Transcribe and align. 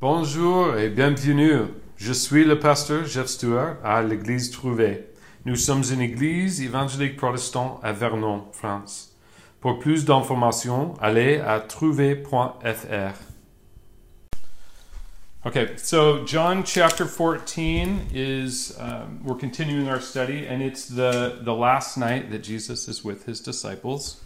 Bonjour 0.00 0.76
et 0.76 0.90
bienvenue. 0.90 1.66
Je 1.96 2.12
suis 2.12 2.44
le 2.44 2.58
pasteur 2.58 3.06
Jeff 3.06 3.28
Stewart 3.28 3.76
à 3.84 4.02
l'église 4.02 4.50
Trouvé. 4.50 5.04
Nous 5.46 5.54
sommes 5.54 5.84
une 5.90 6.00
église 6.00 6.60
évangélique 6.60 7.16
protestante 7.16 7.78
à 7.82 7.92
Vernon, 7.92 8.44
France. 8.52 9.14
Pour 9.60 9.78
plus 9.78 10.04
d'informations, 10.04 10.94
allez 11.00 11.38
à 11.38 11.60
trouvé.fr. 11.60 13.14
Okay, 15.46 15.76
so 15.76 16.26
John 16.26 16.64
chapter 16.64 17.06
14 17.06 18.08
is, 18.12 18.76
um, 18.80 19.20
we're 19.24 19.38
continuing 19.38 19.88
our 19.88 20.00
study, 20.00 20.44
and 20.48 20.60
it's 20.60 20.86
the, 20.86 21.38
the 21.42 21.54
last 21.54 21.96
night 21.96 22.32
that 22.32 22.42
Jesus 22.42 22.88
is 22.88 23.04
with 23.04 23.26
his 23.26 23.40
disciples. 23.40 24.23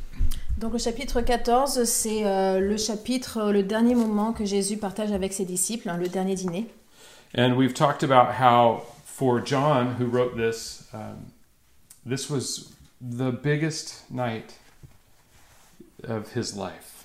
Donc 0.59 0.73
le 0.73 0.79
chapitre 0.79 1.21
14, 1.21 1.85
c'est 1.85 2.27
euh, 2.27 2.59
le 2.59 2.77
chapitre, 2.77 3.39
euh, 3.39 3.53
le 3.53 3.63
dernier 3.63 3.95
moment 3.95 4.33
que 4.33 4.45
Jésus 4.45 4.77
partage 4.77 5.13
avec 5.13 5.33
ses 5.33 5.45
disciples, 5.45 5.89
hein, 5.89 5.97
le 5.97 6.09
dernier 6.09 6.35
dîner. 6.35 6.67
And 7.37 7.55
we've 7.57 7.75
talked 7.75 8.03
about 8.03 8.41
how, 8.41 8.83
for 9.05 9.41
John, 9.45 9.95
who 10.01 10.07
wrote 10.07 10.37
this, 10.37 10.85
um, 10.93 11.31
this 12.05 12.29
was 12.29 12.73
the 13.01 13.31
biggest 13.31 14.05
night 14.11 14.55
of 16.09 16.35
his 16.35 16.57
life. 16.57 17.05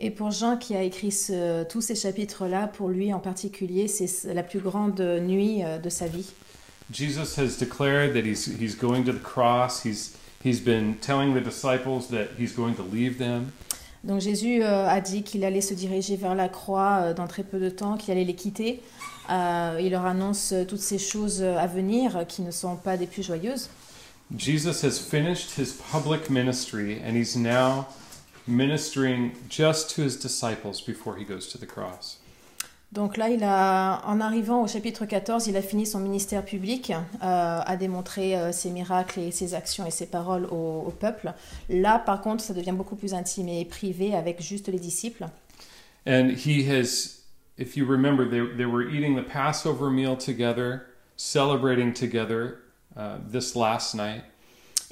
Et 0.00 0.10
pour 0.10 0.30
Jean 0.30 0.56
qui 0.56 0.74
a 0.76 0.82
écrit 0.82 1.12
ce- 1.12 1.64
tous 1.64 1.80
ces 1.80 1.94
chapitres-là, 1.96 2.68
pour 2.68 2.88
lui 2.88 3.12
en 3.12 3.18
particulier, 3.20 3.88
c'est 3.88 4.32
la 4.32 4.42
plus 4.42 4.60
grande 4.60 5.00
nuit 5.00 5.62
euh, 5.64 5.78
de 5.78 5.88
sa 5.88 6.06
vie. 6.06 6.32
Jesus 6.90 7.36
has 7.36 7.58
declared 7.58 8.14
that 8.14 8.24
he's, 8.24 8.46
he's 8.46 8.74
going 8.74 9.04
to 9.04 9.12
the 9.12 9.22
cross. 9.22 9.84
He's, 9.84 10.16
he's 10.44 10.60
been 10.60 10.96
telling 11.00 11.34
the 11.34 11.40
disciples 11.40 12.08
that 12.08 12.28
he's 12.38 12.54
going 12.54 12.74
to 12.74 12.82
leave 12.82 13.18
them. 13.18 13.50
Donc 14.04 14.20
Jésus 14.20 14.62
euh, 14.62 14.86
a 14.88 15.00
dit 15.00 15.22
qu'il 15.22 15.44
allait 15.44 15.60
se 15.60 15.74
diriger 15.74 16.16
vers 16.16 16.34
la 16.34 16.48
croix 16.48 17.00
euh, 17.02 17.14
dans 17.14 17.26
très 17.26 17.42
peu 17.42 17.58
de 17.58 17.68
temps, 17.68 17.96
qu'il 17.96 18.12
allait 18.12 18.24
les 18.24 18.34
quitter. 18.34 18.80
Euh, 19.30 19.78
il 19.80 19.90
leur 19.90 20.06
annonce 20.06 20.52
euh, 20.52 20.64
toutes 20.64 20.80
ces 20.80 20.98
choses 20.98 21.42
euh, 21.42 21.58
à 21.58 21.66
venir 21.66 22.16
euh, 22.16 22.24
qui 22.24 22.42
ne 22.42 22.50
sont 22.50 22.76
pas 22.76 22.96
des 22.96 23.06
plus 23.06 23.22
joyeuses. 23.22 23.68
Jesus 24.36 24.82
has 24.84 24.98
finished 24.98 25.58
his 25.58 25.72
public 25.92 26.30
ministry 26.30 27.00
and 27.04 27.14
he's 27.14 27.34
now 27.36 27.86
ministering 28.46 29.32
just 29.48 29.94
to 29.94 30.02
his 30.02 30.16
disciples 30.16 30.80
before 30.86 31.16
he 31.18 31.24
goes 31.24 31.48
to 31.48 31.58
the 31.58 31.66
cross. 31.66 32.18
Donc 32.92 33.18
là, 33.18 33.28
il 33.28 33.44
a, 33.44 34.00
en 34.06 34.18
arrivant 34.20 34.62
au 34.62 34.66
chapitre 34.66 35.04
14, 35.04 35.46
il 35.46 35.56
a 35.58 35.62
fini 35.62 35.84
son 35.84 36.00
ministère 36.00 36.42
public, 36.42 36.90
euh, 36.90 37.60
a 37.64 37.76
démontré 37.76 38.34
euh, 38.34 38.50
ses 38.50 38.70
miracles 38.70 39.20
et 39.20 39.30
ses 39.30 39.54
actions 39.54 39.84
et 39.84 39.90
ses 39.90 40.06
paroles 40.06 40.46
au, 40.46 40.84
au 40.86 40.90
peuple. 40.90 41.32
Là, 41.68 41.98
par 41.98 42.22
contre, 42.22 42.42
ça 42.42 42.54
devient 42.54 42.72
beaucoup 42.72 42.96
plus 42.96 43.12
intime 43.12 43.48
et 43.48 43.64
privé 43.66 44.14
avec 44.14 44.40
juste 44.40 44.68
les 44.68 44.78
disciples. 44.78 45.26
And 46.06 46.30
he 46.30 46.66
has, 46.66 47.20
if 47.58 47.76
you 47.76 47.84
remember, 47.84 48.24
they, 48.24 48.40
they 48.56 48.64
were 48.64 48.88
eating 48.88 49.16
the 49.16 49.28
Passover 49.28 49.90
meal 49.90 50.16
together, 50.16 50.86
celebrating 51.16 51.92
together 51.92 52.60
uh, 52.96 53.18
this 53.30 53.54
last 53.54 53.94
night. 53.94 54.22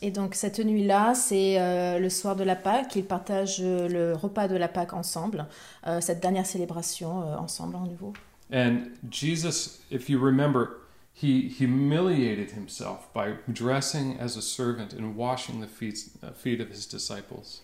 Et 0.03 0.11
donc 0.11 0.35
cette 0.35 0.59
nuit-là, 0.59 1.15
c'est 1.15 1.59
euh, 1.59 1.99
le 1.99 2.11
soir 2.11 2.37
de 2.37 2.45
la 2.45 2.57
Pâque, 2.57 2.97
ils 2.97 3.05
partagent 3.05 3.63
euh, 3.63 3.89
le 3.89 4.15
repas 4.15 4.47
de 4.47 4.57
la 4.57 4.69
Pâque 4.69 4.93
ensemble, 4.93 5.47
euh, 5.87 6.01
cette 6.01 6.21
dernière 6.21 6.45
célébration 6.45 7.23
euh, 7.23 7.37
ensemble 7.37 7.77
en 7.77 7.87
nouveau. 7.87 8.13
And 8.53 8.91
Jesus, 9.11 9.81
if 9.91 10.09
you 10.09 10.23
remember, 10.23 10.83
he 11.15 11.49
humiliated 11.49 12.53
himself 12.53 13.09
by 13.15 13.37
dressing 13.49 14.19
as 14.21 14.37
a 14.37 14.43
servant 14.43 14.93
and 14.93 15.17
washing 15.17 15.61
the 15.61 15.67
feet, 15.67 16.11
uh, 16.23 16.33
feet 16.33 16.61
of 16.61 16.69
his 16.71 16.87
disciples. 16.87 17.63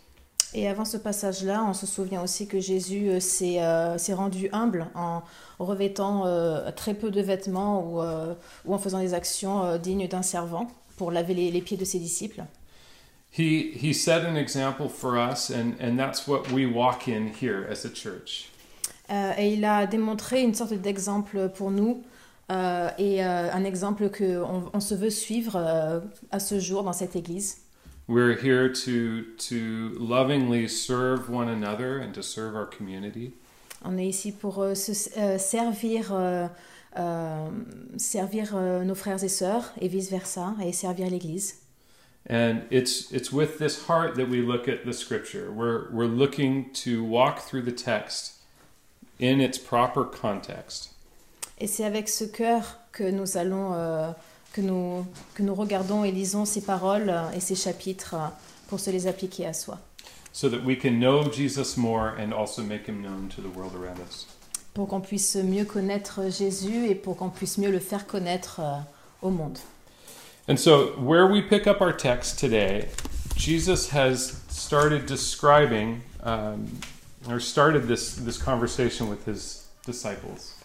Et 0.55 0.69
avant 0.69 0.84
ce 0.84 0.98
passage-là, 0.98 1.64
on 1.67 1.72
se 1.72 1.86
souvient 1.86 2.22
aussi 2.22 2.46
que 2.46 2.61
Jésus 2.61 3.20
s'est 3.20 3.62
euh, 3.62 3.96
s'est 3.96 4.12
rendu 4.12 4.50
humble 4.52 4.86
en 4.94 5.22
revêtant 5.58 6.27
euh, 6.27 6.70
très 6.72 6.92
peu 6.92 7.11
de 7.11 7.22
vêtements 7.22 7.83
ou, 7.83 8.02
euh, 8.02 8.34
ou 8.67 8.74
en 8.74 8.78
faisant 8.78 8.98
des 8.98 9.14
actions 9.14 9.78
dignes 9.78 10.08
d'un 10.08 10.22
servant 10.22 10.67
pour 11.03 11.11
laver 11.11 11.34
les, 11.34 11.50
les 11.50 11.61
pieds 11.61 11.77
de 11.77 11.84
ses 11.84 11.98
disciples. 11.98 12.45
He, 13.36 13.73
he 13.74 13.92
set 13.92 14.24
an 14.24 14.36
example 14.36 14.89
for 14.89 15.18
us, 15.18 15.51
and, 15.51 15.74
and 15.80 15.98
that's 15.98 16.29
what 16.29 16.52
we 16.52 16.64
walk 16.64 17.08
in 17.08 17.33
here 17.40 17.67
as 17.68 17.85
a 17.85 17.90
church. 17.90 18.48
Euh, 19.11 19.33
et 19.36 19.55
il 19.55 19.64
a 19.64 19.86
démontré 19.86 20.42
une 20.42 20.55
sorte 20.55 20.74
d'exemple 20.74 21.48
pour 21.48 21.73
nous 21.73 22.05
euh, 22.52 22.89
et 22.98 23.24
euh, 23.24 23.51
un 23.52 23.64
exemple 23.64 24.11
qu'on 24.11 24.70
on 24.73 24.80
se 24.80 24.95
veut 24.95 25.11
suivre 25.11 25.57
à 26.30 26.39
ce 26.39 26.61
jour 26.61 26.85
dans 26.85 26.92
cette 26.92 27.17
église. 27.17 27.63
We're 28.07 28.36
here 28.36 28.69
to, 28.69 29.24
to 29.48 29.98
lovingly 29.98 30.69
serve 30.69 31.29
one 31.29 31.48
another 31.48 31.98
and 31.98 32.13
to 32.13 32.23
serve 32.23 32.55
our 32.55 32.67
community. 32.67 33.33
On 33.84 33.98
est 33.98 34.07
ici 34.07 34.30
pour 34.30 34.64
se 34.77 34.92
servir, 35.39 36.13
servir 37.97 38.53
euh, 38.55 38.85
nos 38.85 38.95
frères 38.95 39.23
et 39.23 39.29
sœurs 39.29 39.73
et 39.80 39.89
vice-versa, 39.89 40.55
et 40.63 40.73
servir 40.73 41.08
l'Église. 41.11 41.57
And 42.29 42.63
it's, 42.70 43.11
it's 43.11 43.33
with 43.33 43.58
this 43.58 43.89
heart 43.89 44.14
that 44.14 44.29
we 44.29 44.42
look 44.42 44.69
at 44.69 44.85
the 44.85 44.92
scripture. 44.92 45.51
We're, 45.51 45.91
we're 45.91 46.07
looking 46.07 46.70
to 46.85 47.02
walk 47.02 47.41
through 47.41 47.63
the 47.63 47.73
text 47.73 48.35
in 49.19 49.41
its 49.41 49.58
proper 49.58 50.05
context. 50.05 50.91
Et 51.58 51.67
c'est 51.67 51.85
avec 51.85 52.08
ce 52.08 52.25
cœur 52.25 52.79
que 52.92 53.11
nous 53.11 53.36
allons, 53.36 53.73
euh, 53.75 54.13
que, 54.52 54.61
nous, 54.61 55.07
que 55.35 55.42
nous 55.42 55.55
regardons 55.55 56.05
et 56.05 56.13
lisons 56.13 56.45
ces 56.45 56.61
paroles 56.61 57.08
euh, 57.08 57.31
et 57.35 57.41
ces 57.41 57.55
chapitres 57.55 58.14
euh, 58.14 58.29
pour 58.69 58.81
se 58.81 58.91
les 58.91 59.07
appliquer 59.07 59.47
à 59.47 59.52
soi, 59.52 59.79
so 60.33 60.48
that 60.48 60.64
we 60.64 60.77
can 60.77 60.98
know 60.98 61.29
Jesus 61.31 61.77
more 61.77 62.14
and 62.19 62.33
also 62.33 62.63
make 62.63 62.86
him 62.86 63.02
known 63.02 63.29
to 63.29 63.42
the 63.42 63.51
world 63.55 63.75
around 63.75 64.01
us. 64.01 64.27
Pour 64.74 64.88
qu'on 64.88 65.00
puisse 65.00 65.36
mieux 65.36 65.64
connaître 65.64 66.30
Jésus 66.30 66.86
et 66.88 66.94
pour 66.94 67.16
qu'on 67.16 67.28
puisse 67.28 67.58
mieux 67.58 67.70
le 67.70 67.78
faire 67.78 68.06
connaître 68.06 68.60
euh, 68.60 68.77
au 69.22 69.30
monde. 69.30 69.58
And 70.48 70.56
so, 70.56 70.94
where 70.98 71.27
we 71.27 71.40
pick 71.40 71.66
up 71.66 71.80
our 71.80 71.92
text 71.92 72.38
today, 72.38 72.88
Jesus 73.36 73.90
has 73.92 74.40
started 74.48 75.06
describing 75.06 76.00
um, 76.24 76.66
or 77.28 77.40
started 77.40 77.86
this, 77.86 78.16
this 78.16 78.38
conversation 78.38 79.08
with 79.08 79.24
his 79.27 79.68
disciples. 79.86 80.56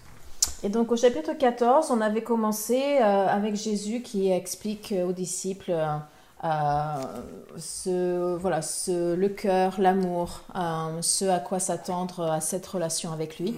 Et 0.63 0.69
donc 0.69 0.91
au 0.91 0.95
chapitre 0.95 1.33
14, 1.33 1.91
on 1.91 2.01
avait 2.01 2.23
commencé 2.23 2.97
euh, 2.99 3.27
avec 3.27 3.55
Jésus 3.55 4.01
qui 4.01 4.31
explique 4.31 4.91
euh, 4.91 5.07
aux 5.07 5.11
disciples 5.11 5.71
euh, 5.71 5.85
euh, 5.85 5.97
ce, 6.43 8.35
voilà, 8.37 8.61
ce, 8.61 9.15
le 9.15 9.29
cœur, 9.29 9.79
l'amour, 9.79 10.41
euh, 10.55 11.01
ce 11.01 11.25
à 11.25 11.39
quoi 11.39 11.59
s'attendre 11.59 12.31
à 12.31 12.41
cette 12.41 12.65
relation 12.67 13.11
avec 13.11 13.39
lui. 13.39 13.55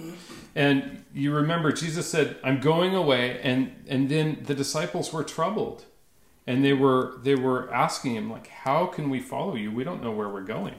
And 0.56 0.82
you 1.14 1.34
remember, 1.34 1.74
Jesus 1.74 2.06
said, 2.06 2.36
I'm 2.42 2.60
going 2.60 2.94
away. 2.94 3.40
And, 3.44 3.68
and 3.88 4.08
then 4.08 4.38
the 4.46 4.54
disciples 4.54 5.12
were 5.12 5.24
troubled. 5.24 5.84
And 6.46 6.64
they 6.64 6.72
were, 6.72 7.18
they 7.22 7.34
were 7.34 7.72
asking 7.72 8.14
him, 8.16 8.30
like, 8.30 8.48
how 8.48 8.86
can 8.86 9.10
we 9.10 9.20
follow 9.20 9.54
you? 9.54 9.70
We 9.70 9.84
don't 9.84 10.02
know 10.02 10.10
where 10.10 10.28
we're 10.28 10.40
going. 10.40 10.74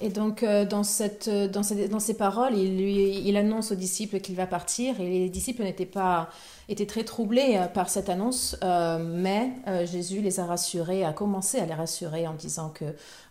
Et 0.00 0.10
donc 0.10 0.42
euh, 0.42 0.64
dans, 0.66 0.82
cette, 0.82 1.28
euh, 1.28 1.48
dans, 1.48 1.62
ces, 1.62 1.88
dans 1.88 2.00
ces 2.00 2.14
paroles, 2.14 2.56
il, 2.56 2.76
lui, 2.76 3.18
il 3.26 3.36
annonce 3.36 3.72
aux 3.72 3.76
disciples 3.76 4.20
qu'il 4.20 4.36
va 4.36 4.46
partir 4.46 5.00
et 5.00 5.08
les 5.08 5.30
disciples 5.30 5.62
n'étaient 5.62 5.86
pas 5.86 6.28
étaient 6.68 6.86
très 6.86 7.04
troublés 7.04 7.56
euh, 7.56 7.66
par 7.66 7.88
cette 7.88 8.08
annonce, 8.08 8.56
euh, 8.62 8.98
mais 8.98 9.52
euh, 9.66 9.86
Jésus 9.86 10.20
les 10.20 10.40
a 10.40 10.46
rassurés, 10.46 11.04
a 11.04 11.12
commencé 11.12 11.58
à 11.58 11.66
les 11.66 11.74
rassurer 11.74 12.26
en 12.26 12.34
disant 12.34 12.70
que 12.70 12.84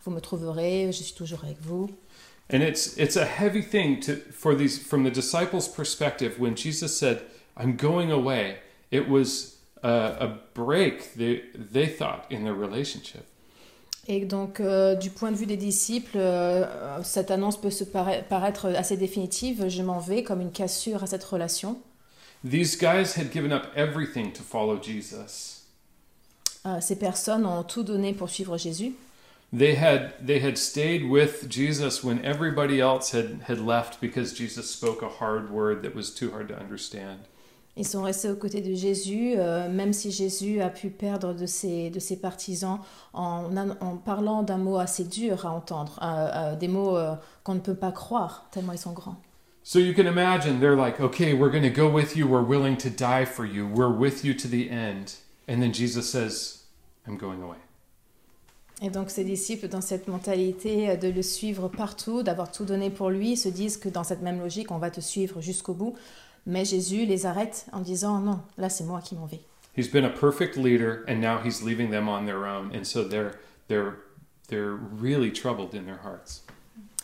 vous 0.03 0.11
me 0.11 0.19
trouverez, 0.19 0.87
je 0.87 1.03
suis 1.03 1.13
toujours 1.13 1.43
avec 1.43 1.57
vous. 1.61 1.89
And 2.53 2.61
it's 2.61 2.95
it's 2.97 3.17
a 3.17 3.25
heavy 3.25 3.63
thing 3.63 3.99
to 4.01 4.17
for 4.31 4.55
these 4.55 4.77
from 4.77 5.03
the 5.03 5.11
disciples' 5.11 5.67
perspective 5.67 6.39
when 6.39 6.55
Jesus 6.55 6.95
said, 6.95 7.23
"I'm 7.57 7.75
going 7.75 8.11
away." 8.11 8.57
It 8.91 9.09
was 9.09 9.57
a, 9.81 10.15
a 10.19 10.27
break 10.53 11.15
they 11.15 11.41
they 11.55 11.87
thought 11.87 12.27
in 12.29 12.43
their 12.43 12.53
relationship. 12.53 13.25
Et 14.07 14.25
donc, 14.25 14.59
euh, 14.59 14.95
du 14.95 15.09
point 15.09 15.31
de 15.31 15.35
vue 15.35 15.47
des 15.47 15.57
disciples, 15.57 16.17
euh, 16.17 17.01
cette 17.03 17.31
annonce 17.31 17.59
peut 17.59 17.71
se 17.71 17.83
para- 17.83 18.21
paraître 18.29 18.67
assez 18.75 18.97
définitive. 18.97 19.67
Je 19.67 19.81
m'en 19.81 19.99
vais 19.99 20.23
comme 20.23 20.41
une 20.41 20.51
cassure 20.51 21.03
à 21.03 21.07
cette 21.07 21.23
relation. 21.23 21.77
These 22.47 22.77
guys 22.77 23.17
had 23.17 23.31
given 23.33 23.51
up 23.51 23.63
everything 23.75 24.31
to 24.33 24.43
follow 24.43 24.79
Jesus. 24.79 25.63
Euh, 26.67 26.79
ces 26.81 26.97
personnes 26.97 27.45
ont 27.45 27.63
tout 27.63 27.83
donné 27.83 28.13
pour 28.13 28.29
suivre 28.29 28.57
Jésus. 28.57 28.93
They 29.57 29.75
had 29.75 30.11
they 30.25 30.39
had 30.39 30.57
stayed 30.57 31.03
with 31.09 31.47
Jesus 31.49 32.03
when 32.03 32.19
everybody 32.23 32.79
else 32.79 33.13
had 33.13 33.39
had 33.47 33.59
left 33.59 33.99
because 34.01 34.33
Jesus 34.33 34.69
spoke 34.69 35.01
a 35.01 35.07
hard 35.19 35.49
word 35.49 35.81
that 35.83 35.95
was 35.95 36.11
too 36.13 36.31
hard 36.31 36.47
to 36.49 36.55
understand. 36.55 37.19
Ils 37.77 37.85
sont 37.85 38.03
restés 38.03 38.29
aux 38.29 38.35
côtés 38.35 38.61
de 38.61 38.73
Jésus, 38.73 39.33
euh, 39.35 39.69
même 39.69 39.91
si 39.91 40.09
Jésus 40.09 40.61
a 40.61 40.69
pu 40.69 40.89
perdre 40.89 41.33
de 41.33 41.45
ses, 41.45 41.89
de 41.89 41.99
ses 41.99 42.15
partisans 42.15 42.79
en, 43.13 43.49
en 43.57 43.97
parlant 43.97 44.43
d'un 44.43 44.57
mot 44.57 44.77
assez 44.77 45.03
dur 45.03 45.45
à 45.45 45.51
entendre, 45.51 45.99
euh, 46.01 46.53
euh, 46.53 46.55
des 46.55 46.69
mots 46.69 46.97
qu'on 47.43 47.55
ne 47.55 47.59
peut 47.59 47.75
pas 47.75 47.91
croire, 47.91 48.47
tellement 48.51 48.71
ils 48.71 48.77
sont 48.77 48.93
grands. 48.93 49.17
So 49.63 49.79
you 49.79 49.93
can 49.95 50.05
imagine 50.05 50.59
they're 50.59 50.77
like, 50.77 50.99
"Okay, 50.99 51.33
we're 51.33 51.49
going 51.49 51.63
to 51.63 51.69
go 51.69 51.89
with 51.89 52.15
you. 52.15 52.27
We're 52.27 52.47
willing 52.47 52.77
to 52.77 52.89
die 52.89 53.25
for 53.25 53.45
you. 53.45 53.67
We're 53.67 53.91
with 53.91 54.23
you 54.23 54.35
to 54.35 54.47
the 54.47 54.69
end." 54.69 55.17
And 55.49 55.59
then 55.59 55.73
Jesus 55.73 56.03
says, 56.03 56.65
"I'm 57.07 57.17
going 57.17 57.41
away." 57.41 57.57
Et 58.83 58.91
donc 58.91 59.09
ces 59.09 59.23
disciples, 59.23 59.67
dans 59.67 59.81
cette 59.81 60.07
mentalité 60.07 60.97
de 60.97 61.07
le 61.07 61.23
suivre 61.23 61.67
partout, 61.67 62.21
d'avoir 62.21 62.51
tout 62.51 62.65
donné 62.65 62.91
pour 62.91 63.09
lui, 63.09 63.37
se 63.37 63.49
disent 63.49 63.77
que 63.77 63.89
dans 63.89 64.03
cette 64.03 64.21
même 64.21 64.39
logique, 64.39 64.69
on 64.69 64.77
va 64.77 64.91
te 64.91 65.01
suivre 65.01 65.41
jusqu'au 65.41 65.73
bout. 65.73 65.95
Mais 66.45 66.65
Jésus 66.65 67.05
les 67.05 67.25
arrête 67.25 67.65
en 67.71 67.79
disant 67.79 68.19
non, 68.19 68.39
là 68.57 68.69
c'est 68.69 68.83
moi 68.83 69.01
qui 69.01 69.15
m'en 69.15 69.25
vais. 69.25 69.41
He's 69.77 69.91
been 69.91 70.05
a 70.05 70.09
perfect 70.09 70.55
leader, 70.55 71.03
and 71.07 71.19
now 71.19 71.39
he's 71.43 71.61
leaving 71.61 71.91
them 71.91 72.07
on 72.07 72.25
their 72.25 72.45
own, 72.45 72.71
and 72.73 72.85
so 72.85 73.03
they're 73.03 73.33
they're 73.67 73.97
they're 74.47 74.77
really 75.01 75.31
troubled 75.31 75.73
in 75.73 75.83
their 75.83 75.99
hearts. 76.03 76.43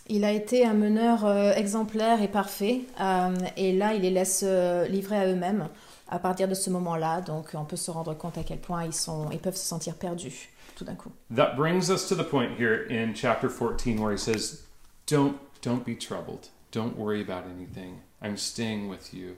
Il 0.08 0.26
a 0.26 0.32
été 0.32 0.66
un 0.66 0.74
meneur 0.74 1.26
euh, 1.26 1.54
exemplaire 1.54 2.22
et 2.22 2.28
parfait, 2.28 2.82
euh, 3.00 3.36
et 3.58 3.74
là 3.74 3.94
il 3.94 4.02
les 4.02 4.10
laisse 4.10 4.44
euh, 4.46 4.88
livrer 4.88 5.18
à 5.18 5.28
eux-mêmes 5.28 5.68
à 6.10 6.20
partir 6.20 6.48
de 6.48 6.54
ce 6.54 6.70
moment-là. 6.70 7.22
Donc 7.22 7.52
on 7.54 7.66
peut 7.66 7.78
se 7.78 7.92
rendre 7.92 8.14
compte 8.14 8.38
à 8.38 8.44
quel 8.44 8.60
point 8.60 8.86
ils, 8.86 8.94
sont, 8.94 9.30
ils 9.32 9.40
peuvent 9.40 9.56
se 9.56 9.66
sentir 9.66 9.96
perdus 9.96 10.50
tout 10.76 10.86
d'un 10.86 10.96
coup. 10.96 11.12
That 11.34 11.56
brings 11.56 11.90
us 11.90 12.08
to 12.08 12.16
the 12.16 12.28
point 12.28 12.58
here 12.58 12.86
in 12.90 13.14
chapter 13.14 13.50
14 13.50 14.00
where 14.00 14.12
he 14.12 14.18
says, 14.18 14.64
"Don't 15.08 15.36
don't 15.62 15.86
be 15.86 15.96
troubled. 15.96 16.50
Don't 16.72 16.98
worry 16.98 17.22
about 17.22 17.44
anything. 17.50 18.02
I'm 18.22 18.38
staying 18.38 18.88
with 18.88 19.14
you. 19.14 19.38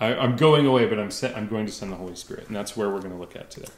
I, 0.00 0.14
I'm 0.14 0.36
going 0.36 0.66
away, 0.66 0.86
but 0.86 0.98
I'm 0.98 1.10
se- 1.10 1.32
I'm 1.34 1.48
going 1.48 1.66
to 1.66 1.72
send 1.72 1.92
the 1.92 1.96
Holy 1.96 2.16
Spirit, 2.16 2.48
and 2.48 2.56
that's 2.56 2.76
where 2.76 2.90
we're 2.90 3.00
going 3.00 3.12
to 3.12 3.20
look 3.20 3.36
at 3.36 3.50
today." 3.50 3.70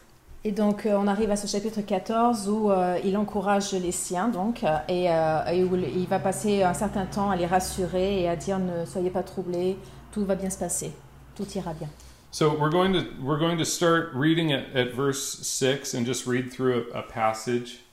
Et 0.46 0.52
donc 0.52 0.84
euh, 0.84 0.94
on 0.94 1.06
arrive 1.06 1.30
à 1.30 1.36
ce 1.36 1.46
chapitre 1.46 1.80
14 1.80 2.50
où 2.50 2.70
euh, 2.70 2.98
il 3.02 3.16
encourage 3.16 3.72
les 3.72 3.92
siens 3.92 4.28
donc 4.28 4.62
euh, 4.62 4.76
et, 4.88 5.10
euh, 5.10 5.46
et 5.46 5.64
où 5.64 5.74
il 5.74 6.06
va 6.06 6.18
passer 6.18 6.62
un 6.62 6.74
certain 6.74 7.06
temps 7.06 7.30
à 7.30 7.36
les 7.36 7.46
rassurer 7.46 8.20
et 8.20 8.28
à 8.28 8.36
dire 8.36 8.58
ne 8.58 8.84
soyez 8.84 9.08
pas 9.08 9.22
troublés, 9.22 9.78
tout 10.12 10.22
va 10.26 10.34
bien 10.34 10.50
se 10.50 10.58
passer, 10.58 10.92
tout 11.34 11.46
ira 11.54 11.72
bien. 11.72 11.88
So 12.30 12.50
we're 12.50 12.70
going 12.70 12.92
to 12.92 13.06
we're 13.22 13.38
going 13.38 13.56
to 13.56 13.64
start 13.64 14.10
reading 14.12 14.52
at, 14.52 14.64
at 14.74 14.92
verse 14.92 15.38
six 15.42 15.94
and 15.94 16.04
just 16.04 16.26
read 16.26 16.52
through 16.52 16.88
a, 16.92 16.98
a 16.98 17.02
passage. 17.02 17.83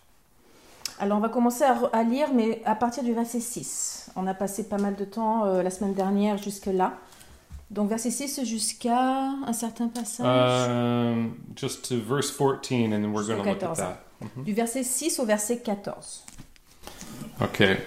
Alors 1.01 1.18
on 1.18 1.21
va 1.21 1.30
commencer 1.30 1.63
à, 1.63 1.74
re- 1.74 1.89
à 1.94 2.03
lire 2.03 2.27
mais 2.33 2.62
à 2.63 2.75
partir 2.75 3.03
du 3.03 3.12
verset 3.13 3.39
6. 3.39 4.12
On 4.15 4.27
a 4.27 4.33
passé 4.36 4.69
pas 4.69 4.77
mal 4.77 4.95
de 4.95 5.03
temps 5.03 5.45
euh, 5.45 5.63
la 5.63 5.71
semaine 5.71 5.95
dernière 5.95 6.38
jusque 6.38 6.68
là. 6.68 6.94
Donc 7.71 7.89
verset 7.89 8.12
6 8.12 8.44
jusqu'à 8.45 9.00
un 9.48 9.53
certain 9.53 9.88
passage. 9.88 10.25
Um, 10.27 11.33
just 11.56 11.88
to 11.89 11.95
verse 12.00 12.30
14, 12.30 12.94
and 12.94 13.01
then 13.01 13.12
we're 13.13 13.25
going 13.25 13.38
to 13.42 13.50
look 13.50 13.63
at 13.63 13.75
14. 13.75 13.75
that. 13.77 14.03
Mhm. 14.38 14.44
Du 14.44 14.53
verset 14.53 14.83
6 14.83 15.19
au 15.19 15.25
verset 15.25 15.57
14. 15.62 16.24
Okay. 17.42 17.77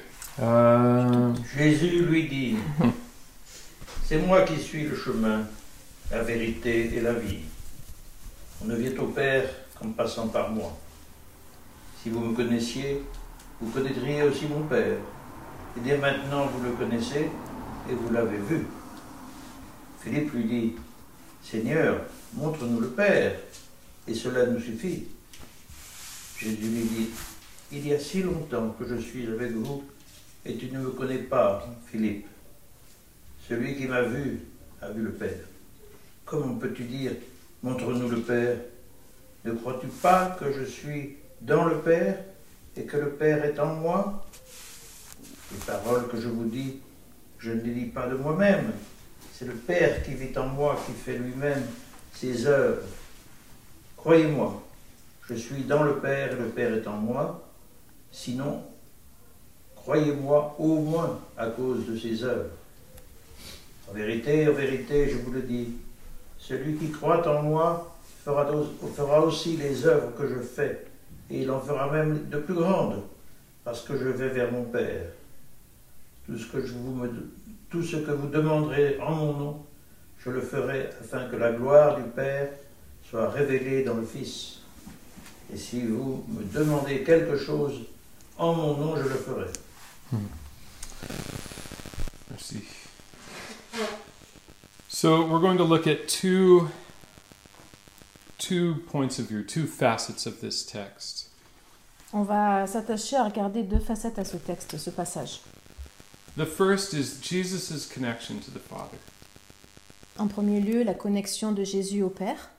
Uh, 0.40 1.32
Jésus 1.56 2.04
lui 2.06 2.26
dit, 2.28 2.56
C'est 4.04 4.18
moi 4.18 4.42
qui 4.42 4.56
suis 4.60 4.82
le 4.84 4.96
chemin, 4.96 5.46
la 6.10 6.22
vérité 6.24 6.92
et 6.96 7.00
la 7.00 7.12
vie. 7.12 7.42
On 8.62 8.64
ne 8.64 8.74
vient 8.74 8.98
au 9.00 9.06
Père 9.06 9.44
qu'en 9.78 9.90
passant 9.90 10.26
par 10.28 10.50
moi. 10.50 10.76
Si 12.04 12.10
vous 12.10 12.20
me 12.20 12.36
connaissiez, 12.36 13.02
vous 13.58 13.70
connaîtriez 13.70 14.24
aussi 14.24 14.44
mon 14.44 14.64
Père. 14.64 14.98
Et 15.74 15.80
dès 15.80 15.96
maintenant, 15.96 16.44
vous 16.48 16.62
le 16.62 16.72
connaissez 16.72 17.30
et 17.90 17.94
vous 17.94 18.12
l'avez 18.12 18.36
vu. 18.36 18.66
Philippe 20.02 20.34
lui 20.34 20.44
dit, 20.44 20.72
Seigneur, 21.42 22.02
montre-nous 22.34 22.80
le 22.80 22.88
Père, 22.88 23.40
et 24.06 24.12
cela 24.12 24.44
nous 24.44 24.60
suffit. 24.60 25.04
Jésus 26.38 26.66
lui 26.66 26.82
dit, 26.82 27.10
Il 27.72 27.88
y 27.88 27.94
a 27.94 27.98
si 27.98 28.22
longtemps 28.22 28.76
que 28.78 28.86
je 28.86 28.96
suis 28.96 29.26
avec 29.26 29.52
vous, 29.52 29.82
et 30.44 30.56
tu 30.56 30.70
ne 30.72 30.80
me 30.80 30.90
connais 30.90 31.20
pas, 31.20 31.66
Philippe. 31.86 32.26
Celui 33.48 33.76
qui 33.76 33.86
m'a 33.86 34.02
vu 34.02 34.40
a 34.82 34.90
vu 34.90 35.00
le 35.00 35.12
Père. 35.12 35.40
Comment 36.26 36.56
peux-tu 36.56 36.82
dire, 36.82 37.12
montre-nous 37.62 38.10
le 38.10 38.20
Père? 38.20 38.58
Ne 39.46 39.52
crois-tu 39.52 39.86
pas 39.86 40.36
que 40.38 40.52
je 40.52 40.64
suis 40.64 41.16
dans 41.44 41.64
le 41.64 41.78
Père 41.78 42.18
et 42.76 42.84
que 42.84 42.96
le 42.96 43.10
Père 43.10 43.44
est 43.44 43.58
en 43.58 43.74
moi 43.74 44.24
Les 45.52 45.58
paroles 45.58 46.08
que 46.08 46.20
je 46.20 46.28
vous 46.28 46.46
dis, 46.46 46.80
je 47.38 47.52
ne 47.52 47.60
les 47.60 47.74
dis 47.74 47.86
pas 47.86 48.06
de 48.06 48.16
moi-même. 48.16 48.72
C'est 49.32 49.44
le 49.44 49.54
Père 49.54 50.02
qui 50.02 50.14
vit 50.14 50.36
en 50.38 50.46
moi, 50.46 50.80
qui 50.86 50.92
fait 50.92 51.18
lui-même 51.18 51.62
ses 52.12 52.46
œuvres. 52.46 52.82
Croyez-moi, 53.96 54.62
je 55.28 55.34
suis 55.34 55.64
dans 55.64 55.82
le 55.82 55.96
Père 55.98 56.32
et 56.32 56.36
le 56.36 56.48
Père 56.48 56.74
est 56.74 56.86
en 56.86 56.96
moi. 56.96 57.46
Sinon, 58.10 58.62
croyez-moi 59.74 60.56
au 60.58 60.76
moins 60.80 61.20
à 61.36 61.48
cause 61.48 61.86
de 61.86 61.96
ses 61.96 62.24
œuvres. 62.24 62.50
En 63.90 63.92
vérité, 63.92 64.48
en 64.48 64.52
vérité, 64.52 65.10
je 65.10 65.18
vous 65.18 65.32
le 65.32 65.42
dis, 65.42 65.74
celui 66.38 66.76
qui 66.76 66.90
croit 66.90 67.26
en 67.28 67.42
moi 67.42 67.94
fera, 68.24 68.46
fera 68.96 69.20
aussi 69.20 69.56
les 69.56 69.84
œuvres 69.86 70.14
que 70.16 70.26
je 70.26 70.40
fais, 70.40 70.86
et 71.30 71.42
il 71.42 71.50
en 71.50 71.60
fera 71.60 71.90
même 71.90 72.28
de 72.28 72.38
plus 72.38 72.54
grandes, 72.54 73.02
parce 73.64 73.82
que 73.82 73.96
je 73.96 74.08
vais 74.08 74.28
vers 74.28 74.52
mon 74.52 74.64
Père. 74.64 75.06
Tout 76.26 76.38
ce 76.38 76.46
que, 76.46 76.58
vous 76.58 76.94
me, 76.94 77.10
tout 77.70 77.82
ce 77.82 77.96
que 77.96 78.10
vous 78.10 78.28
demanderez 78.28 78.98
en 79.00 79.14
mon 79.14 79.32
nom, 79.34 79.66
je 80.18 80.30
le 80.30 80.40
ferai 80.40 80.90
afin 81.00 81.28
que 81.28 81.36
la 81.36 81.52
gloire 81.52 81.96
du 81.96 82.04
Père 82.10 82.48
soit 83.08 83.28
révélée 83.30 83.84
dans 83.84 83.94
le 83.94 84.04
Fils. 84.04 84.60
Et 85.52 85.56
si 85.56 85.86
vous 85.86 86.24
me 86.28 86.42
demandez 86.44 87.02
quelque 87.02 87.36
chose 87.36 87.82
en 88.38 88.54
mon 88.54 88.76
nom, 88.76 88.96
je 88.96 89.02
le 89.02 89.10
ferai. 89.10 89.46
Merci. 92.30 92.62
So 94.88 95.26
we're 95.26 95.40
going 95.40 95.58
to 95.58 95.64
look 95.64 95.86
at 95.86 96.08
two 96.08 96.70
two 98.44 98.82
points 98.90 99.18
of 99.18 99.28
view, 99.28 99.42
two 99.42 99.66
facets 99.66 100.26
of 100.26 100.40
this 100.40 100.64
text. 100.64 101.30
On 102.12 102.22
va 102.22 102.66
s'attacher 102.66 103.16
à 103.16 103.24
regarder 103.24 103.62
deux 103.62 103.80
facettes 103.80 104.18
à 104.18 104.24
ce 104.24 104.36
texte, 104.36 104.76
ce 104.76 104.90
passage. 104.90 105.40
The 106.36 106.44
first 106.44 106.92
is 106.92 107.20
Jesus' 107.20 107.86
connection 107.86 108.40
to 108.40 108.50
the 108.50 108.60
Father. 108.60 108.98
En 110.18 110.28
premier 110.28 110.60
lieu, 110.60 110.84
la 110.84 110.94
connexion 110.94 111.52
de 111.52 111.64
Jésus 111.64 112.02
au 112.02 112.10
Père. 112.10 112.50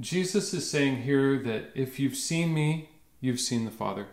Jesus 0.00 0.52
is 0.52 0.68
saying 0.68 1.02
here 1.04 1.38
that 1.38 1.70
if 1.74 1.98
you've 1.98 2.16
seen 2.16 2.52
me, 2.54 2.88
you've 3.20 3.40
seen 3.40 3.64
the 3.64 3.72
Father. 3.72 4.06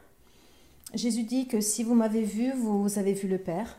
Jésus 0.93 1.23
dit 1.23 1.47
que 1.47 1.61
si 1.61 1.83
vous 1.83 1.93
m'avez 1.93 2.23
vu, 2.23 2.53
vous 2.53 2.97
avez 2.97 3.13
vu 3.13 3.27
le 3.27 3.37
Père. 3.37 3.75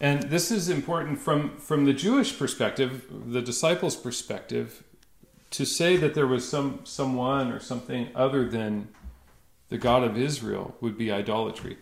And 0.00 0.28
this 0.28 0.50
is 0.50 0.68
important 0.68 1.18
from, 1.18 1.56
from 1.56 1.86
the 1.86 1.92
Jewish 1.92 2.36
perspective, 2.38 3.06
the 3.10 3.40
disciples' 3.40 3.96
perspective, 3.96 4.82
to 5.56 5.64
say 5.64 5.96
that 5.96 6.14
there 6.14 6.26
was 6.26 6.40
some 6.48 6.78
someone 6.84 7.52
or 7.52 7.60
something 7.60 8.08
other 8.14 8.48
than 8.48 8.86
the 9.70 9.78
God 9.78 10.02
of 10.04 10.16
Israel 10.16 10.74
would 10.80 10.96
be 10.96 11.10
idolatry. 11.10 11.76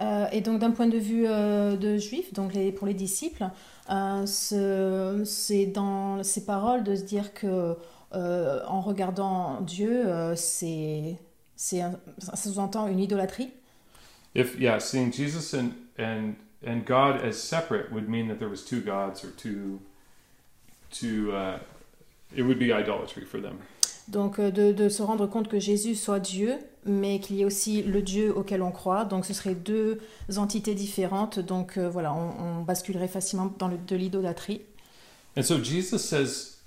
Euh, 0.00 0.26
et 0.32 0.40
donc 0.40 0.58
d'un 0.58 0.70
point 0.72 0.88
de 0.88 0.98
vue 0.98 1.26
euh, 1.28 1.76
de 1.76 1.96
juif, 1.98 2.32
donc 2.32 2.54
les- 2.54 2.72
pour 2.72 2.86
les 2.86 2.94
disciples, 2.94 3.44
euh, 3.90 4.26
ce- 4.26 5.22
c'est 5.24 5.66
dans 5.66 6.22
ces 6.24 6.44
paroles 6.44 6.82
de 6.82 6.96
se 6.96 7.02
dire 7.02 7.32
que 7.34 7.76
euh, 8.14 8.60
en 8.66 8.80
regardant 8.80 9.60
Dieu, 9.60 10.06
euh, 10.06 10.34
c'est 10.36 11.16
ça 11.56 11.92
sous-entend 12.34 12.88
une 12.88 12.98
idolâtrie. 12.98 13.50
If 14.34 14.58
yeah, 14.58 14.78
seeing 14.80 15.12
Jesus 15.12 15.54
and 15.54 15.72
and 15.98 16.34
and 16.66 16.84
God 16.86 17.20
as 17.22 17.34
separate 17.34 17.92
would 17.92 18.08
mean 18.08 18.28
that 18.28 18.38
there 18.38 18.48
was 18.48 18.64
two 18.64 18.80
gods 18.80 19.24
or 19.24 19.30
two 19.36 19.78
two 20.90 21.32
uh, 21.32 21.58
it 22.36 22.42
would 22.42 22.58
be 22.58 22.70
idolatry 22.70 23.24
for 23.24 23.40
them. 23.40 23.58
Donc 24.08 24.38
euh, 24.38 24.50
de, 24.50 24.72
de 24.72 24.88
se 24.88 25.02
rendre 25.02 25.26
compte 25.26 25.48
que 25.48 25.60
Jésus 25.60 25.94
soit 25.94 26.20
Dieu, 26.20 26.58
mais 26.84 27.20
qu'il 27.20 27.36
y 27.36 27.42
ait 27.42 27.44
aussi 27.44 27.82
le 27.82 28.02
Dieu 28.02 28.36
auquel 28.36 28.62
on 28.62 28.72
croit. 28.72 29.04
Donc 29.04 29.24
ce 29.24 29.32
seraient 29.32 29.54
deux 29.54 30.00
entités 30.36 30.74
différentes. 30.74 31.38
Donc 31.38 31.78
euh, 31.78 31.88
voilà, 31.88 32.12
on, 32.12 32.60
on 32.60 32.62
basculerait 32.62 33.08
facilement 33.08 33.52
dans 33.58 33.68
le, 33.68 33.78
de 33.78 33.96
l'idolâtrie. 33.96 34.62
And 35.36 35.42
so 35.42 35.62
Jesus 35.62 35.98
says, 35.98 36.58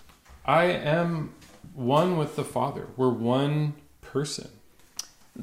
I 0.48 0.72
am 0.86 1.30
one 1.76 2.18
with 2.18 2.36
the 2.36 2.44
Father. 2.44 2.88
We're 2.98 3.14
one 3.14 3.74
person. 4.14 4.48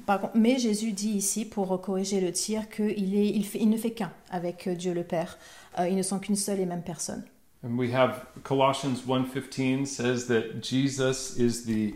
Par 0.07 0.31
mais 0.35 0.59
Jésus 0.59 0.93
dit 0.93 1.11
ici, 1.11 1.45
pour 1.45 1.79
corriger 1.83 2.21
le 2.23 2.33
tir, 2.33 2.71
qu'il 2.71 3.15
il 3.15 3.47
il 3.55 3.69
ne 3.69 3.77
fait 3.77 3.91
qu'un 3.91 4.11
avec 4.31 4.67
euh, 4.67 4.75
Dieu 4.75 4.95
le 4.95 5.05
Père. 5.05 5.37
Euh, 5.79 5.89
ils 5.89 5.97
ne 5.97 6.03
sont 6.03 6.19
qu'une 6.19 6.37
seule 6.37 6.61
et 6.61 6.67
même 6.67 6.83
personne. 6.83 7.23
And 7.65 7.79
we 7.79 7.93
have 7.93 8.27
Colossians 8.43 9.03
1:15 9.03 9.87
says 9.87 10.27
that 10.27 10.63
Jesus 10.63 11.37
is 11.37 11.65
the 11.65 11.95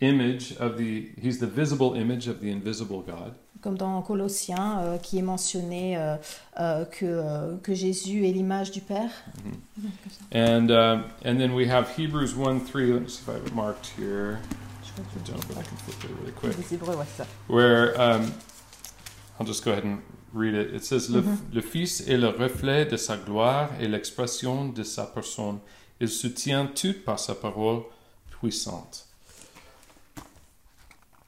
image 0.00 0.56
of 0.56 0.78
the 0.78 1.10
he's 1.20 1.40
the 1.40 1.48
visible 1.48 1.94
image 1.94 2.28
of 2.28 2.40
the 2.40 2.50
invisible 2.50 3.02
God. 3.02 3.34
Comme 3.60 3.76
dans 3.76 4.00
Colossiens, 4.02 4.78
euh, 4.82 4.98
qui 4.98 5.18
est 5.18 5.22
mentionné 5.22 5.96
euh, 5.96 6.16
euh, 6.60 6.84
que, 6.84 7.04
euh, 7.04 7.56
que 7.60 7.74
Jésus 7.74 8.24
est 8.24 8.32
l'image 8.32 8.70
du 8.70 8.80
Père. 8.80 9.10
And 10.32 10.70
um, 10.70 11.04
and 11.24 11.40
then 11.40 11.54
we 11.54 11.66
have 11.66 11.88
Hebrews 11.96 12.34
1:3. 12.34 12.92
Let 12.92 13.02
me 13.02 13.08
see 13.08 13.22
if 13.22 13.28
I 13.28 13.32
have 13.32 13.46
it 13.46 13.54
marked 13.54 13.88
here. 13.98 14.38
Je 14.84 14.92
crois 14.92 15.04
I 15.16 15.28
don't, 15.28 15.48
but 15.48 15.58
I 15.58 15.62
can 15.62 15.76
flip 15.78 16.04
it 16.04 16.16
really 16.20 16.32
quick. 16.32 16.56
Hébreux, 16.70 16.94
ouais, 16.96 17.06
ça. 17.16 17.26
where 17.48 18.00
um, 18.00 18.32
I'll 19.40 19.46
just 19.46 19.64
go 19.64 19.72
ahead 19.72 19.84
and 19.84 19.98
read 20.34 20.54
it. 20.54 20.74
It 20.74 20.84
says, 20.84 21.08
le, 21.10 21.22
Mhm. 21.22 21.38
le 21.54 21.60
Fils 21.60 22.00
est 22.08 22.16
le 22.18 22.28
reflet 22.28 22.84
de 22.86 22.96
sa 22.96 23.16
gloire 23.16 23.70
et 23.80 23.88
l'expression 23.88 24.68
de 24.68 24.82
sa 24.82 25.04
personne. 25.06 25.58
Il 26.00 26.08
soutient 26.08 26.66
tout 26.66 26.94
par 27.04 27.18
sa 27.18 27.34
parole 27.34 27.82
puissante. 28.30 29.04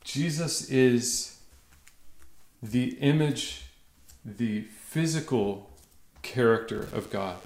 Jesus 0.05 0.71
is 0.71 1.37
the 2.63 2.97
image, 3.01 3.63
the 4.25 4.65
physical 4.89 5.67
character 6.23 6.89
of 6.95 7.11
God. 7.11 7.37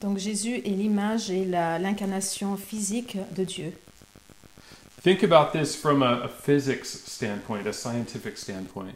Donc 0.00 0.18
Jésus 0.18 0.56
est 0.64 0.76
l'image 0.76 1.30
et 1.30 1.44
la- 1.46 1.78
l'incarnation 1.78 2.56
physique 2.56 3.16
de 3.34 3.44
Dieu. 3.44 3.72
Think 5.02 5.22
about 5.22 5.52
this 5.52 5.74
from 5.76 6.02
a, 6.02 6.24
a 6.24 6.28
physics 6.28 6.86
standpoint, 7.06 7.66
a 7.66 7.72
scientific 7.72 8.36
standpoint. 8.36 8.94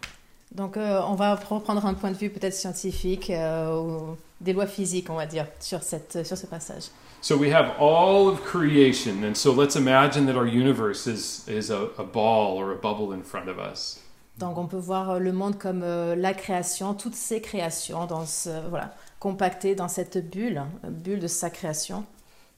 Donc 0.53 0.77
euh, 0.77 1.01
on 1.07 1.15
va 1.15 1.37
reprendre 1.37 1.87
un 1.87 1.95
point 1.95 2.11
de 2.11 2.17
vue 2.17 2.31
peut-être 2.31 2.55
scientifique 2.55 3.31
euh, 3.31 3.79
ou 3.79 4.17
des 4.41 4.53
lois 4.53 4.67
physiques, 4.67 5.09
on 5.11 5.15
va 5.15 5.27
dire, 5.27 5.47
sur, 5.61 5.83
cette, 5.83 6.27
sur 6.27 6.37
ce 6.37 6.47
passage. 6.47 6.85
So 7.23 7.37
we 7.37 7.53
have 7.53 7.75
all 7.79 8.29
of 8.29 8.43
creation, 8.43 9.23
and 9.23 9.35
so 9.35 9.53
let's 9.53 9.77
imagine 9.77 10.25
that 10.27 10.37
our 10.37 10.47
universe 10.47 11.07
is, 11.07 11.47
is 11.47 11.71
a, 11.71 11.89
a 11.99 12.05
ball 12.05 12.57
or 12.57 12.73
a 12.73 12.77
bubble 12.77 13.13
in 13.13 13.23
front 13.23 13.49
of 13.49 13.59
us. 13.59 14.01
Donc 14.39 14.57
on 14.57 14.67
peut 14.67 14.79
voir 14.79 15.11
euh, 15.11 15.19
le 15.19 15.33
monde 15.33 15.59
comme 15.59 15.83
euh, 15.83 16.17
la 16.17 16.33
création, 16.33 16.95
toutes 16.95 17.15
ces 17.15 17.43
créations, 17.43 18.07
dans 18.07 18.25
ce, 18.25 18.49
voilà, 18.71 18.95
compactées 19.21 19.75
dans 19.75 19.89
cette 19.89 20.31
bulle, 20.31 20.63
bulle 20.83 21.21
de 21.21 21.27
sa 21.29 21.51
création. 21.51 22.05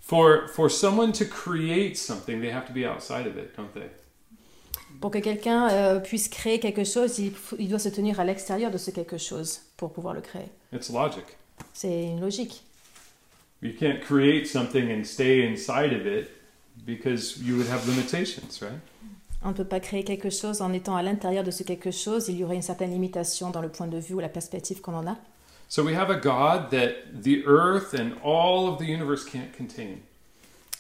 For, 0.01 0.49
for 0.49 0.71
someone 0.71 1.13
to 1.13 1.25
create 1.25 1.97
something, 1.97 2.41
they 2.41 2.51
have 2.51 2.67
to 2.67 2.73
be 2.73 2.87
outside 2.87 3.27
of 3.27 3.37
it, 3.37 3.57
don't 3.57 3.73
they? 3.75 3.91
Pour 5.03 5.11
que 5.11 5.19
quelqu'un 5.19 5.69
euh, 5.69 5.99
puisse 5.99 6.29
créer 6.29 6.61
quelque 6.61 6.85
chose, 6.85 7.19
il, 7.19 7.69
doit 7.69 7.81
se 7.81 7.89
tenir 7.89 8.21
à 8.21 8.25
l'extérieur 8.25 8.71
de 8.71 8.79
ce 8.79 8.93
quelque 8.93 9.19
chose 9.19 9.63
pour 9.77 9.93
pouvoir 9.93 10.15
le 10.15 10.21
créer. 10.21 10.47
It's 10.73 10.91
logic. 10.91 11.25
C'est 11.75 12.05
une 12.05 12.21
logique. 12.21 12.63
You 13.63 13.73
can't 13.77 13.99
create 14.01 14.47
something 14.47 14.93
and 14.93 15.03
stay 15.05 15.45
inside 15.45 15.93
of 15.93 16.07
it 16.07 16.29
because 16.87 17.37
you 17.43 17.57
would 17.57 17.69
have 17.69 17.85
limitations, 17.89 18.61
right? 18.63 18.79
On 19.43 19.49
ne 19.49 19.55
peut 19.55 19.65
pas 19.65 19.81
créer 19.81 20.05
quelque 20.05 20.31
chose 20.31 20.63
en 20.63 20.73
étant 20.73 20.95
à 20.95 21.03
l'intérieur 21.03 21.43
de 21.43 21.51
ce 21.51 21.65
quelque 21.65 21.91
chose. 21.91 22.29
Il 22.29 22.37
y 22.37 22.45
aurait 22.45 22.55
une 22.55 22.63
certaine 22.63 22.93
limitation 22.93 23.51
dans 23.51 23.61
le 23.61 23.71
point 23.71 23.89
de 23.89 23.99
vue 23.99 24.15
ou 24.15 24.21
la 24.21 24.29
perspective 24.29 24.81
qu'on 24.83 24.95
en 24.95 25.09
a. 25.09 25.17
So 25.69 25.83
we 25.83 25.97
have 25.97 26.11
a 26.11 26.21
God 26.21 26.71
that 26.71 27.23
the 27.25 27.45
earth 27.45 27.93
and 27.93 28.13
all 28.23 28.69
of 28.69 28.79
the 28.79 28.87
universe 28.87 29.25
can't 29.25 29.53
contain. 29.57 29.99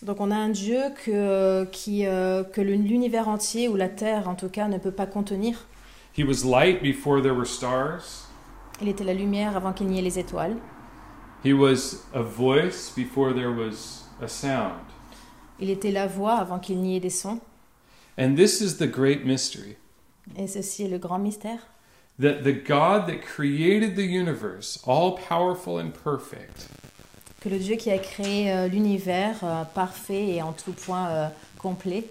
Donc 0.02 0.20
on 0.20 0.30
a 0.30 0.36
un 0.36 0.48
Dieu 0.48 0.80
que, 1.04 1.64
qui, 1.70 2.06
euh, 2.06 2.42
que 2.44 2.60
l'univers 2.60 3.28
entier, 3.28 3.68
ou 3.68 3.76
la 3.76 3.88
Terre 3.88 4.28
en 4.28 4.34
tout 4.34 4.48
cas, 4.48 4.66
ne 4.68 4.78
peut 4.78 4.90
pas 4.90 5.06
contenir. 5.06 5.66
He 6.16 6.24
was 6.24 6.44
light 6.44 6.82
before 6.82 7.22
there 7.22 7.34
were 7.34 7.46
stars. 7.46 8.26
Il 8.80 8.88
était 8.88 9.04
la 9.04 9.14
lumière 9.14 9.56
avant 9.56 9.72
qu'il 9.72 9.86
n'y 9.86 9.98
ait 9.98 10.02
les 10.02 10.18
étoiles. 10.18 10.56
He 11.44 11.52
was 11.52 12.04
a 12.14 12.22
voice 12.22 12.92
before 12.94 13.32
there 13.32 13.50
was 13.50 14.04
a 14.20 14.28
sound. 14.28 14.82
Il 15.60 15.70
était 15.70 15.92
la 15.92 16.06
voix 16.06 16.34
avant 16.34 16.58
qu'il 16.58 16.80
n'y 16.80 16.96
ait 16.96 17.00
des 17.00 17.10
sons. 17.10 17.40
And 18.18 18.34
this 18.34 18.60
is 18.60 18.76
the 18.78 18.90
great 18.90 19.24
mystery 19.24 19.76
Et 20.36 20.46
ceci 20.46 20.84
est 20.84 20.88
le 20.88 20.98
grand 20.98 21.18
mystère. 21.18 21.58
that 22.18 22.42
the 22.42 22.52
God 22.52 23.06
that 23.06 23.22
created 23.22 23.96
the 23.96 24.04
universe, 24.06 24.78
all 24.86 25.16
powerful 25.16 25.78
and 25.78 25.92
perfect, 25.92 26.68
Que 27.42 27.48
le 27.48 27.58
Dieu 27.58 27.74
qui 27.74 27.90
a 27.90 27.98
créé 27.98 28.52
euh, 28.52 28.68
l'univers 28.68 29.42
euh, 29.42 29.64
parfait 29.64 30.28
et 30.28 30.42
en 30.42 30.52
tout 30.52 30.72
point 30.72 31.08
euh, 31.08 31.28
complet, 31.58 32.04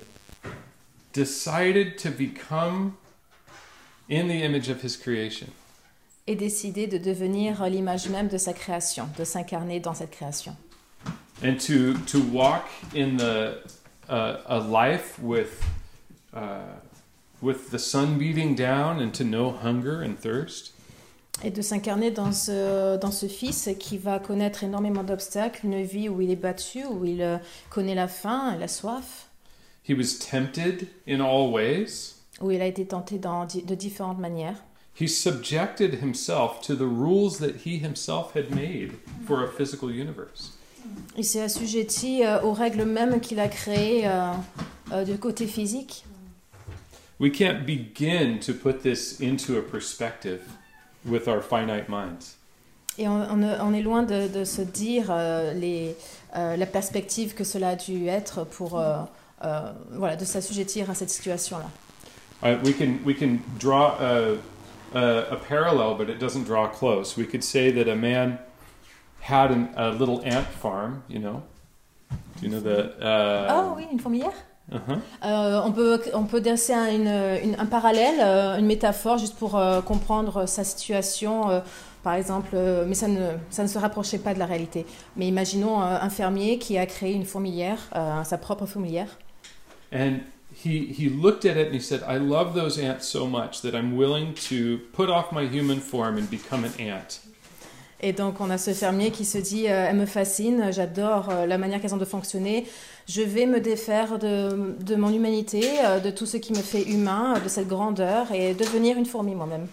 decided 1.14 1.96
to 1.96 2.10
become 2.10 2.94
in 4.10 4.28
the 4.28 4.44
image 4.44 4.70
of 4.70 4.84
his 4.84 4.98
creation. 4.98 5.48
ait 6.28 6.36
décidé 6.36 6.86
de 6.86 6.98
devenir 6.98 7.66
l'image 7.70 8.10
même 8.10 8.28
de 8.28 8.38
sa 8.38 8.52
création, 8.52 9.08
de 9.18 9.24
s'incarner 9.24 9.80
dans 9.80 9.94
cette 9.94 10.12
création. 10.12 10.54
and 11.42 11.58
to 11.60 11.94
to 12.06 12.20
walk 12.32 12.66
in 12.94 13.16
the 13.16 13.56
uh, 14.10 14.38
a 14.48 14.60
life 14.60 15.18
with 15.18 15.64
uh, 16.34 16.60
with 17.42 17.72
the 17.72 17.80
sun 17.80 18.18
beating 18.18 18.54
down 18.54 19.00
and 19.00 19.14
to 19.14 19.24
know 19.24 19.52
hunger 19.52 20.02
and 20.02 20.20
thirst 20.20 20.74
Et 21.44 21.50
de 21.50 21.62
s'incarner 21.62 22.12
dans 22.12 22.32
ce, 22.32 22.98
dans 22.98 23.12
ce 23.12 23.26
fils 23.26 23.70
qui 23.80 23.98
va 23.98 24.20
connaître 24.20 24.64
énormément 24.64 25.04
d'obstacles, 25.04 25.66
une 25.66 25.82
vie 25.82 26.08
où 26.08 26.22
il 26.22 26.30
est 26.30 26.36
battu, 26.36 26.86
où 26.86 27.04
il 27.04 27.22
euh, 27.22 27.38
connaît 27.72 27.96
la 27.96 28.08
faim 28.08 28.54
et 28.56 28.60
la 28.60 28.68
soif, 28.68 29.28
he 29.88 29.94
was 29.94 30.18
tempted 30.20 30.88
in 31.08 31.20
all 31.20 31.52
ways 31.52 32.16
où 32.42 32.52
il 32.52 32.62
a 32.62 32.66
été 32.66 32.86
tenté 32.86 33.20
dans, 33.20 33.46
de 33.46 33.76
différentes 33.76 34.20
manières. 34.20 34.64
he 34.94 35.08
subjected 35.08 36.02
himself 36.02 36.62
to 36.62 36.76
the 36.76 36.88
rules 36.88 37.40
that 37.40 37.66
he 37.66 37.80
himself 37.80 38.34
had 38.36 38.52
made 38.54 38.92
for 39.26 39.44
a 39.44 39.48
physical 39.48 39.90
universe 39.90 40.58
Il 41.18 41.24
s'est 41.24 41.42
assujetti 41.42 42.24
euh, 42.24 42.42
aux 42.42 42.54
règles 42.54 42.84
mêmes 42.86 43.20
qu'il 43.20 43.40
a 43.40 43.48
créées 43.48 44.08
euh, 44.08 44.32
euh, 44.92 45.04
du 45.04 45.18
côté 45.18 45.48
physique. 45.48 46.06
we 47.20 47.32
can't 47.32 47.66
begin 47.66 48.40
to 48.40 48.54
put 48.54 48.82
this 48.82 49.20
into 49.22 49.58
a 49.58 49.62
perspective 49.62 50.42
with 51.06 51.28
our 51.28 51.42
finite 51.42 51.90
minds 51.90 52.38
Et 52.98 53.08
on, 53.08 53.22
on 53.32 53.74
est- 53.74 53.82
loin 53.82 54.04
de, 54.04 54.28
de 54.28 54.44
se 54.44 54.62
dire 54.62 55.06
euh, 55.10 55.54
les, 55.54 55.96
euh, 56.36 56.58
la 56.58 56.66
perspective 56.66 57.34
que 57.34 57.44
cela 57.44 57.70
a 57.70 57.76
dû 57.76 58.08
être 58.08 58.44
pour 58.44 58.78
euh, 58.80 58.98
euh, 59.44 59.72
voilà, 59.92 60.16
de 60.18 60.26
s'assujettir 60.26 60.90
à 60.90 60.94
cette 60.96 61.10
situation-là. 61.10 61.66
Uh, 62.44 62.58
we 62.66 62.74
can 62.74 62.98
we 63.06 63.14
can 63.16 63.40
draw 63.60 63.96
a, 64.00 64.36
a, 64.94 65.32
a 65.32 65.36
parallel, 65.48 65.96
but 65.96 66.10
it 66.10 66.20
doesn't 66.20 66.44
draw 66.44 66.68
close. 66.68 67.16
We 67.18 67.26
could 67.26 67.44
say 67.44 67.72
that 67.72 67.88
a 67.88 67.96
man 67.96 68.40
had 69.22 69.52
an, 69.52 69.70
a 69.78 69.92
little 69.92 70.22
ant 70.26 70.48
farm. 70.48 71.04
You 71.08 71.20
know, 71.20 71.44
do 72.40 72.48
you 72.48 72.50
know 72.50 72.60
the? 72.60 72.96
Uh, 73.00 73.48
Ah 73.50 73.74
oui, 73.76 73.86
une 73.92 74.00
fourmilière? 74.00 74.34
Uh-huh. 74.72 74.98
Euh, 75.26 75.62
on, 75.66 75.72
peut, 75.72 76.02
on 76.14 76.24
peut 76.24 76.42
dresser 76.42 76.74
un, 76.74 76.88
une- 76.88 77.50
une- 77.50 77.60
un 77.60 77.66
parallèle, 77.66 78.20
euh, 78.22 78.58
une 78.58 78.66
métaphore, 78.66 79.18
juste 79.18 79.36
pour 79.36 79.58
euh, 79.58 79.82
comprendre 79.82 80.46
sa 80.48 80.64
situation. 80.64 81.50
euh, 81.50 81.60
par 82.04 82.16
exemple, 82.16 82.58
mais 82.88 82.96
ça 82.96 83.08
ne, 83.08 83.28
ça 83.52 83.62
ne 83.62 83.68
se 83.68 83.78
rapprochait 83.78 84.18
pas 84.18 84.34
de 84.34 84.40
la 84.40 84.48
réalité. 84.48 84.88
Mais 85.18 85.28
imaginons 85.28 85.80
un 85.80 86.10
fermier 86.10 86.58
qui 86.58 86.80
a 86.80 86.88
créé 86.88 87.14
une 87.14 87.26
fourmilière, 87.26 87.78
sa 88.24 88.40
propre 88.40 88.66
fourmilière. 88.66 89.20
And 89.94 90.14
he 90.66 90.92
he 90.98 91.10
looked 91.22 91.46
at 91.46 91.62
it 91.62 91.68
and 91.70 91.76
he 91.76 91.80
said, 91.80 92.02
"I 92.10 92.18
love 92.18 92.56
those 92.56 92.80
ants 92.80 93.02
so 93.04 93.28
much 93.28 93.62
that 93.62 93.78
I'm 93.78 93.96
willing 93.96 94.34
to 94.50 94.80
put 94.94 95.10
off 95.12 95.32
my 95.32 95.46
human 95.46 95.80
form 95.80 96.18
and 96.18 96.24
become 96.32 96.64
an 96.66 96.72
ant." 96.82 97.20
Et 98.04 98.14
donc 98.14 98.42
on 98.42 98.50
a 98.50 98.58
ce 98.58 98.72
fermier 98.74 99.12
qui 99.12 99.24
se 99.26 99.38
dit, 99.38 99.66
elle 99.66 99.96
me 99.96 100.08
fascine, 100.08 100.72
j'adore 100.72 101.30
la 101.48 101.60
manière 101.60 101.80
qu'elles 101.80 101.94
ont 101.94 101.98
de 101.98 102.06
fonctionner, 102.06 102.66
je 103.12 103.22
vais 103.22 103.46
me 103.46 103.60
défaire 103.60 104.18
de, 104.20 104.76
de 104.80 104.96
mon 104.96 105.14
humanité, 105.14 105.64
euh, 105.84 106.00
de 106.00 106.10
tout 106.10 106.26
ce 106.26 106.38
qui 106.38 106.54
me 106.54 106.62
fait 106.62 106.84
humain, 106.84 107.36
euh, 107.36 107.40
de 107.40 107.50
cette 107.50 107.68
grandeur, 107.68 108.32
et 108.32 108.54
devenir 108.54 108.98
une 108.98 109.06
fourmi 109.06 109.36
moi-même. 109.36 109.68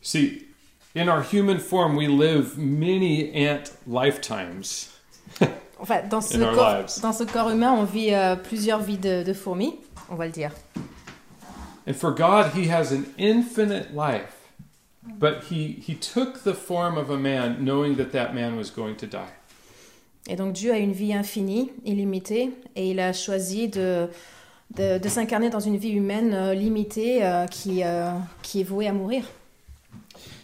See, 0.00 0.46
in 0.94 1.08
our 1.08 1.22
human 1.32 1.58
form, 1.58 1.96
we 1.96 2.06
live 2.06 2.56
many 2.56 3.32
ant 3.34 3.72
lifetimes. 3.86 4.90
Enfin, 5.80 6.02
dans 6.08 6.20
ce, 6.20 6.38
corps, 6.38 6.84
dans 7.02 7.12
ce 7.12 7.24
corps 7.24 7.50
humain, 7.50 7.72
on 7.72 7.82
vit 7.82 8.14
euh, 8.14 8.36
plusieurs 8.36 8.78
vies 8.78 8.98
de, 8.98 9.24
de 9.24 9.32
fourmis, 9.32 9.80
on 10.08 10.14
va 10.14 10.26
le 10.26 10.30
dire. 10.30 10.52
And 11.88 11.94
for 11.94 12.12
God, 12.12 12.52
He 12.54 12.68
has 12.70 12.92
an 12.92 13.04
infinite 13.18 13.92
life. 13.92 14.42
But 15.04 15.42
he, 15.50 15.72
he 15.84 15.96
took 15.96 16.44
the 16.44 16.54
form 16.54 16.96
of 16.96 17.10
a 17.10 17.18
man, 17.18 17.64
knowing 17.64 17.96
that 17.96 18.12
that 18.12 18.32
man 18.32 18.56
was 18.56 18.70
going 18.70 18.94
to 18.98 19.06
die. 19.08 19.32
Et 20.28 20.36
donc 20.36 20.52
Dieu 20.52 20.72
a 20.72 20.78
une 20.78 20.92
vie 20.92 21.12
infinie, 21.12 21.72
illimitée, 21.84 22.50
et 22.76 22.90
il 22.90 23.00
a 23.00 23.12
choisi 23.12 23.68
de, 23.68 24.08
de, 24.76 24.98
de 24.98 25.08
s'incarner 25.08 25.50
dans 25.50 25.60
une 25.60 25.76
vie 25.76 25.90
humaine 25.90 26.32
euh, 26.32 26.54
limitée 26.54 27.24
euh, 27.24 27.46
qui, 27.46 27.82
euh, 27.82 28.12
qui 28.42 28.60
est 28.60 28.64
vouée 28.64 28.86
à 28.86 28.92
mourir. 28.92 29.24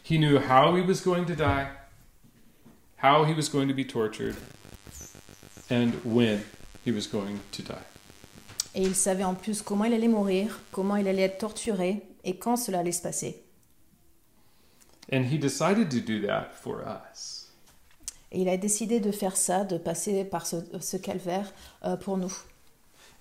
He 0.04 0.18
knew 0.18 0.38
how 0.38 0.75
he 0.76 0.82
was 0.82 1.00
going 1.04 1.26
to 1.26 1.35
die, 1.35 1.68
how 3.02 3.25
he 3.25 3.35
was 3.35 3.49
going 3.49 3.68
to 3.68 3.75
be 3.75 3.87
tortured, 3.87 4.35
and 5.70 5.92
when 6.04 6.40
he 6.85 6.90
was 6.90 7.06
going 7.06 7.38
to 7.52 7.62
die. 7.62 7.85
Et 8.75 8.82
il 8.82 8.94
savait 8.94 9.25
en 9.25 9.35
plus 9.35 9.62
comment 9.62 9.85
il 9.85 9.92
allait 9.92 10.08
mourir, 10.08 10.61
comment 10.73 10.97
il 10.97 11.06
allait 11.06 11.23
être 11.23 11.38
torturé, 11.38 12.02
et 12.25 12.37
quand 12.37 12.56
cela 12.56 12.80
allait 12.80 12.92
se 12.92 13.02
passer. 13.02 13.42
And 15.12 15.23
he 15.23 15.38
decided 15.38 15.90
to 15.90 16.00
do 16.00 16.26
that 16.26 16.50
for 16.52 16.82
us. 16.82 17.48
Et 18.32 18.42
il 18.42 18.49
a 18.49 18.56
décidé 18.56 19.00
de 19.00 19.11
faire 19.11 19.37
ça, 19.37 19.64
de 19.64 19.78
passer 19.78 20.25
par 20.25 20.47
ce, 20.47 20.56
ce 20.80 20.97
calvaire 20.97 21.52
euh, 21.85 21.97
pour 21.97 22.18
nous. 22.18 22.32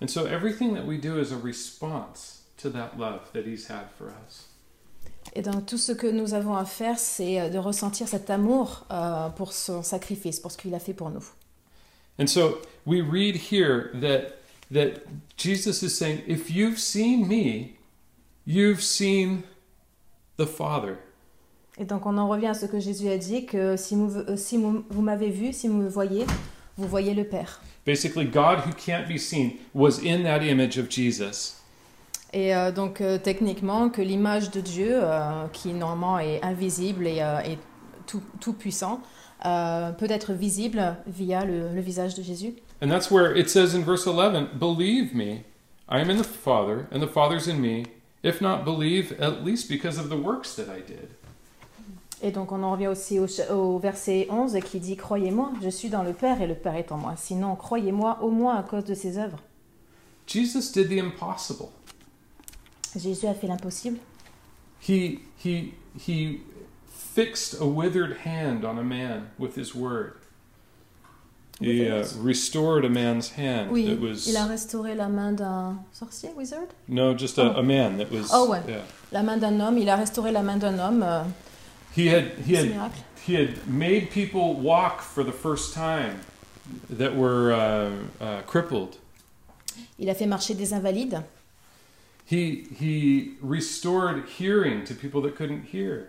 And 0.00 0.08
so 0.08 0.26
everything 0.26 0.74
that 0.74 0.84
we 0.84 0.98
do 0.98 1.18
is 1.18 1.32
a 1.32 1.38
response 1.42 2.42
to 2.58 2.70
that 2.70 2.92
love 2.98 3.32
that 3.32 3.42
he's 3.46 3.68
had 3.68 3.88
for 3.96 4.08
us. 4.08 4.48
Et 5.34 5.42
donc 5.42 5.66
tout 5.66 5.78
ce 5.78 5.92
que 5.92 6.06
nous 6.06 6.34
avons 6.34 6.56
à 6.56 6.64
faire, 6.64 6.98
c'est 6.98 7.40
euh, 7.40 7.48
de 7.48 7.58
ressentir 7.58 8.08
cet 8.08 8.30
amour 8.30 8.86
euh, 8.90 9.28
pour 9.30 9.52
son 9.52 9.82
sacrifice, 9.82 10.40
pour 10.40 10.50
ce 10.52 10.56
qu'il 10.56 10.74
a 10.74 10.78
fait 10.78 10.94
pour 10.94 11.10
nous. 11.10 11.24
And 12.18 12.26
so 12.26 12.58
we 12.84 13.00
read 13.00 13.36
here 13.50 13.90
that 14.00 14.38
that 14.70 15.02
Jesus 15.36 15.82
is 15.82 15.96
saying, 15.96 16.22
if 16.26 16.50
you've 16.50 16.78
seen 16.78 17.26
me, 17.26 17.78
you've 18.44 18.82
seen 18.82 19.44
the 20.36 20.46
Father. 20.46 20.98
Et 21.78 21.84
donc 21.84 22.06
on 22.06 22.18
en 22.18 22.28
revient 22.28 22.48
à 22.48 22.54
ce 22.54 22.66
que 22.66 22.80
Jésus 22.80 23.08
a 23.08 23.18
dit, 23.18 23.46
que 23.46 23.76
si, 23.76 23.94
vous, 23.94 24.16
euh, 24.16 24.36
si 24.36 24.56
vous, 24.56 24.84
vous 24.88 25.02
m'avez 25.02 25.30
vu, 25.30 25.52
si 25.52 25.68
vous 25.68 25.76
me 25.76 25.88
voyez, 25.88 26.26
vous 26.76 26.88
voyez 26.88 27.14
le 27.14 27.24
Père. 27.24 27.60
Basically, 27.86 28.26
God 28.26 28.58
who 28.66 28.72
can't 28.72 29.06
be 29.08 29.18
seen 29.18 29.52
was 29.74 30.00
in 30.04 30.24
that 30.24 30.42
image 30.44 30.78
of 30.78 30.90
Jesus. 30.90 31.54
Et 32.32 32.54
euh, 32.54 32.70
donc 32.70 33.00
euh, 33.00 33.18
techniquement, 33.18 33.88
que 33.88 34.02
l'image 34.02 34.50
de 34.50 34.60
Dieu, 34.60 34.90
euh, 34.92 35.46
qui 35.52 35.72
normalement 35.72 36.18
est 36.18 36.42
invisible 36.44 37.06
et, 37.06 37.22
euh, 37.22 37.40
et 37.40 37.58
tout, 38.06 38.22
tout 38.40 38.52
puissant 38.52 39.00
euh, 39.46 39.92
peut 39.92 40.10
être 40.10 40.32
visible 40.32 40.96
via 41.06 41.44
le, 41.44 41.72
le 41.72 41.80
visage 41.80 42.14
de 42.14 42.22
Jésus. 42.22 42.54
And 42.82 42.88
that's 42.88 43.10
where 43.10 43.34
it 43.36 43.48
says 43.48 43.74
in 43.74 43.82
verse 43.82 44.06
11, 44.06 44.58
Believe 44.58 45.14
me, 45.14 45.44
I 45.88 46.00
am 46.00 46.10
in 46.10 46.16
the 46.16 46.24
Father, 46.24 46.86
and 46.92 47.00
the 47.00 47.08
Father's 47.08 47.48
in 47.48 47.60
me. 47.60 47.84
If 48.22 48.40
not 48.40 48.64
believe, 48.64 49.12
at 49.20 49.44
least 49.44 49.68
because 49.68 49.96
of 49.96 50.10
the 50.10 50.16
works 50.16 50.54
that 50.56 50.68
I 50.68 50.80
did. 50.80 51.10
Et 52.22 52.32
donc 52.32 52.50
on 52.52 52.62
en 52.64 52.72
revient 52.72 52.88
aussi 52.88 53.18
au, 53.20 53.26
au 53.52 53.78
verset 53.78 54.26
11 54.30 54.58
qui 54.64 54.80
dit 54.80 54.96
Croyez-moi, 54.96 55.52
je 55.62 55.68
suis 55.68 55.88
dans 55.88 56.02
le 56.02 56.12
Père 56.12 56.42
et 56.42 56.46
le 56.46 56.54
Père 56.54 56.74
est 56.74 56.90
en 56.90 56.96
moi. 56.98 57.14
Sinon, 57.16 57.54
croyez-moi 57.54 58.18
au 58.22 58.30
moins 58.30 58.56
à 58.56 58.62
cause 58.62 58.84
de 58.84 58.94
ses 58.94 59.18
œuvres. 59.18 59.38
Jesus 60.26 60.72
did 60.72 60.88
the 60.88 60.98
impossible. 61.00 61.68
Jésus 62.96 63.26
a 63.26 63.34
fait 63.34 63.46
l'impossible. 63.46 63.98
He 64.80 65.20
he 65.42 65.74
he 65.98 66.40
fixed 66.88 67.60
a 67.60 67.64
withered 67.66 68.16
hand 68.24 68.64
on 68.64 68.78
a 68.78 68.82
man 68.82 69.28
with 69.38 69.56
his 69.56 69.74
word. 69.74 70.14
He 71.60 71.88
uh, 71.88 72.04
restored 72.22 72.84
a 72.84 72.88
man's 72.88 73.30
hand 73.36 73.70
Oui, 73.72 73.86
that 73.86 74.00
was 74.00 74.28
il 74.28 74.36
a 74.36 74.46
restauré 74.46 74.94
la 74.94 75.08
main 75.08 75.32
d'un 75.32 75.76
sorcier, 75.92 76.30
wizard? 76.36 76.68
No, 76.88 77.14
just 77.16 77.36
a, 77.38 77.52
Oh. 77.56 77.58
a 77.58 77.62
man 77.64 77.96
that 77.98 78.12
was. 78.12 78.28
Oh, 78.32 78.48
ouais. 78.48 78.60
yeah. 78.68 78.82
La 79.10 79.24
main 79.24 79.36
d'un 79.38 79.58
homme, 79.58 79.76
il 79.78 79.88
a 79.88 79.96
restauré 79.96 80.30
la 80.30 80.42
main 80.42 80.56
d'un 80.56 80.78
homme. 80.78 81.02
euh, 81.02 81.22
He 81.96 82.08
had 82.08 82.32
he 82.46 82.54
c'est 82.54 82.64
had 82.64 82.68
miracle. 82.70 83.02
he 83.26 83.34
had 83.34 83.66
made 83.68 84.10
people 84.10 84.54
walk 84.54 85.00
for 85.00 85.24
the 85.24 85.32
first 85.32 85.74
time 85.74 86.20
that 86.90 87.14
were 87.16 87.52
uh, 87.52 87.90
uh, 88.22 88.42
crippled. 88.46 88.98
Il 89.98 90.08
a 90.08 90.14
fait 90.14 90.26
marcher 90.26 90.54
des 90.54 90.72
invalides. 90.72 91.22
He 92.26 92.66
he 92.78 93.36
restored 93.40 94.24
hearing 94.38 94.84
to 94.84 94.94
people 94.94 95.20
that 95.22 95.34
couldn't 95.36 95.64
hear. 95.72 96.08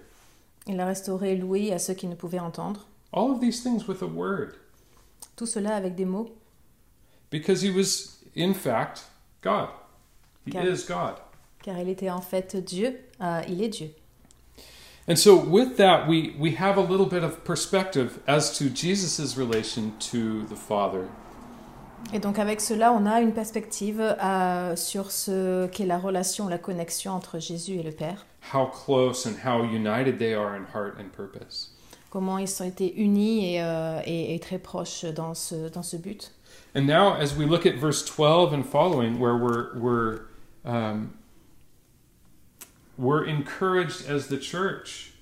Il 0.68 0.80
a 0.80 0.86
restauré 0.86 1.36
l'ouïe 1.38 1.72
à 1.72 1.80
ceux 1.80 1.94
qui 1.96 2.08
ne 2.08 2.16
pouvaient 2.16 2.40
entendre. 2.42 2.86
All 3.12 3.32
of 3.32 3.40
these 3.40 3.62
things 3.64 3.88
with 3.88 4.02
a 4.04 4.08
word, 4.08 4.56
Tout 5.36 5.48
cela 5.48 5.76
avec 5.78 5.96
des 5.96 6.06
mots, 6.06 6.30
because 7.32 7.62
he 7.64 7.72
was 7.72 8.18
in 8.36 8.54
fact 8.54 9.04
God. 9.42 9.70
He 10.46 10.52
Car- 10.52 10.68
is 10.68 10.84
God. 10.86 11.16
car 11.64 11.78
il 11.80 11.90
était 11.90 12.10
en 12.12 12.22
fait 12.22 12.56
Dieu. 12.58 13.00
euh, 13.22 13.42
il 13.48 13.62
est 13.64 13.70
Dieu. 13.70 13.90
And 15.10 15.18
so, 15.18 15.36
with 15.36 15.78
that, 15.78 16.08
we, 16.08 16.36
we 16.38 16.52
have 16.52 16.78
a 16.78 16.82
little 16.82 17.08
bit 17.08 17.24
of 17.24 17.44
perspective 17.44 18.20
as 18.28 18.56
to 18.60 18.70
Jesus' 18.70 19.36
relation 19.36 19.94
to 20.12 20.44
the 20.46 20.56
Father. 20.56 21.08
Et 22.14 22.20
donc 22.20 22.40
avec 22.40 22.62
cela, 22.62 22.94
on 22.94 23.06
a 23.08 23.20
une 23.20 23.34
perspective 23.34 24.00
euh, 24.00 24.76
sur 24.76 25.12
ce 25.12 25.68
qu'est 25.68 25.86
la 25.86 25.98
relation, 25.98 26.48
la 26.48 26.58
connexion 26.58 27.12
entre 27.12 27.40
Jésus 27.40 27.78
et 27.80 27.84
le 27.84 27.92
Père. 27.92 28.26
How 28.54 28.68
close 28.68 29.26
and 29.28 29.34
how 29.44 29.64
united 29.64 30.18
they 30.20 30.34
are 30.34 30.56
in 30.56 30.66
heart 30.74 30.96
and 31.00 31.10
purpose. 31.12 31.72
Comment 32.12 32.38
ils 32.38 32.62
ont 32.62 32.66
été 32.66 32.94
unis 32.96 33.56
et, 33.56 33.62
euh, 33.64 34.00
et- 34.06 34.34
et 34.36 34.40
très 34.40 34.60
proches 34.60 35.06
dans 35.06 35.34
ce, 35.34 35.70
dans 35.70 35.84
ce 35.84 35.98
but. 35.98 36.32
And 36.76 36.86
now, 36.88 37.14
as 37.20 37.36
we 37.36 37.46
look 37.48 37.66
at 37.66 37.76
verse 37.76 38.04
12 38.06 38.54
and 38.54 38.64
following, 38.64 39.20
where 39.20 39.36
we're, 39.36 39.76
we're, 39.78 40.20
um, 40.66 41.12
we're 43.00 43.26
encouraged 43.26 44.06
as 44.08 44.28
the 44.28 44.38
church 44.38 45.14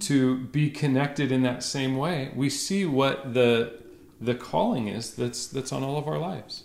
to 0.00 0.38
be 0.52 0.70
connected 0.70 1.30
in 1.30 1.42
that 1.42 1.62
same 1.62 1.96
way, 1.96 2.30
we 2.34 2.50
see 2.50 2.84
what 2.84 3.34
the, 3.34 3.72
the 4.20 4.34
calling 4.34 4.88
is 4.88 5.14
that's, 5.14 5.46
that's 5.46 5.72
on 5.72 5.84
all 5.84 5.96
of 5.96 6.08
our 6.08 6.18
lives. 6.18 6.64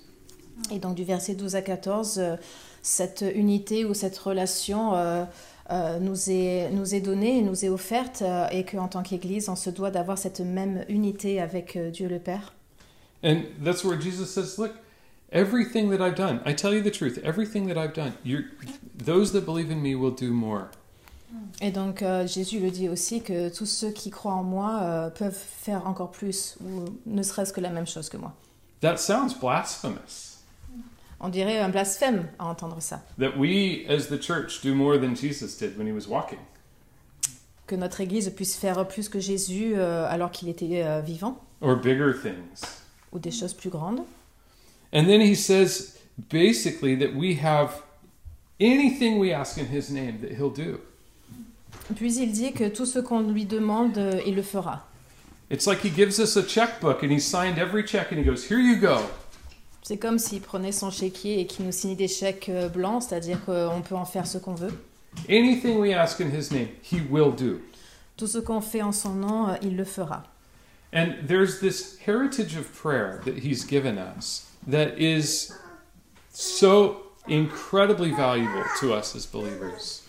Et 0.71 0.79
donc 0.79 0.95
du 0.95 1.05
verset 1.05 1.35
12 1.35 1.55
à 1.55 1.61
14, 1.61 2.19
euh, 2.19 2.35
cette 2.81 3.23
unité 3.35 3.85
ou 3.85 3.93
cette 3.93 4.17
relation 4.17 4.93
euh, 4.95 5.25
euh, 5.71 5.99
nous, 5.99 6.31
est, 6.31 6.71
nous 6.71 6.95
est 6.95 6.99
donnée, 6.99 7.41
nous 7.41 7.63
est 7.63 7.69
offerte, 7.69 8.23
euh, 8.23 8.47
et 8.51 8.63
qu'en 8.63 8.87
tant 8.87 9.03
qu'Église, 9.03 9.49
on 9.49 9.55
se 9.55 9.69
doit 9.69 9.91
d'avoir 9.91 10.17
cette 10.17 10.39
même 10.39 10.83
unité 10.89 11.39
avec 11.39 11.75
euh, 11.75 11.91
Dieu 11.91 12.07
le 12.07 12.17
Père. 12.17 12.53
And 13.23 13.43
that's 13.63 13.83
where 13.83 13.99
Jesus 13.99 14.27
says, 14.27 14.57
Look, 14.57 14.71
everything 15.31 15.89
that 15.91 16.01
I've 16.01 16.15
done, 16.15 16.41
I 16.45 16.53
tell 16.53 16.73
you 16.73 16.81
the 16.81 16.91
truth, 16.91 17.19
everything 17.23 17.67
that 17.67 17.77
I've 17.77 17.93
done, 17.93 18.13
those 18.97 19.31
that 19.33 19.41
believe 19.45 19.71
in 19.71 19.81
me 19.81 19.95
will 19.95 20.11
do 20.15 20.31
more. 20.31 20.69
Et 21.61 21.71
donc 21.71 22.01
euh, 22.01 22.25
Jésus 22.25 22.59
le 22.59 22.71
dit 22.71 22.89
aussi 22.89 23.21
que 23.21 23.49
tous 23.49 23.65
ceux 23.67 23.91
qui 23.91 24.09
croient 24.09 24.33
en 24.33 24.43
moi 24.43 24.79
euh, 24.81 25.09
peuvent 25.09 25.37
faire 25.37 25.85
encore 25.87 26.09
plus, 26.11 26.57
ou 26.63 26.85
ne 27.05 27.21
serait-ce 27.21 27.53
que 27.53 27.61
la 27.61 27.69
même 27.69 27.85
chose 27.87 28.09
que 28.09 28.17
moi. 28.17 28.33
That 28.81 28.97
sounds 28.97 29.35
blasphemous. 29.39 30.37
On 31.19 31.27
dirait 31.29 31.59
un 31.59 31.69
blasphème 31.69 32.27
à 32.39 32.45
entendre 32.45 32.77
ça. 32.81 33.01
That 33.19 33.37
we 33.37 33.85
as 33.89 34.07
the 34.07 34.19
church 34.21 34.61
do 34.63 34.73
more 34.73 34.97
than 34.97 35.15
Jesus 35.15 35.57
did 35.59 35.77
when 35.77 35.85
he 35.85 35.91
was 35.91 36.07
walking. 36.09 36.39
Que 37.67 37.75
notre 37.75 38.01
Église 38.01 38.29
puisse 38.35 38.55
faire 38.55 38.87
plus 38.87 39.09
que 39.09 39.19
Jésus 39.19 39.73
euh, 39.75 40.07
alors 40.09 40.31
qu'il 40.31 40.49
était 40.49 40.81
euh, 40.83 41.01
vivant, 41.01 41.37
Or 41.61 41.75
bigger 41.75 42.13
things. 42.19 42.65
ou 43.11 43.19
des 43.19 43.31
choses 43.31 43.53
plus 43.53 43.69
grandes. 43.69 43.99
And 44.91 45.07
then 45.07 45.21
he 45.21 45.35
says 45.35 45.97
basically 46.29 46.95
that 46.95 47.15
we 47.15 47.35
have 47.35 47.81
anything 48.59 49.19
we 49.19 49.31
ask 49.31 49.57
in 49.57 49.67
his 49.67 49.89
name 49.89 50.21
that 50.21 50.31
he'll 50.31 50.49
do. 50.49 50.79
Puis 51.95 52.17
il 52.19 52.31
dit 52.31 52.53
que 52.53 52.69
tout 52.69 52.85
ce 52.85 52.99
qu'on 52.99 53.21
lui 53.21 53.45
demande, 53.45 53.97
euh, 53.97 54.21
il 54.25 54.35
le 54.35 54.43
fera. 54.43 54.85
It's 55.49 55.65
like 55.65 55.81
he 55.83 55.89
gives 55.89 56.19
us 56.19 56.37
a 56.37 56.43
checkbook 56.43 57.01
and 57.03 57.11
he 57.11 57.19
signed 57.19 57.57
every 57.57 57.83
check 57.83 58.11
and 58.11 58.19
he 58.19 58.23
goes, 58.23 58.49
Here 58.49 58.59
you 58.59 58.75
go. 58.75 58.99
C'est 59.81 59.97
comme 59.97 60.19
s'il 60.19 60.41
prenait 60.41 60.71
son 60.71 60.91
chéquier 60.91 61.39
et 61.39 61.47
qu'il 61.47 61.65
nous 61.65 61.71
signe 61.71 61.95
des 61.95 62.07
chèques 62.07 62.49
euh, 62.49 62.69
blancs, 62.69 63.03
c'est-à-dire 63.03 63.43
qu'on 63.43 63.81
peut 63.81 63.95
en 63.95 64.05
faire 64.05 64.27
ce 64.27 64.37
qu'on 64.37 64.53
veut. 64.53 64.73
Anything 65.27 65.79
we 65.79 65.91
ask 65.93 66.19
in 66.21 66.29
his 66.29 66.51
name, 66.51 66.67
he 66.83 67.01
will 67.09 67.31
do. 67.31 67.59
Tout 68.15 68.27
ce 68.27 68.37
qu'on 68.37 68.61
fait 68.61 68.83
en 68.83 68.91
son 68.91 69.13
nom, 69.15 69.49
euh, 69.49 69.55
il 69.63 69.75
le 69.75 69.85
fera. 69.85 70.23
And 70.93 71.13
there's 71.27 71.59
this 71.59 71.97
heritage 72.05 72.55
of 72.55 72.71
prayer 72.71 73.21
that 73.25 73.43
he's 73.43 73.65
given 73.65 73.97
us 73.97 74.48
that 74.71 74.97
is 74.97 75.51
so 76.31 76.95
incredibly 77.27 78.11
valuable 78.11 78.63
to 78.79 78.93
us 78.93 79.15
as 79.15 79.25
believers. 79.25 80.03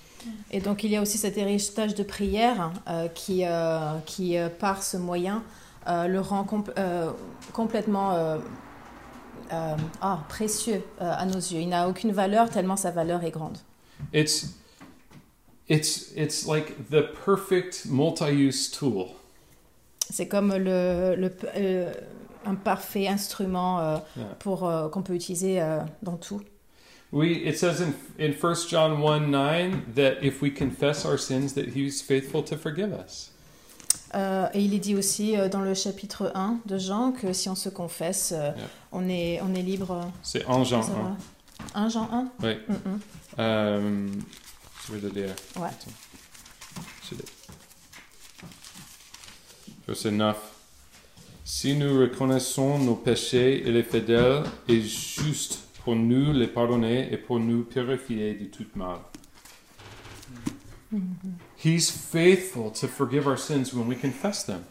Et 0.51 0.61
donc 0.61 0.85
il 0.85 0.90
y 0.90 0.96
a 0.96 1.03
aussi 1.03 1.16
cet 1.18 1.38
héritage 1.38 1.94
de 1.94 2.03
prière 2.03 2.73
euh, 2.88 3.09
qui, 3.09 3.44
euh, 3.44 3.99
qui 4.05 4.37
euh, 4.37 4.49
par 4.49 4.83
ce 4.83 4.96
moyen, 4.96 5.42
le 5.87 6.18
rend 6.18 6.44
compl- 6.44 7.14
complètement 7.53 8.38
ah, 9.51 10.18
précieux 10.29 10.83
à 11.01 11.25
nos 11.27 11.38
yeux. 11.38 11.61
Il 11.61 11.70
n'a 11.70 11.88
aucune 11.88 12.12
valeur 12.12 12.51
tellement 12.51 12.77
sa 12.77 12.90
valeur 12.90 13.25
est 13.25 13.31
grande. 13.31 13.59
It's 14.12 14.46
it's 15.68 16.12
it's 16.16 16.46
like 16.46 16.90
the 16.90 17.03
perfect 17.25 17.87
multi-use 17.87 18.70
tool. 18.70 19.07
C'est 20.11 20.29
comme 20.29 20.55
le, 20.55 21.16
le- 21.16 21.92
un 22.46 22.55
parfait 22.55 23.07
instrument 23.09 23.81
euh, 23.81 23.96
Yeah. 24.16 24.24
pour 24.38 24.68
euh, 24.68 24.88
qu'on 24.88 25.03
peut 25.03 25.14
utiliser 25.14 25.61
euh, 25.61 25.81
dans 26.03 26.16
tout. 26.16 26.40
We 27.12 27.31
it 27.44 27.59
says 27.59 27.81
in 27.83 27.92
in 28.24 28.33
1 28.33 28.68
John 28.68 29.03
1 29.03 29.31
9 29.31 29.94
that 29.96 30.22
if 30.22 30.40
we 30.42 30.53
confess 30.55 31.05
our 31.05 31.18
sins 31.18 31.55
that 31.55 31.64
he's 31.74 32.00
faithful 32.00 32.42
to 32.44 32.57
forgive 32.57 32.92
us. 32.92 33.33
Euh, 34.14 34.48
et 34.55 34.61
il 34.62 34.74
est 34.74 34.79
dit 34.79 34.94
aussi 34.96 35.37
euh, 35.37 35.48
dans 35.48 35.61
le 35.61 35.74
chapitre 35.74 36.31
1 36.35 36.59
de 36.66 36.79
Jean 36.79 37.11
que 37.12 37.33
si 37.33 37.48
on 37.48 37.55
se 37.57 37.68
confesse, 37.68 38.33
euh, 38.33 38.50
Yeah. 38.57 38.66
on, 38.92 39.09
est, 39.09 39.40
on 39.42 39.55
est 39.55 39.62
libre. 39.62 40.11
C'est 40.22 40.44
en 40.46 40.62
Jean 40.64 40.83
ça 40.83 40.92
1. 40.92 40.94
va 40.94 41.16
1 41.74 41.88
Jean 41.88 42.09
1 42.12 42.29
Oui. 42.42 42.57
Mhm. 42.68 43.00
Euh, 43.40 44.09
je 44.87 44.92
vais 44.94 45.00
le 45.00 45.09
lire. 45.09 45.35
Ouais. 45.57 45.68
Verset 49.87 50.11
9. 50.12 50.37
Si 51.44 51.74
nous 51.74 51.98
reconnaissons 52.00 52.79
nos 52.79 52.94
péchés, 52.94 53.62
il 53.66 53.76
est 53.76 53.83
fidèle 53.83 54.44
et 54.68 54.81
juste 54.81 55.59
pour 55.83 55.96
nous 55.96 56.33
les 56.33 56.46
pardonner 56.46 57.12
et 57.12 57.16
pour 57.16 57.40
nous 57.40 57.64
purifier 57.64 58.35
de 58.35 58.44
tout 58.46 58.66
mal. 58.74 58.98
He's 61.64 61.90
faithful 61.90 62.70
to 62.72 62.88
forgive 62.88 63.26
our 63.26 63.38
sins 63.38 63.72
when 63.72 63.87
we 63.88 63.96
confess 63.96 64.44
them. 64.44 64.64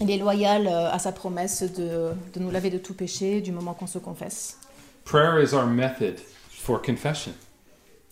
Il 0.00 0.10
est 0.10 0.18
loyal 0.18 0.66
euh, 0.66 0.90
à 0.90 0.98
sa 0.98 1.12
promesse 1.12 1.62
de, 1.62 2.12
de 2.32 2.40
nous 2.40 2.50
laver 2.50 2.70
de 2.70 2.78
tout 2.78 2.94
péché 2.94 3.40
du 3.40 3.52
moment 3.52 3.74
qu'on 3.74 3.86
se 3.86 3.98
confesse. 3.98 4.58
Prayer 5.04 5.40
is 5.42 5.52
our 5.52 5.66
method 5.66 6.18
for 6.48 6.80
confession. 6.80 7.32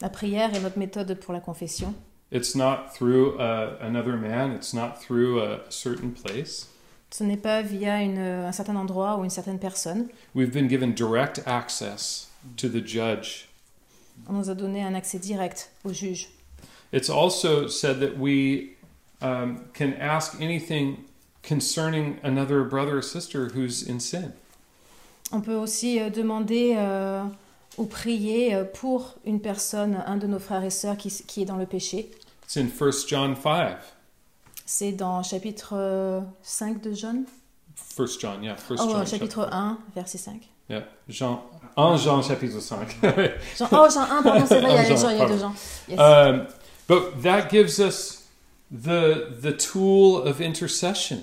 La 0.00 0.08
prière 0.08 0.54
est 0.54 0.60
notre 0.60 0.78
méthode 0.78 1.18
pour 1.20 1.32
la 1.32 1.40
confession. 1.40 1.94
It's 2.30 2.54
not 2.54 2.92
through 2.94 3.38
uh, 3.38 3.76
another 3.80 4.16
man, 4.16 4.52
it's 4.52 4.72
not 4.72 4.94
through 5.00 5.40
a 5.40 5.60
certain 5.70 6.12
place. 6.12 6.68
Ce 7.12 7.24
n'est 7.24 7.36
pas 7.36 7.60
via 7.62 8.00
une- 8.02 8.18
un 8.18 8.52
certain 8.52 8.74
endroit 8.76 9.18
ou 9.18 9.24
une 9.24 9.30
certaine 9.30 9.58
personne. 9.58 10.08
We've 10.34 10.50
been 10.52 10.68
given 10.68 10.92
direct 10.94 11.42
access 11.46 12.28
to 12.56 12.68
the 12.68 12.84
judge. 12.86 13.48
On 14.28 14.32
nous 14.32 14.48
a 14.50 14.54
donné 14.54 14.82
un 14.82 14.94
accès 14.94 15.18
direct 15.18 15.70
au 15.84 15.92
juge. 15.92 16.28
It's 16.92 17.10
also 17.10 17.68
said 17.68 18.00
that 18.00 18.18
we 18.18 18.70
um, 19.20 19.60
can 19.74 19.92
ask 20.00 20.40
anything 20.40 20.96
concerning 21.46 22.16
another 22.22 22.62
brother 22.64 22.98
or 22.98 23.02
sister 23.02 23.48
who's 23.54 23.82
in 23.88 23.98
sin. 24.00 24.32
On 25.32 25.40
peut 25.40 25.54
aussi 25.54 25.98
euh, 26.00 26.10
demander 26.10 26.74
euh, 26.76 27.22
ou 27.78 27.86
prier 27.86 28.54
euh, 28.54 28.64
pour 28.64 29.14
une 29.24 29.40
personne, 29.40 30.02
un 30.06 30.16
de 30.18 30.26
nos 30.26 30.38
frères 30.38 30.64
et 30.64 30.70
sœurs 30.70 30.96
qui, 30.96 31.10
qui 31.26 31.42
est 31.42 31.46
dans 31.46 31.56
le 31.56 31.66
péché. 31.66 32.10
It's 32.44 32.56
in 32.56 32.68
1 32.68 33.06
John 33.08 33.34
5. 33.34 33.76
C'est 34.74 34.92
dans 34.92 35.22
chapitre 35.22 35.74
euh, 35.74 36.20
5 36.42 36.80
de 36.80 36.94
Jean? 36.94 37.24
First 37.74 38.18
John, 38.22 38.42
yeah, 38.42 38.56
First 38.56 38.82
Oh, 38.82 38.90
John. 38.90 39.06
chapitre 39.06 39.46
1, 39.52 39.78
verset 39.94 40.16
5. 40.16 40.48
Yeah, 40.70 40.84
Jean, 41.10 41.42
1 41.76 41.96
Jean 41.98 42.22
chapitre 42.22 42.58
5. 42.58 42.96
Jean, 43.58 43.68
oh, 43.70 43.86
Jean 43.90 44.00
1, 44.00 44.22
pardon, 44.22 44.46
c'est 44.46 44.60
vrai, 44.62 44.70
il 44.70 44.76
y 44.76 44.78
a, 44.78 44.84
Jean, 44.84 44.96
Jean, 44.96 45.10
il 45.10 45.18
y 45.18 45.20
a 45.20 45.26
deux. 45.26 45.38
Jean. 45.38 45.52
Yes. 45.88 46.00
um, 46.00 46.46
but 46.88 47.22
that 47.22 47.50
gives 47.50 47.80
us 47.80 48.30
the 48.70 49.28
the 49.42 49.54
tool 49.54 50.26
of 50.26 50.40
intercession. 50.40 51.18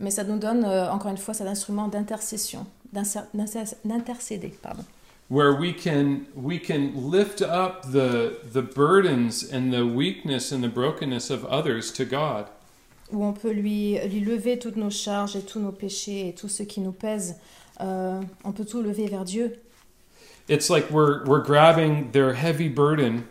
Mais 0.00 0.10
ça 0.10 0.24
nous 0.24 0.40
donne, 0.40 0.64
euh, 0.64 0.90
encore 0.90 1.12
une 1.12 1.18
fois, 1.18 1.34
cet 1.34 1.46
instrument 1.46 1.86
d'intercession, 1.86 2.66
d'intercéder, 2.92 4.48
pardon. 4.60 4.82
Where 5.32 5.54
we 5.54 5.72
can 5.72 6.26
we 6.34 6.58
can 6.58 7.10
lift 7.10 7.40
up 7.40 7.90
the 7.90 8.38
the 8.52 8.60
burdens 8.60 9.42
and 9.42 9.72
the 9.72 9.86
weakness 9.86 10.52
and 10.52 10.62
the 10.62 10.68
brokenness 10.68 11.30
of 11.30 11.42
others 11.46 11.90
to 11.90 12.04
God. 12.04 12.48
Où 13.10 13.22
on 13.24 13.32
peut 13.32 13.54
lui, 13.54 13.98
lui 14.08 14.20
lever 14.20 14.58
toutes 14.58 14.76
nos 14.76 14.90
charges 14.90 15.34
et 15.34 15.42
tous 15.42 15.58
nos 15.58 15.72
péchés 15.72 16.28
et 16.28 16.34
tout 16.34 16.48
ce 16.48 16.62
qui 16.64 16.80
nous 16.80 16.92
pèse. 16.92 17.36
Euh, 17.80 18.20
on 18.44 18.52
peut 18.52 18.66
tout 18.66 18.82
lever 18.82 19.06
vers 19.06 19.24
Dieu. 19.24 19.58
It's 20.48 20.68
like 20.68 20.90
we're 20.90 21.24
we're 21.24 21.42
grabbing 21.42 22.10
their 22.12 22.34
heavy 22.34 22.68
burden 22.68 23.24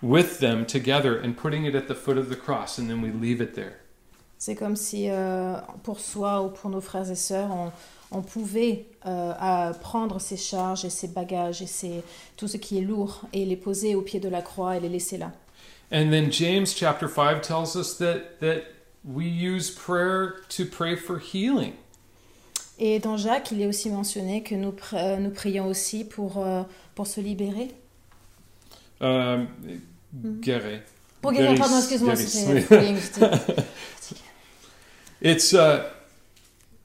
with 0.00 0.38
them 0.38 0.64
together 0.64 1.18
and 1.18 1.34
putting 1.36 1.64
it 1.64 1.74
at 1.74 1.88
the 1.88 1.94
foot 1.96 2.18
of 2.18 2.28
the 2.28 2.36
cross 2.36 2.78
and 2.78 2.88
then 2.88 3.02
we 3.02 3.10
leave 3.10 3.40
it 3.40 3.54
there. 3.54 3.80
C'est 4.38 4.54
comme 4.54 4.76
si 4.76 5.08
euh, 5.08 5.56
pour 5.82 5.98
soi 5.98 6.40
ou 6.42 6.50
pour 6.50 6.70
nos 6.70 6.80
frères 6.80 7.10
et 7.10 7.16
sœurs, 7.16 7.50
on, 7.50 7.72
on 8.12 8.22
pouvait 8.22 8.86
euh, 9.06 9.32
à 9.38 9.72
prendre 9.80 10.20
ces 10.20 10.36
charges 10.36 10.84
et 10.84 10.90
ces 10.90 11.08
bagages 11.08 11.62
et 11.62 11.66
ces, 11.66 12.02
tout 12.36 12.48
ce 12.48 12.56
qui 12.56 12.78
est 12.78 12.82
lourd 12.82 13.22
et 13.32 13.44
les 13.44 13.56
poser 13.56 13.94
au 13.94 14.02
pied 14.02 14.20
de 14.20 14.28
la 14.28 14.42
croix 14.42 14.76
et 14.76 14.80
les 14.80 14.88
laisser 14.88 15.18
là. 15.18 15.32
And 15.90 16.10
then 16.10 16.30
James 16.32 16.66
chapter 16.66 17.06
5 17.08 17.42
tells 17.42 17.74
us 17.76 17.96
that 17.98 18.38
that 18.40 18.62
we 19.04 19.26
use 19.26 19.70
prayer 19.70 20.34
to 20.56 20.64
pray 20.64 20.96
for 20.96 21.18
healing. 21.18 21.72
Et 22.78 22.98
dans 22.98 23.16
Jacques, 23.16 23.50
il 23.52 23.60
est 23.60 23.66
aussi 23.66 23.90
mentionné 23.90 24.42
que 24.42 24.54
nous, 24.54 24.70
pr- 24.72 24.94
euh, 24.96 25.16
nous 25.18 25.30
prions 25.30 25.66
aussi 25.66 26.04
pour, 26.04 26.38
euh, 26.38 26.62
pour 26.94 27.06
se 27.06 27.20
libérer. 27.20 27.68
Um, 29.00 29.46
guérir. 30.40 30.80
Pour 31.20 31.32
guérir, 31.32 31.58
pardon, 31.58 31.76
excuse-moi, 31.78 32.14
j'étais- 32.14 32.64
It's 35.20 35.52
uh, 35.52 35.82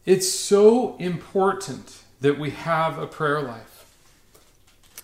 it's 0.07 0.27
so 0.27 0.95
important 0.99 2.03
that 2.21 2.39
we 2.39 2.49
have 2.65 2.97
a 2.97 3.05
prayer 3.05 3.41
life. 3.41 3.85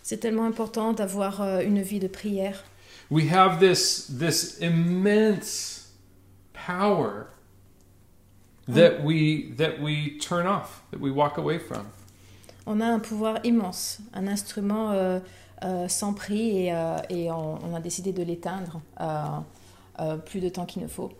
C'est 0.01 0.17
tellement 0.17 0.45
important 0.45 0.93
d'avoir 0.93 1.41
euh, 1.41 1.61
une 1.61 1.81
vie 1.81 1.99
de 1.99 2.07
prière. 2.07 2.63
We 3.11 3.31
have 3.31 3.59
this 3.59 4.07
this 4.07 4.57
immense 4.59 5.91
power 6.53 7.27
that 8.67 9.03
we 9.03 9.53
that 9.57 9.79
we 9.79 10.17
turn 10.19 10.47
off, 10.47 10.81
that 10.91 10.99
we 10.99 11.11
walk 11.11 11.37
away 11.37 11.59
from. 11.59 11.85
On 12.65 12.79
a 12.79 12.85
un 12.85 12.99
pouvoir 12.99 13.39
immense, 13.43 13.99
un 14.13 14.27
instrument 14.27 14.91
euh, 14.91 15.19
euh, 15.63 15.87
sans 15.89 16.13
prix 16.13 16.65
et, 16.67 16.73
euh, 16.73 16.97
et 17.09 17.29
on, 17.29 17.59
on 17.63 17.75
a 17.75 17.81
décidé 17.81 18.13
de 18.13 18.23
l'éteindre 18.23 18.81
euh, 19.01 19.23
euh, 19.99 20.17
plus 20.17 20.39
de 20.39 20.49
temps 20.49 20.65
qu'il 20.65 20.81
ne 20.81 20.87
faut. 20.87 21.11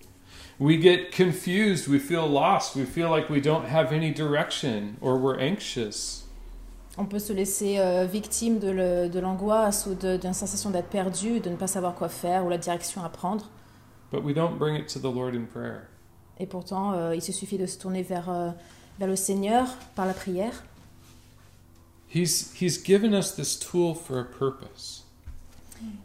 We 0.60 0.78
get 0.80 1.12
confused, 1.12 1.88
we 1.88 2.00
feel 2.00 2.28
lost, 2.28 2.76
we 2.76 2.86
feel 2.86 3.10
like 3.10 3.30
we 3.30 3.42
don't 3.42 3.66
have 3.66 3.92
any 3.92 4.12
direction 4.14 4.96
or 5.02 5.18
we're 5.18 5.40
anxious. 5.40 6.22
On 6.96 7.06
peut 7.06 7.20
se 7.20 7.34
laisser 7.34 7.80
euh, 7.80 8.06
victime 8.06 8.60
de 8.60 9.08
de 9.08 9.20
l'angoisse 9.20 9.88
ou 9.88 9.96
de- 9.96 10.16
d'une 10.18 10.34
sensation 10.34 10.70
d'être 10.70 10.90
perdu, 10.90 11.40
de 11.40 11.50
ne 11.50 11.56
pas 11.56 11.66
savoir 11.68 11.96
quoi 11.96 12.08
faire 12.08 12.46
ou 12.46 12.50
la 12.50 12.60
direction 12.60 13.04
à 13.04 13.10
prendre. 13.10 13.50
But 14.12 14.24
we 14.24 14.34
don't 14.36 14.60
bring 14.60 14.76
it 14.76 14.88
to 14.94 15.00
the 15.00 15.12
Lord 15.12 15.34
in 15.34 15.46
prayer. 15.46 15.88
Et 16.40 16.46
pourtant, 16.46 16.94
euh, 16.94 17.16
il 17.16 17.22
se 17.24 17.32
suffit 17.32 17.58
de 17.58 17.66
se 17.66 17.80
tourner 17.80 18.04
vers, 18.04 18.30
euh, 18.30 18.50
vers 19.00 19.08
le 19.08 19.16
Seigneur 19.16 19.66
par 19.96 20.06
la 20.06 20.14
prière. 20.14 20.64
He's 22.14 22.54
he's 22.62 22.78
given 22.84 23.14
us 23.16 23.34
this 23.36 23.58
tool 23.58 23.96
for 23.96 24.20
a 24.20 24.24
purpose. 24.24 25.04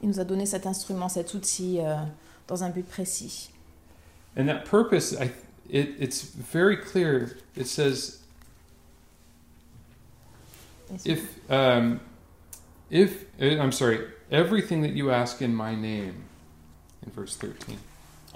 Il 0.02 0.08
nous 0.08 0.20
a 0.20 0.24
donné 0.24 0.46
cet 0.46 0.66
instrument, 0.66 1.11
cet 1.11 1.34
outil 1.34 1.80
euh, 1.80 1.96
dans 2.46 2.64
un 2.64 2.70
but 2.70 2.87
précis. 2.87 3.50
And 4.38 4.48
that 4.48 4.64
purpose, 4.64 5.14
I, 5.18 5.33
it, 5.68 5.96
it's 5.98 6.22
very 6.22 6.77
clear. 6.77 7.37
It 7.57 7.66
says, 7.66 8.22
if, 11.05 11.51
um, 11.51 12.01
if, 12.88 13.24
uh, 13.42 13.61
I'm 13.61 13.72
sorry, 13.72 14.07
everything 14.31 14.83
that 14.83 14.92
you 14.92 15.11
ask 15.11 15.42
in 15.42 15.55
my 15.55 15.74
name, 15.74 16.24
in 17.05 17.11
verse 17.11 17.37
13. 17.37 17.77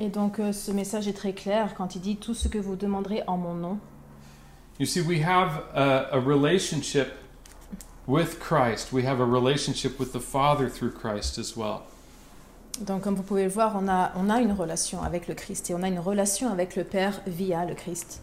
Et 0.00 0.08
donc 0.08 0.40
euh, 0.40 0.52
ce 0.52 0.72
message 0.72 1.06
est 1.06 1.12
très 1.12 1.34
clair 1.34 1.74
quand 1.76 1.94
il 1.94 2.00
dit 2.00 2.16
tout 2.16 2.34
ce 2.34 2.48
que 2.48 2.58
vous 2.58 2.74
demanderez 2.74 3.22
en 3.28 3.36
mon 3.36 3.54
nom. 3.54 3.78
You 4.78 4.86
see, 4.86 5.02
we 5.02 5.20
have 5.20 5.64
a, 5.74 6.08
a 6.12 6.18
relationship 6.18 7.12
with 8.06 8.40
Christ. 8.40 8.92
We 8.92 9.04
have 9.04 9.20
a 9.20 9.24
relationship 9.24 10.00
with 10.00 10.12
the 10.12 10.20
Father 10.20 10.68
through 10.68 10.92
Christ 10.92 11.38
as 11.38 11.56
well. 11.56 11.84
Donc 12.80 13.02
comme 13.02 13.14
vous 13.14 13.22
pouvez 13.22 13.44
le 13.44 13.50
voir, 13.50 13.78
on 13.80 13.86
a, 13.88 14.12
on 14.16 14.28
a 14.30 14.40
une 14.40 14.52
relation 14.52 15.02
avec 15.02 15.28
le 15.28 15.34
Christ 15.34 15.70
et 15.70 15.74
on 15.74 15.82
a 15.82 15.88
une 15.88 15.98
relation 16.00 16.50
avec 16.50 16.74
le 16.74 16.84
Père 16.84 17.20
via 17.26 17.64
le 17.64 17.74
Christ. 17.74 18.22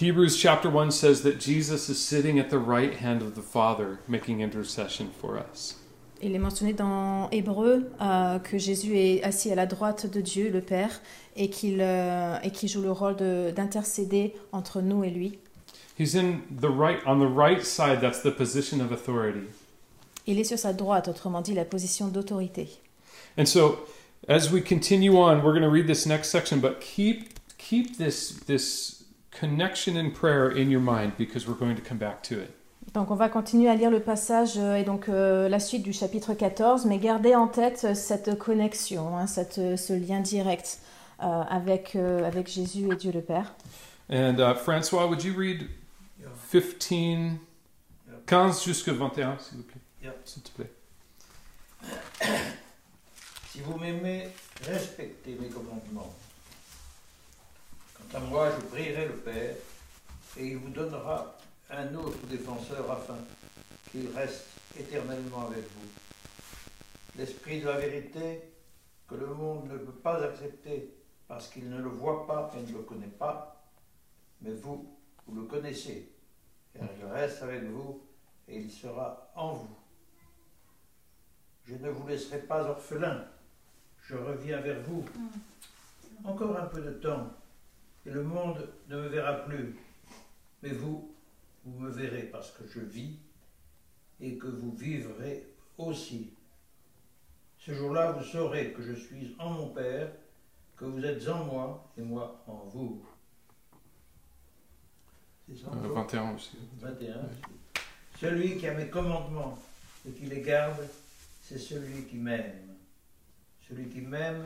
Hebrews 0.00 0.30
chapter 0.36 0.68
1 0.68 0.92
says 0.92 1.22
that 1.22 1.40
Jesus 1.40 1.88
is 1.90 1.96
sitting 1.96 2.38
at 2.38 2.50
the 2.50 2.58
right 2.58 2.94
hand 3.02 3.20
of 3.20 3.34
the 3.34 3.42
Father, 3.42 3.98
making 4.06 4.40
intercession 4.42 5.06
for 5.20 5.36
us. 5.36 5.76
Il 6.22 6.34
est 6.34 6.38
mentionné 6.38 6.72
dans 6.72 7.28
Hébreu 7.30 7.90
euh, 8.00 8.38
que 8.38 8.58
Jésus 8.58 8.96
est 8.96 9.22
assis 9.24 9.50
à 9.52 9.54
la 9.54 9.66
droite 9.66 10.06
de 10.10 10.20
Dieu, 10.20 10.50
le 10.50 10.60
Père, 10.60 11.00
et 11.36 11.48
qu'il 11.50 11.78
euh, 11.80 12.36
et 12.42 12.50
qu'il 12.50 12.68
joue 12.68 12.82
le 12.82 12.90
rôle 12.92 13.16
de- 13.16 13.52
d'intercéder 13.54 14.34
entre 14.52 14.80
nous 14.80 15.04
et 15.04 15.10
lui. 15.10 15.38
He's 15.98 16.14
in 16.16 16.38
the 16.60 16.68
right 16.68 16.98
on 17.06 17.18
the 17.18 17.28
right 17.32 17.64
side, 17.64 18.00
that's 18.00 18.22
the 18.22 18.30
position 18.30 18.80
of 18.80 18.92
authority. 18.92 19.46
Il 20.26 20.38
est 20.38 20.44
sur 20.44 20.58
sa 20.58 20.72
droite, 20.72 21.08
autrement 21.08 21.40
dit 21.40 21.54
la 21.54 21.64
position 21.64 22.08
d'autorité. 22.08 22.68
And 23.38 23.46
so 23.46 23.78
as 24.28 24.50
we 24.50 24.60
continue 24.60 25.16
on, 25.18 25.42
we're 25.42 25.52
going 25.52 25.62
to 25.62 25.70
read 25.70 25.86
this 25.86 26.04
next 26.06 26.28
section, 26.28 26.60
but 26.60 26.80
keep 26.80 27.30
keep 27.56 27.96
this 27.96 28.32
this 28.46 29.04
connection 29.30 29.96
in 29.96 30.10
prayer 30.10 30.50
in 30.50 30.70
your 30.70 30.80
mind 30.80 31.12
because 31.16 31.46
we're 31.46 31.58
going 31.58 31.76
to 31.76 31.82
come 31.82 31.98
back 31.98 32.22
to 32.24 32.40
it. 32.40 32.50
Donc 32.94 33.10
on 33.10 33.16
va 33.16 33.28
continuer 33.28 33.68
à 33.68 33.74
lire 33.74 33.90
le 33.90 34.00
passage 34.00 34.56
euh, 34.56 34.76
et 34.76 34.82
donc 34.82 35.08
euh, 35.08 35.48
la 35.48 35.60
suite 35.60 35.82
du 35.82 35.92
chapitre 35.92 36.32
14, 36.34 36.86
mais 36.86 36.98
gardez 36.98 37.34
en 37.34 37.46
tête 37.46 37.84
euh, 37.84 37.94
cette 37.94 38.38
connexion, 38.38 39.16
hein, 39.16 39.26
cette, 39.26 39.58
euh, 39.58 39.76
ce 39.76 39.92
lien 39.92 40.20
direct 40.20 40.80
euh, 41.22 41.42
avec, 41.50 41.96
euh, 41.96 42.24
avec 42.26 42.48
Jésus 42.48 42.90
et 42.90 42.96
Dieu 42.96 43.12
le 43.12 43.20
Père. 43.20 43.54
And 44.10 44.38
uh, 44.38 44.54
Francois, 44.54 45.06
would 45.06 45.22
you 45.22 45.34
read 45.36 45.68
15 46.50 47.38
15 48.26 48.64
jusqu'à 48.64 48.92
21 48.92 49.36
s'il 49.38 49.58
vous 49.58 49.64
plaît. 49.64 49.80
Yeah. 50.02 50.14
S'il 50.24 50.42
te 50.42 50.50
plaît. 50.50 50.70
Si 53.58 53.64
vous 53.64 53.76
m'aimez, 53.76 54.28
respectez 54.62 55.34
mes 55.34 55.48
commandements. 55.48 56.14
Quant 57.92 58.18
à 58.18 58.20
moi, 58.20 58.52
je 58.52 58.64
prierai 58.66 59.06
le 59.06 59.16
Père, 59.16 59.56
et 60.36 60.46
il 60.46 60.58
vous 60.58 60.68
donnera 60.68 61.36
un 61.68 61.92
autre 61.96 62.24
défenseur 62.28 62.88
afin 62.88 63.18
qu'il 63.90 64.10
reste 64.10 64.44
éternellement 64.78 65.48
avec 65.48 65.64
vous. 65.64 65.88
L'Esprit 67.16 67.60
de 67.60 67.66
la 67.66 67.78
vérité 67.78 68.42
que 69.08 69.16
le 69.16 69.26
monde 69.26 69.68
ne 69.68 69.78
peut 69.78 69.90
pas 69.90 70.22
accepter 70.22 70.94
parce 71.26 71.48
qu'il 71.48 71.68
ne 71.68 71.82
le 71.82 71.88
voit 71.88 72.28
pas 72.28 72.52
et 72.56 72.62
ne 72.62 72.76
le 72.78 72.84
connaît 72.84 73.08
pas, 73.08 73.60
mais 74.40 74.52
vous, 74.52 74.96
vous 75.26 75.34
le 75.34 75.48
connaissez, 75.48 76.12
car 76.72 76.86
il 76.96 77.06
reste 77.06 77.42
avec 77.42 77.64
vous 77.64 78.06
et 78.46 78.56
il 78.60 78.70
sera 78.70 79.32
en 79.34 79.54
vous. 79.54 79.76
Je 81.64 81.74
ne 81.74 81.90
vous 81.90 82.06
laisserai 82.06 82.38
pas 82.38 82.62
orphelin, 82.62 83.26
je 84.08 84.14
reviens 84.16 84.60
vers 84.60 84.80
vous. 84.82 85.04
Encore 86.24 86.56
un 86.58 86.66
peu 86.66 86.80
de 86.80 86.90
temps, 86.92 87.30
et 88.04 88.10
le 88.10 88.22
monde 88.24 88.68
ne 88.88 88.96
me 88.96 89.08
verra 89.08 89.34
plus, 89.44 89.76
mais 90.62 90.70
vous, 90.70 91.14
vous 91.64 91.78
me 91.78 91.90
verrez 91.90 92.22
parce 92.24 92.50
que 92.50 92.66
je 92.66 92.80
vis 92.80 93.16
et 94.20 94.36
que 94.36 94.48
vous 94.48 94.72
vivrez 94.72 95.46
aussi. 95.76 96.32
Ce 97.58 97.72
jour-là, 97.72 98.12
vous 98.12 98.24
saurez 98.24 98.72
que 98.72 98.82
je 98.82 98.94
suis 98.94 99.36
en 99.38 99.50
mon 99.50 99.68
Père, 99.68 100.10
que 100.76 100.86
vous 100.86 101.04
êtes 101.04 101.28
en 101.28 101.44
moi 101.44 101.92
et 101.96 102.02
moi 102.02 102.42
en 102.48 102.64
vous. 102.68 103.04
C'est 105.48 105.56
ça 105.56 105.68
Euh, 105.72 105.78
encore 105.78 105.94
21 106.04 106.34
aussi. 106.34 106.56
21. 106.80 107.14
Celui 108.20 108.58
qui 108.58 108.66
a 108.66 108.74
mes 108.74 108.88
commandements 108.88 109.56
et 110.06 110.12
qui 110.12 110.26
les 110.26 110.40
garde, 110.40 110.84
c'est 111.42 111.58
celui 111.58 112.04
qui 112.04 112.16
m'aime. 112.16 112.67
Celui 113.68 113.88
qui 113.88 114.00
m'aime 114.00 114.44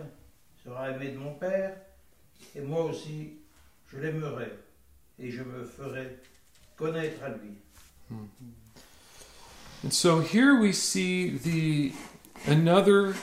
sera 0.65 0.91
aimé 0.91 1.11
de 1.11 1.19
mon 1.19 1.35
Père, 1.35 1.77
et 2.57 2.61
moi 2.61 2.85
aussi, 2.85 3.35
je 3.93 3.99
l'aimerai, 3.99 4.53
et 5.19 5.31
je 5.31 5.43
me 5.43 5.65
ferai 5.65 6.19
connaître 6.77 7.23
à 7.23 7.29
lui. 7.31 7.57
And 9.85 9.93
so 9.93 10.21
here 10.21 10.61
we 10.61 10.73
see 10.73 11.31
the 11.39 11.93
another 12.47 13.15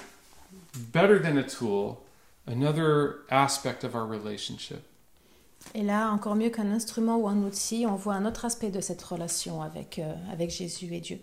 better 0.91 1.19
than 1.19 1.37
a 1.37 1.43
tool, 1.43 2.03
another 2.47 3.21
aspect 3.29 3.83
of 3.83 3.95
our 3.95 4.05
relationship. 4.05 4.83
Et 5.75 5.83
là, 5.83 6.09
encore 6.11 6.35
mieux 6.35 6.49
qu'un 6.49 6.71
instrument 6.71 7.17
ou 7.17 7.27
un 7.27 7.43
outil, 7.43 7.85
on 7.85 7.95
voit 7.95 8.15
un 8.15 8.25
autre 8.25 8.45
aspect 8.45 8.71
de 8.71 8.81
cette 8.81 9.01
relation 9.01 9.61
avec, 9.61 9.99
euh, 9.99 10.13
avec 10.31 10.49
Jésus 10.49 10.93
et 10.93 11.01
Dieu. 11.01 11.19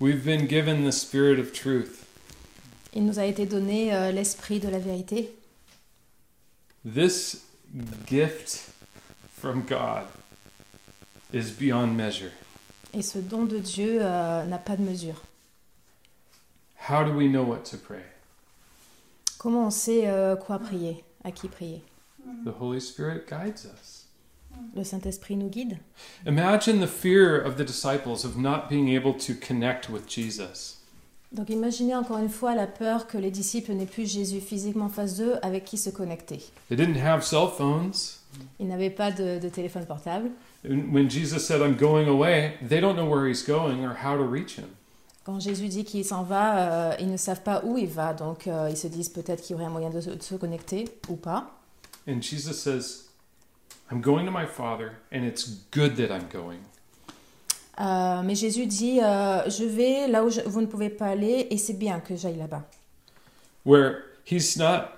We've 0.00 0.24
been 0.24 0.46
given 0.48 0.84
the 0.84 0.92
Spirit 0.92 1.38
of 1.40 1.52
truth. 1.52 2.03
Il 2.96 3.04
nous 3.04 3.18
a 3.18 3.24
été 3.24 3.44
donné 3.44 3.92
euh, 3.92 4.12
l'esprit 4.12 4.60
de 4.60 4.68
la 4.68 4.78
vérité. 4.78 5.34
This 6.84 7.44
gift 8.06 8.70
from 9.36 9.62
God 9.62 10.04
is 11.32 11.50
beyond 11.50 11.88
measure. 11.88 12.30
Et 12.92 13.02
ce 13.02 13.18
don 13.18 13.46
de 13.46 13.58
Dieu 13.58 13.98
euh, 14.00 14.44
n'a 14.44 14.58
pas 14.58 14.76
de 14.76 14.82
mesure. 14.82 15.24
How 16.88 17.02
do 17.02 17.12
we 17.12 17.28
know 17.28 17.42
what 17.42 17.64
to 17.70 17.76
pray? 17.76 18.04
Comment 19.38 19.66
on 19.66 19.70
sait 19.70 20.06
euh, 20.06 20.36
quoi 20.36 20.60
prier? 20.60 21.02
À 21.24 21.32
qui 21.32 21.48
prier? 21.48 21.82
The 22.44 22.52
Holy 22.60 22.80
Spirit 22.80 23.26
guides 23.26 23.64
us. 23.64 24.06
Le 24.76 24.84
Saint-Esprit 24.84 25.34
nous 25.34 25.48
guide. 25.48 25.78
Imagine 26.26 26.80
the 26.80 26.86
fear 26.86 27.36
of 27.36 27.56
the 27.56 27.64
disciples 27.64 28.24
of 28.24 28.36
not 28.36 28.68
being 28.68 28.88
able 28.88 29.14
to 29.14 29.34
connect 29.34 29.90
with 29.90 30.06
Jesus. 30.06 30.76
Donc 31.34 31.50
imaginez 31.50 31.96
encore 31.96 32.18
une 32.18 32.28
fois 32.28 32.54
la 32.54 32.68
peur 32.68 33.08
que 33.08 33.18
les 33.18 33.32
disciples 33.32 33.72
n'aient 33.72 33.86
plus 33.86 34.10
Jésus 34.10 34.40
physiquement 34.40 34.84
en 34.84 34.88
face 34.88 35.16
d'eux 35.16 35.34
avec 35.42 35.64
qui 35.64 35.76
se 35.76 35.90
connecter. 35.90 36.38
They 36.68 36.76
didn't 36.76 36.96
have 37.04 37.24
cell 37.24 37.48
phones. 37.48 38.20
Ils 38.60 38.68
n'avaient 38.68 38.90
pas 38.90 39.10
de, 39.10 39.40
de 39.40 39.48
téléphone 39.48 39.84
portable. 39.84 40.30
And 40.64 40.92
When 40.92 41.10
Jesus 41.10 41.40
said, 41.40 41.60
I'm 41.60 41.76
going 41.76 42.08
away, 42.08 42.54
they 42.66 42.80
don't 42.80 42.94
know 42.96 43.08
where 43.08 43.28
he's 43.28 43.44
going 43.44 43.84
or 43.84 43.96
how 44.04 44.16
to 44.16 44.24
reach 44.24 44.56
him. 44.56 44.68
Quand 45.24 45.40
Jésus 45.40 45.68
dit 45.68 45.84
qu'il 45.84 46.04
s'en 46.04 46.22
va, 46.22 46.58
euh, 46.58 46.96
ils 47.00 47.10
ne 47.10 47.16
savent 47.16 47.42
pas 47.42 47.62
où 47.64 47.78
il 47.78 47.88
va, 47.88 48.12
donc 48.12 48.46
euh, 48.46 48.68
ils 48.70 48.76
se 48.76 48.86
disent 48.86 49.08
peut-être 49.08 49.42
qu'il 49.42 49.52
y 49.52 49.54
aurait 49.56 49.64
un 49.64 49.70
moyen 49.70 49.90
de 49.90 50.00
se, 50.00 50.10
de 50.10 50.22
se 50.22 50.34
connecter 50.34 50.84
ou 51.08 51.16
pas. 51.16 51.50
And 52.06 52.20
Jesus 52.20 52.60
says, 52.60 53.08
I'm 53.90 54.00
going 54.00 54.26
to 54.26 54.30
my 54.30 54.46
Father, 54.46 54.92
and 55.12 55.24
it's 55.24 55.48
good 55.72 55.96
that 55.96 56.10
I'm 56.14 56.28
going. 56.30 56.60
Euh, 57.80 58.22
mais 58.22 58.34
Jésus 58.34 58.66
dit, 58.66 59.00
euh, 59.02 59.48
je 59.50 59.64
vais 59.64 60.06
là 60.06 60.24
où 60.24 60.30
je- 60.30 60.42
vous 60.42 60.60
ne 60.60 60.66
pouvez 60.66 60.90
pas 60.90 61.06
aller 61.06 61.48
et 61.50 61.58
c'est 61.58 61.72
bien 61.72 62.00
que 62.00 62.14
j'aille 62.14 62.36
là-bas. 62.36 62.62
Where 63.64 64.02
he's 64.30 64.56
not 64.56 64.90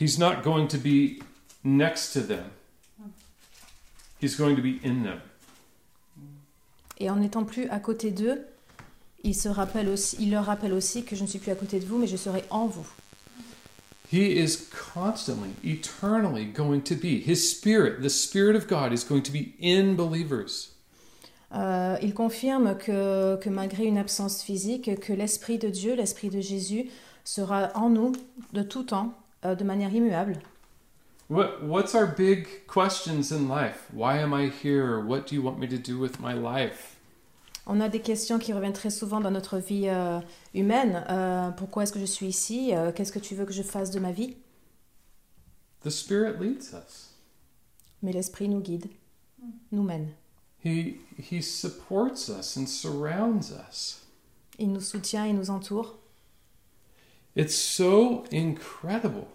he's 0.00 0.18
not 0.18 0.42
going 0.42 0.66
to 0.68 0.78
be 0.78 1.22
next 1.64 2.12
to 2.14 2.20
them. 2.20 2.44
He's 4.22 4.36
going 4.36 4.56
to 4.56 4.62
be 4.62 4.80
in 4.84 5.02
them. 5.02 5.20
Et 6.98 7.10
en 7.10 7.16
n'étant 7.16 7.44
plus 7.44 7.68
à 7.68 7.78
côté 7.80 8.10
d'eux, 8.10 8.46
il, 9.22 9.34
se 9.34 9.48
rappelle 9.48 9.88
aussi, 9.88 10.16
il 10.20 10.30
leur 10.30 10.44
rappelle 10.46 10.72
aussi 10.72 11.04
que 11.04 11.16
je 11.16 11.22
ne 11.22 11.26
suis 11.26 11.38
plus 11.40 11.50
à 11.50 11.56
côté 11.56 11.80
de 11.80 11.84
vous, 11.84 11.98
mais 11.98 12.06
je 12.06 12.16
serai 12.16 12.44
en 12.50 12.66
vous. 12.66 12.86
He 14.12 14.38
is 14.38 14.68
constantly, 14.94 15.50
eternally 15.64 16.44
going 16.46 16.80
to 16.82 16.94
be. 16.94 17.20
His 17.26 17.36
spirit, 17.36 18.00
the 18.00 18.08
spirit 18.08 18.54
of 18.56 18.68
God, 18.68 18.92
is 18.92 19.04
going 19.04 19.22
to 19.22 19.32
be 19.32 19.54
in 19.60 19.94
believers. 19.96 20.73
Euh, 21.54 21.96
il 22.02 22.14
confirme 22.14 22.76
que, 22.76 23.36
que 23.36 23.48
malgré 23.48 23.84
une 23.84 23.98
absence 23.98 24.42
physique, 24.42 24.98
que 25.00 25.12
l'Esprit 25.12 25.58
de 25.58 25.68
Dieu, 25.68 25.94
l'Esprit 25.94 26.28
de 26.28 26.40
Jésus, 26.40 26.90
sera 27.24 27.70
en 27.74 27.90
nous 27.90 28.12
de 28.52 28.62
tout 28.62 28.82
temps, 28.82 29.14
euh, 29.44 29.54
de 29.54 29.64
manière 29.64 29.94
immuable. 29.94 30.38
What 31.30 31.62
what's 31.62 31.94
our 31.94 32.06
big 32.06 32.46
questions 32.66 33.32
in 33.32 33.48
life? 33.48 33.88
Why 33.94 34.18
am 34.18 34.34
I 34.34 34.50
here? 34.62 35.00
What 35.00 35.26
do 35.28 35.34
you 35.34 35.42
want 35.42 35.58
me 35.58 35.66
to 35.68 35.78
do 35.78 35.98
with 35.98 36.20
my 36.20 36.34
life? 36.34 36.96
On 37.66 37.80
a 37.80 37.88
des 37.88 38.00
questions 38.00 38.38
qui 38.38 38.52
reviennent 38.52 38.74
très 38.74 38.90
souvent 38.90 39.20
dans 39.20 39.30
notre 39.30 39.56
vie 39.56 39.88
euh, 39.88 40.20
humaine. 40.52 41.02
Pourquoi 41.56 41.84
est-ce 41.84 41.92
que 41.94 42.00
je 42.00 42.04
suis 42.04 42.26
ici? 42.26 42.72
Qu'est-ce 42.94 43.12
que 43.12 43.18
tu 43.18 43.34
veux 43.34 43.46
que 43.46 43.54
je 43.54 43.62
fasse 43.62 43.90
de 43.90 44.00
ma 44.00 44.12
vie? 44.12 44.36
The 45.82 45.88
spirit 45.88 46.34
leads 46.38 46.74
us. 46.74 47.14
Mais 48.02 48.12
l'Esprit 48.12 48.50
nous 48.50 48.60
guide, 48.60 48.86
nous 49.72 49.82
mène. 49.82 50.08
He 50.64 51.00
he 51.18 51.42
supports 51.42 52.28
us 52.30 52.56
and 52.56 52.66
surrounds 52.66 53.52
us. 53.52 54.00
Il 54.58 54.72
nous 54.72 54.80
soutient, 54.80 55.26
il 55.26 55.34
nous 55.34 55.50
entoure. 55.50 55.98
It's 57.36 57.54
so 57.54 58.24
incredible 58.30 59.28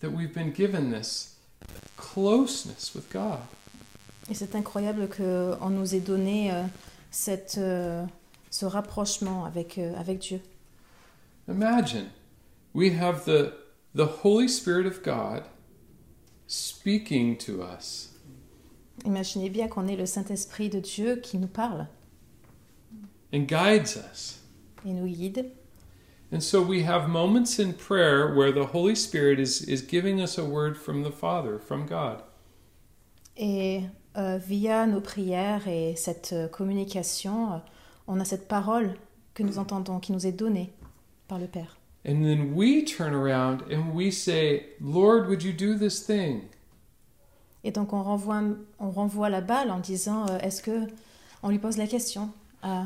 that 0.00 0.12
we've 0.12 0.34
been 0.34 0.52
given 0.52 0.90
this 0.90 1.36
closeness 1.96 2.94
with 2.94 3.10
God. 3.10 3.40
Et 4.28 4.34
c'est 4.34 4.54
incroyable 4.54 5.08
qu'on 5.08 5.70
nous 5.70 5.94
ait 5.94 6.00
donné 6.00 6.52
euh, 6.52 6.64
cette, 7.10 7.58
euh, 7.58 8.04
ce 8.50 8.66
rapprochement 8.66 9.44
avec, 9.44 9.78
euh, 9.78 9.94
avec 9.96 10.18
Dieu. 10.18 10.40
Imagine 11.48 12.10
we 12.74 12.90
have 12.90 13.24
the 13.24 13.52
the 13.94 14.06
Holy 14.06 14.46
Spirit 14.46 14.86
of 14.86 15.02
God 15.02 15.44
speaking 16.46 17.36
to 17.38 17.62
us. 17.62 18.15
Imaginez 19.06 19.50
bien 19.50 19.68
qu'on 19.68 19.86
ait 19.86 19.96
le 19.96 20.04
Saint-Esprit 20.06 20.68
de 20.68 20.80
Dieu 20.80 21.16
qui 21.16 21.38
nous 21.38 21.46
parle 21.46 21.86
and 23.32 23.46
guides 23.46 23.96
us. 23.96 24.40
et 24.84 24.92
nous 24.92 25.06
guide. 25.06 25.52
And 26.32 26.42
so 26.42 26.60
we 26.60 26.82
have 26.82 27.08
moments 27.08 27.58
in 27.58 27.72
prayer 27.72 28.34
where 28.34 28.50
the 28.50 28.66
Holy 28.66 28.96
Spirit 28.96 29.38
is, 29.38 29.62
is 29.62 29.80
giving 29.80 30.20
us 30.20 30.38
a 30.38 30.44
word 30.44 30.76
from 30.76 31.04
the 31.04 31.12
Father, 31.12 31.58
from 31.58 31.86
God. 31.86 32.22
Et 33.36 33.84
euh, 34.16 34.38
via 34.38 34.86
nos 34.86 35.00
prières 35.00 35.68
et 35.68 35.94
cette 35.94 36.32
euh, 36.32 36.48
communication, 36.48 37.52
euh, 37.52 37.58
on 38.08 38.18
a 38.18 38.24
cette 38.24 38.48
parole 38.48 38.94
que 39.34 39.42
nous 39.42 39.58
entendons, 39.58 40.00
qui 40.00 40.12
nous 40.12 40.26
est 40.26 40.32
donnée 40.32 40.72
par 41.28 41.38
le 41.38 41.46
Père. 41.46 41.76
And 42.04 42.22
then 42.22 42.54
we 42.54 42.84
turn 42.84 43.14
around 43.14 43.62
and 43.70 43.94
we 43.94 44.10
say, 44.10 44.66
Lord, 44.80 45.28
would 45.28 45.42
you 45.42 45.52
do 45.52 45.76
this 45.76 46.00
thing? 46.00 46.48
Et 47.66 47.72
donc 47.72 47.92
on 47.92 48.02
renvoie, 48.02 48.42
on 48.78 48.90
renvoie 48.90 49.28
la 49.28 49.40
balle 49.40 49.72
en 49.72 49.80
disant, 49.80 50.26
euh, 50.30 50.38
est-ce 50.38 50.62
que 50.62 50.86
on 51.42 51.50
lui 51.50 51.58
pose 51.58 51.76
la 51.76 51.88
question 51.88 52.30
Ah, 52.62 52.84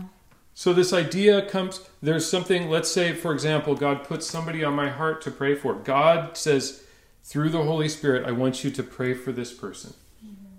So 0.55 0.73
this 0.75 0.93
idea 0.93 1.43
comes, 1.43 1.81
there's 2.03 2.27
something, 2.27 2.69
let's 2.69 2.91
say, 2.91 3.13
for 3.13 3.33
example, 3.33 3.75
God 3.75 4.03
puts 4.05 4.27
somebody 4.27 4.65
on 4.65 4.73
my 4.75 4.89
heart 4.89 5.23
to 5.23 5.31
pray 5.31 5.55
for. 5.55 5.75
God 5.75 6.37
says, 6.37 6.83
through 7.25 7.51
the 7.51 7.63
Holy 7.63 7.89
Spirit, 7.89 8.27
I 8.27 8.33
want 8.33 8.65
you 8.65 8.71
to 8.71 8.83
pray 8.83 9.15
for 9.15 9.33
this 9.33 9.53
person. 9.53 9.95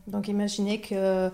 Donc 0.08 0.28
imaginez 0.28 0.82
qu'il 0.82 1.32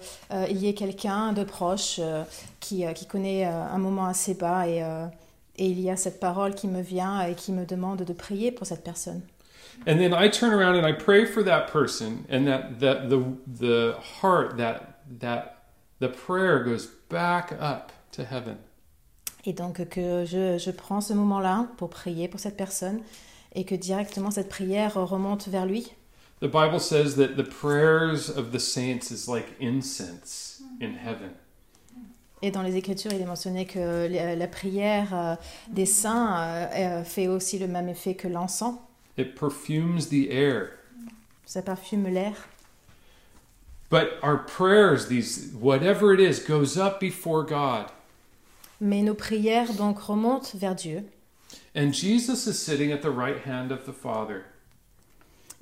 y 0.52 0.67
ait 0.67 0.73
quelqu'un 0.73 1.34
de 1.34 1.43
proche 1.43 2.00
euh, 2.00 2.23
qui, 2.60 2.86
euh, 2.86 2.93
qui 2.93 3.06
connaît 3.06 3.45
euh, 3.45 3.52
un 3.52 3.78
moment 3.78 4.06
assez 4.06 4.34
bas 4.34 4.67
et, 4.67 4.84
euh, 4.84 5.06
et 5.58 5.67
il 5.67 5.80
y 5.80 5.89
a 5.89 5.97
cette 5.97 6.19
parole 6.19 6.54
qui 6.54 6.67
me 6.67 6.82
vient 6.82 7.21
et 7.21 7.36
qui 7.36 7.52
me 7.52 7.65
demande 7.65 8.04
de 8.04 8.13
prier 8.13 8.52
pour 8.52 8.67
cette 8.67 8.84
personne. 8.84 9.21
And 9.86 10.00
then 10.00 10.13
I 10.13 10.28
turn 10.28 10.54
around 10.54 10.76
and 10.76 10.86
I 10.86 10.92
pray 10.92 11.26
for 11.26 11.44
that 11.44 11.68
person, 11.68 12.26
and 12.30 12.48
that, 12.48 12.80
that 12.80 13.10
the, 13.10 13.24
the 13.48 13.96
heart, 14.22 14.58
that, 14.58 15.00
that 15.20 15.63
the 16.00 16.10
prayer 16.10 16.63
goes 16.63 16.88
back 17.10 17.54
up 17.60 17.92
to 18.12 18.26
heaven. 18.26 18.58
Et 19.46 19.54
donc 19.54 19.88
que 19.90 20.26
je, 20.26 20.58
je 20.58 20.72
prends 20.72 21.00
ce 21.00 21.13
moment-là 21.13 21.68
pour 21.78 21.90
prier 21.90 22.28
pour 22.28 22.40
cette 22.40 22.58
personne 22.58 23.02
et 23.56 23.63
que 23.63 23.76
directement 23.76 24.30
cette 24.30 24.50
prière 24.50 24.96
remonte 24.96 25.48
vers 25.48 25.66
lui. 25.66 25.94
The 26.42 26.48
Bible 26.48 26.80
says 26.80 27.16
that 27.16 27.38
the 27.38 27.44
prayers 27.44 28.30
of 28.30 28.52
the 28.52 28.60
saints 28.60 29.10
is 29.10 29.28
like 29.28 29.56
incense 29.60 30.62
in 30.82 30.96
heaven. 30.96 31.32
Et 32.44 32.52
dans 32.52 32.62
les 32.62 32.76
Écritures, 32.76 33.12
il 33.13 33.22
est 33.22 33.26
mentionné 33.26 33.66
que 33.66 34.08
la, 34.08 34.36
la 34.36 34.48
prière 34.48 35.16
euh, 35.16 35.36
des 35.70 35.88
saints 35.88 36.38
euh, 36.38 36.68
euh, 36.76 37.04
fait 37.04 37.28
aussi 37.28 37.58
le 37.58 37.68
même 37.68 37.90
effet 37.90 38.13
que 38.13 38.28
l'encens. 38.28 38.76
It 39.17 39.36
perfumes 39.36 40.08
the 40.10 40.32
air. 40.32 40.80
Ça 41.45 41.63
parfume 41.63 42.08
l'air. 42.13 42.36
But 43.89 44.19
our 44.21 44.38
prayers, 44.38 45.08
these 45.08 45.51
whatever 45.53 46.13
it 46.13 46.19
is, 46.19 46.39
goes 46.39 46.77
up 46.77 46.99
before 46.99 47.43
God. 47.43 47.91
Mais 48.80 49.01
nos 49.01 49.15
prières 49.15 49.75
donc 49.75 49.99
remontent 49.99 50.53
vers 50.53 50.75
Dieu. 50.75 51.06
And 51.73 51.93
Jesus 51.93 52.45
is 52.45 52.60
sitting 52.60 52.91
at 52.91 53.01
the 53.01 53.10
right 53.10 53.39
hand 53.39 53.71
of 53.71 53.86
the 53.86 53.93
Father. 53.93 54.45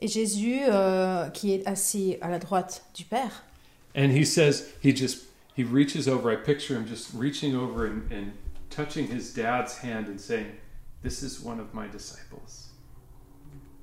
Et 0.01 0.07
Jésus, 0.07 0.65
euh, 0.67 1.29
qui 1.29 1.53
est 1.53 1.65
assis 1.65 2.17
à 2.21 2.29
la 2.29 2.39
droite 2.39 2.83
du 2.93 3.05
Père, 3.05 3.43
And 3.95 4.11
he 4.11 4.25
says, 4.25 4.73
he 4.81 4.91
just, 4.91 5.23
he 5.55 5.63
reaches 5.63 6.07
over. 6.07 6.29
I 6.29 6.35
picture 6.35 6.75
him 6.75 6.85
just 6.85 7.13
reaching 7.13 7.55
over 7.55 7.85
and, 7.85 8.11
and 8.11 8.33
touching 8.69 9.07
his 9.07 9.33
dad's 9.33 9.77
hand 9.77 10.07
and 10.07 10.19
saying, 10.19 10.51
This 11.01 11.23
is 11.23 11.39
one 11.39 11.61
of 11.61 11.73
my 11.73 11.87
disciples. 11.87 12.64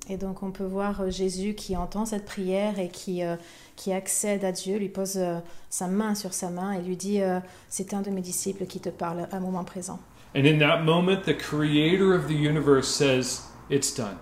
Et 0.09 0.17
donc 0.17 0.43
on 0.43 0.51
peut 0.51 0.65
voir 0.65 1.01
euh, 1.01 1.09
Jésus 1.09 1.53
qui 1.53 1.77
entend 1.77 2.05
cette 2.05 2.25
prière 2.25 2.77
et 2.77 2.89
qui, 2.89 3.23
euh, 3.23 3.37
qui 3.75 3.93
accède 3.93 4.43
à 4.43 4.51
Dieu, 4.51 4.77
lui 4.77 4.89
pose 4.89 5.17
euh, 5.17 5.39
sa 5.69 5.87
main 5.87 6.13
sur 6.13 6.33
sa 6.33 6.49
main 6.49 6.73
et 6.73 6.81
lui 6.81 6.97
dit 6.97 7.21
euh, 7.21 7.39
C'est 7.69 7.93
un 7.93 8.01
de 8.01 8.09
mes 8.09 8.21
disciples 8.21 8.65
qui 8.65 8.79
te 8.79 8.89
parle 8.89 9.27
à 9.31 9.37
un 9.37 9.39
moment 9.39 9.63
présent. 9.63 9.99
And 10.35 10.45
in 10.45 10.57
that 10.59 10.83
moment, 10.83 11.23
the 11.25 11.37
creator 11.37 12.13
of 12.13 12.27
the 12.27 12.35
universe 12.35 12.87
says, 12.87 13.43
It's 13.69 13.95
done. 13.95 14.17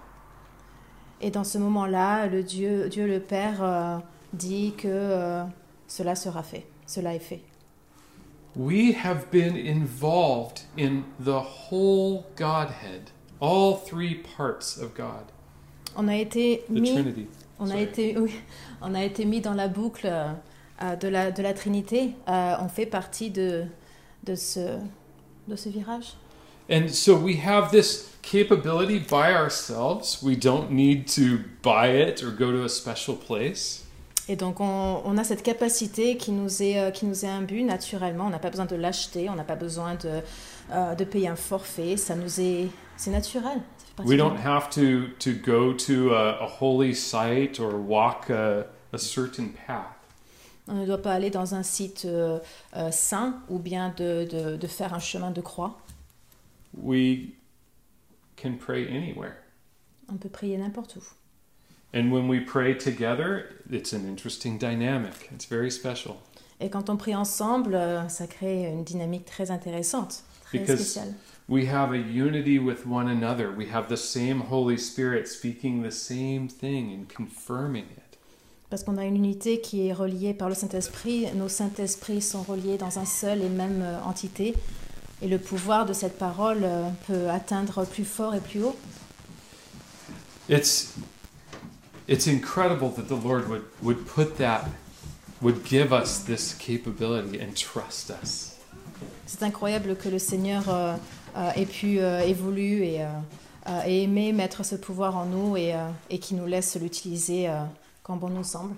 Et 1.20 1.32
dans 1.32 1.44
ce 1.44 1.58
moment-là, 1.58 2.28
le 2.28 2.44
Dieu, 2.44 2.90
Dieu 2.90 3.08
le 3.08 3.20
Père 3.20 4.02
dit 4.34 4.74
que 4.76 5.44
cela 5.88 6.16
sera 6.16 6.42
fait, 6.42 6.66
cela 6.88 7.14
est 7.14 7.20
fait. 7.20 7.42
We 8.56 8.94
have 8.94 9.30
been 9.32 9.56
involved 9.56 10.64
in 10.78 11.04
the 11.20 11.42
whole 11.70 12.26
Godhead, 12.36 13.12
all 13.40 13.76
three 13.76 14.16
parts 14.16 14.78
of 14.78 14.96
God. 14.96 15.32
On 15.96 16.08
a 16.08 16.16
été 16.16 16.64
the 16.70 16.72
mis, 16.72 16.94
Trinity. 16.94 17.28
on 17.60 17.70
a 17.70 17.80
été, 17.80 18.18
oui, 18.20 18.32
on 18.82 18.94
a 18.96 19.04
été 19.04 19.26
mis 19.26 19.42
dans 19.42 19.54
la 19.54 19.68
boucle 19.68 20.08
euh, 20.08 20.32
euh, 20.84 20.96
de 20.96 21.08
la 21.08 21.32
de 21.32 21.42
la 21.44 21.54
Trinité. 21.54 22.12
Euh, 22.28 22.56
on 22.62 22.70
fait 22.70 22.86
partie 22.86 23.30
de 23.30 23.64
de 24.24 24.36
ce 24.36 24.78
de 25.48 25.56
ce 25.56 25.70
virage. 25.70 26.16
And 26.70 26.88
so 26.90 27.18
we 27.18 27.38
have 27.46 27.72
this 27.72 28.10
capability 28.22 29.00
by 29.00 29.34
ourselves. 29.34 30.22
We 30.24 30.38
don't 30.38 30.72
need 30.72 31.08
to 31.16 31.40
buy 31.64 31.88
it 31.90 32.24
or 32.24 32.32
go 32.32 32.52
to 32.52 32.64
a 32.64 32.70
special 32.70 33.16
place. 33.18 33.84
Et 34.30 34.36
donc 34.36 34.60
on, 34.62 35.02
on 35.04 35.18
a 35.18 35.24
cette 35.24 35.44
capacité 35.44 36.16
qui 36.16 36.32
nous 36.32 36.62
est 36.62 36.78
euh, 36.80 36.92
qui 36.92 37.06
nous 37.06 37.26
est 37.26 37.30
imbue 37.30 37.64
naturellement. 37.64 38.28
On 38.28 38.30
n'a 38.30 38.40
pas 38.40 38.50
besoin 38.52 38.66
de 38.66 38.76
l'acheter, 38.76 39.30
on 39.30 39.36
n'a 39.36 39.44
pas 39.44 39.56
besoin 39.56 39.96
de 39.96 40.22
euh, 40.72 40.96
de 40.96 41.04
payer 41.04 41.28
un 41.28 41.36
forfait. 41.36 41.98
Ça 41.98 42.16
nous 42.16 42.40
est 42.40 42.68
c'est 42.96 43.12
naturel. 43.12 43.60
We 44.06 44.18
don't 44.18 44.38
have 44.38 44.70
to, 44.72 45.10
to 45.20 45.34
go 45.34 45.74
to 45.74 46.14
a, 46.16 46.40
a 46.44 46.48
holy 46.48 46.94
site 46.94 47.60
or 47.60 47.78
walk 47.78 48.30
a, 48.30 48.66
a 48.94 48.98
certain 48.98 49.50
path. 49.54 49.86
On 50.68 50.76
ne 50.76 50.86
doit 50.86 51.02
pas 51.02 51.14
aller 51.14 51.30
dans 51.30 51.54
un 51.54 51.64
site 51.64 52.06
euh, 52.06 52.40
euh, 52.76 52.90
saint 52.92 53.42
ou 53.50 53.60
bien 53.60 53.94
de, 53.98 54.26
de, 54.32 54.56
de 54.56 54.68
faire 54.68 54.94
un 54.94 55.00
chemin 55.00 55.32
de 55.32 55.42
croix. 55.42 55.78
We 56.74 57.34
can 58.38 58.54
pray 58.58 58.88
anywhere. 58.88 59.36
On 60.10 60.16
peut 60.18 60.30
prier 60.30 60.58
n'importe 60.58 60.96
où. 60.96 61.04
And 61.94 62.10
when 62.12 62.28
we 62.30 62.40
pray 62.40 62.74
together, 62.78 63.50
it's 63.70 63.92
an 63.94 64.06
interesting 64.08 64.58
dynamic. 64.58 65.30
It's 65.34 65.46
very 65.46 65.70
special. 65.70 66.16
Et 66.62 66.70
quand 66.70 66.90
on 66.90 66.96
prie 66.96 67.16
ensemble, 67.16 67.76
euh, 67.76 68.08
ça 68.08 68.28
crée 68.28 68.64
une 68.66 68.84
dynamique 68.86 69.26
très 69.26 69.52
intéressante, 69.52 70.24
très 70.46 70.60
Because- 70.60 70.76
spéciale. 70.78 71.14
We 71.52 71.66
have 71.66 71.92
a 71.92 71.98
unity 71.98 72.60
with 72.60 72.88
one 72.88 73.10
another. 73.10 73.52
We 73.52 73.66
have 73.66 73.90
the 73.90 73.98
same 73.98 74.40
Holy 74.40 74.78
Spirit 74.78 75.28
speaking 75.28 75.84
the 75.84 75.92
same 75.92 76.48
thing 76.48 76.94
and 76.94 77.10
confirming 77.10 77.88
it. 77.98 78.18
Parce 78.70 78.86
qu'on 78.86 78.98
a 78.98 79.04
une 79.04 79.18
unité 79.18 79.60
qui 79.60 79.90
est 79.90 79.92
reliée 79.92 80.34
par 80.34 80.48
le 80.48 80.56
Saint-Esprit. 80.56 81.28
Nos 81.36 81.50
Saint-Esprits 81.50 82.22
sont 82.22 82.42
reliés 82.44 82.78
dans 82.78 83.00
un 83.00 83.06
seul 83.06 83.42
et 83.42 83.50
même 83.50 83.82
euh, 83.82 84.02
entité. 84.04 84.56
Et 85.22 85.28
le 85.28 85.40
pouvoir 85.40 85.86
de 85.86 85.92
cette 85.92 86.18
parole 86.18 86.64
euh, 86.64 86.88
peut 87.06 87.30
atteindre 87.30 87.84
plus 87.86 88.06
fort 88.06 88.34
et 88.34 88.40
plus 88.40 88.64
haut. 88.64 88.78
It's 90.48 90.94
it's 92.08 92.28
incredible 92.28 92.94
that 92.96 93.14
the 93.14 93.22
Lord 93.22 93.50
would, 93.50 93.64
would 93.82 94.06
put 94.06 94.38
that 94.38 94.70
would 95.42 95.66
give 95.66 95.92
us 95.92 96.24
this 96.24 96.54
capability 96.54 97.42
and 97.42 97.58
trust 97.58 98.10
us. 98.10 98.61
C'est 99.32 99.44
incroyable 99.44 99.96
que 99.96 100.10
le 100.10 100.20
Seigneur 100.20 100.64
euh, 100.68 100.94
euh, 101.38 101.52
ait 101.56 101.66
pu 101.66 102.00
euh, 102.00 102.20
évoluer 102.20 102.96
et, 102.96 103.06
et 103.88 104.04
aimer 104.04 104.34
mettre 104.34 104.66
ce 104.66 104.76
pouvoir 104.76 105.16
en 105.16 105.26
nous 105.26 105.56
et, 105.56 105.74
et 106.10 106.20
qui 106.20 106.36
nous 106.36 106.46
laisse 106.46 106.76
l'utiliser 106.76 107.50
quand 108.04 108.18
bon 108.18 108.30
nous 108.30 108.44
semble. 108.44 108.76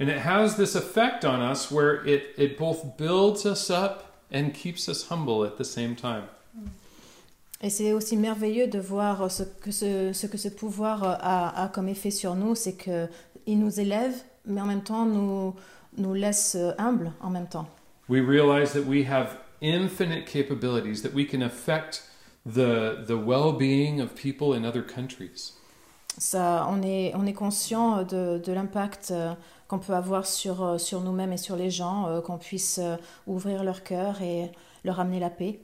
And 0.00 0.08
it 0.08 0.18
has 0.18 0.56
this 0.56 0.74
effect 0.74 1.24
on 1.24 1.40
us 1.40 1.70
where 1.70 2.04
it, 2.04 2.34
it 2.36 2.58
both 2.58 2.98
builds 2.98 3.46
us 3.46 3.70
up 3.70 4.02
and 4.32 4.50
keeps 4.52 4.88
us 4.88 5.06
humble 5.10 5.44
at 5.46 5.56
the 5.56 5.64
same 5.64 5.94
time. 5.94 6.24
Et 7.62 7.70
c'est 7.70 7.92
aussi 7.92 8.16
merveilleux 8.16 8.66
de 8.66 8.80
voir 8.80 9.30
ce 9.30 9.44
que 9.44 9.70
ce, 9.70 10.12
ce 10.12 10.26
que 10.26 10.36
ce 10.36 10.48
pouvoir 10.48 11.04
a, 11.04 11.62
a 11.62 11.68
comme 11.68 11.88
effet 11.88 12.10
sur 12.10 12.34
nous, 12.34 12.54
c'est 12.54 12.74
que 12.74 13.08
il 13.46 13.58
nous 13.60 13.80
élève, 13.80 14.14
mais 14.44 14.60
en 14.60 14.66
même 14.66 14.82
temps 14.82 15.06
nous, 15.06 15.54
nous 15.96 16.12
laisse 16.12 16.56
humbles 16.76 17.12
en 17.22 17.30
même 17.30 17.46
temps. 17.46 17.68
We 18.08 18.20
realize 18.20 18.72
that 18.72 18.86
we 18.86 19.04
have 19.04 19.38
infinite 19.60 20.26
capabilities, 20.26 21.02
that 21.02 21.14
we 21.14 21.24
can 21.24 21.42
affect 21.42 22.02
the, 22.44 23.04
the 23.06 23.16
well 23.16 23.52
being 23.52 24.00
of 24.00 24.14
people 24.14 24.52
in 24.52 24.64
other 24.64 24.82
countries. 24.82 25.52
Ça, 26.18 26.66
on, 26.68 26.82
est, 26.82 27.12
on 27.16 27.26
est 27.26 27.32
conscient 27.32 28.04
de, 28.04 28.38
de 28.38 28.52
l'impact 28.52 29.10
euh, 29.10 29.34
qu'on 29.66 29.80
peut 29.80 29.94
avoir 29.94 30.26
sur, 30.26 30.62
euh, 30.62 30.78
sur 30.78 31.00
nous-mêmes 31.00 31.32
et 31.32 31.36
sur 31.36 31.56
les 31.56 31.70
gens, 31.70 32.06
euh, 32.06 32.20
qu'on 32.20 32.38
puisse 32.38 32.78
euh, 32.78 32.96
ouvrir 33.26 33.64
leur 33.64 33.82
cœur 33.82 34.22
et 34.22 34.52
leur 34.84 35.00
amener 35.00 35.18
la 35.18 35.30
paix. 35.30 35.58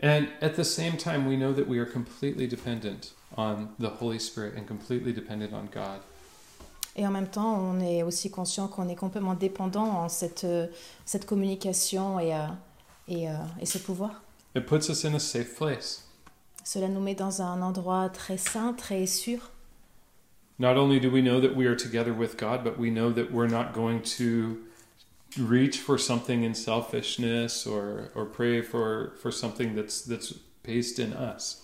And 0.00 0.26
at 0.40 0.50
the 0.50 0.64
same 0.64 0.96
time, 0.96 1.26
we 1.26 1.36
know 1.36 1.52
that 1.52 1.68
we 1.68 1.78
are 1.78 1.86
completely 1.86 2.46
dependent 2.46 3.14
on 3.36 3.68
the 3.78 3.90
Holy 4.00 4.18
Spirit 4.18 4.54
and 4.56 4.66
completely 4.66 5.12
dependent 5.12 5.52
on 5.52 5.68
God. 5.72 6.00
Et 6.94 7.06
en 7.06 7.10
même 7.10 7.28
temps, 7.28 7.54
on 7.58 7.80
est 7.80 8.02
aussi 8.02 8.30
conscient 8.30 8.68
qu'on 8.68 8.88
est 8.88 8.96
complètement 8.96 9.34
dépendant 9.34 9.84
en 9.84 10.08
cette, 10.08 10.44
euh, 10.44 10.66
cette 11.06 11.24
communication 11.24 12.20
et, 12.20 12.34
euh, 12.34 12.46
et, 13.08 13.28
euh, 13.28 13.34
et 13.60 13.66
ce 13.66 13.78
pouvoir. 13.78 14.22
It 14.54 14.66
puts 14.66 14.90
us 14.90 15.04
in 15.04 15.14
a 15.14 15.18
safe 15.18 15.54
place. 15.56 16.04
Cela 16.64 16.88
nous 16.88 17.00
met 17.00 17.14
dans 17.14 17.40
un 17.40 17.62
endroit 17.62 18.10
très 18.10 18.36
sain, 18.36 18.74
très 18.74 19.06
sûr. 19.06 19.50
Not 20.58 20.76
only 20.76 21.00
do 21.00 21.10
we 21.10 21.22
know 21.22 21.40
that 21.40 21.56
we 21.56 21.66
are 21.66 21.74
together 21.74 22.12
with 22.12 22.36
God, 22.36 22.62
but 22.62 22.78
we 22.78 22.90
know 22.90 23.10
that 23.10 23.32
we're 23.32 23.50
not 23.50 23.72
going 23.72 24.02
to 24.18 24.58
reach 25.38 25.78
for 25.78 25.98
something 25.98 26.44
in 26.44 26.54
selfishness 26.54 27.66
or, 27.66 28.10
or 28.14 28.26
pray 28.26 28.60
for, 28.60 29.14
for 29.20 29.32
something 29.32 29.74
that's, 29.74 30.02
that's 30.02 30.32
based 30.62 30.98
in 30.98 31.14
us. 31.14 31.62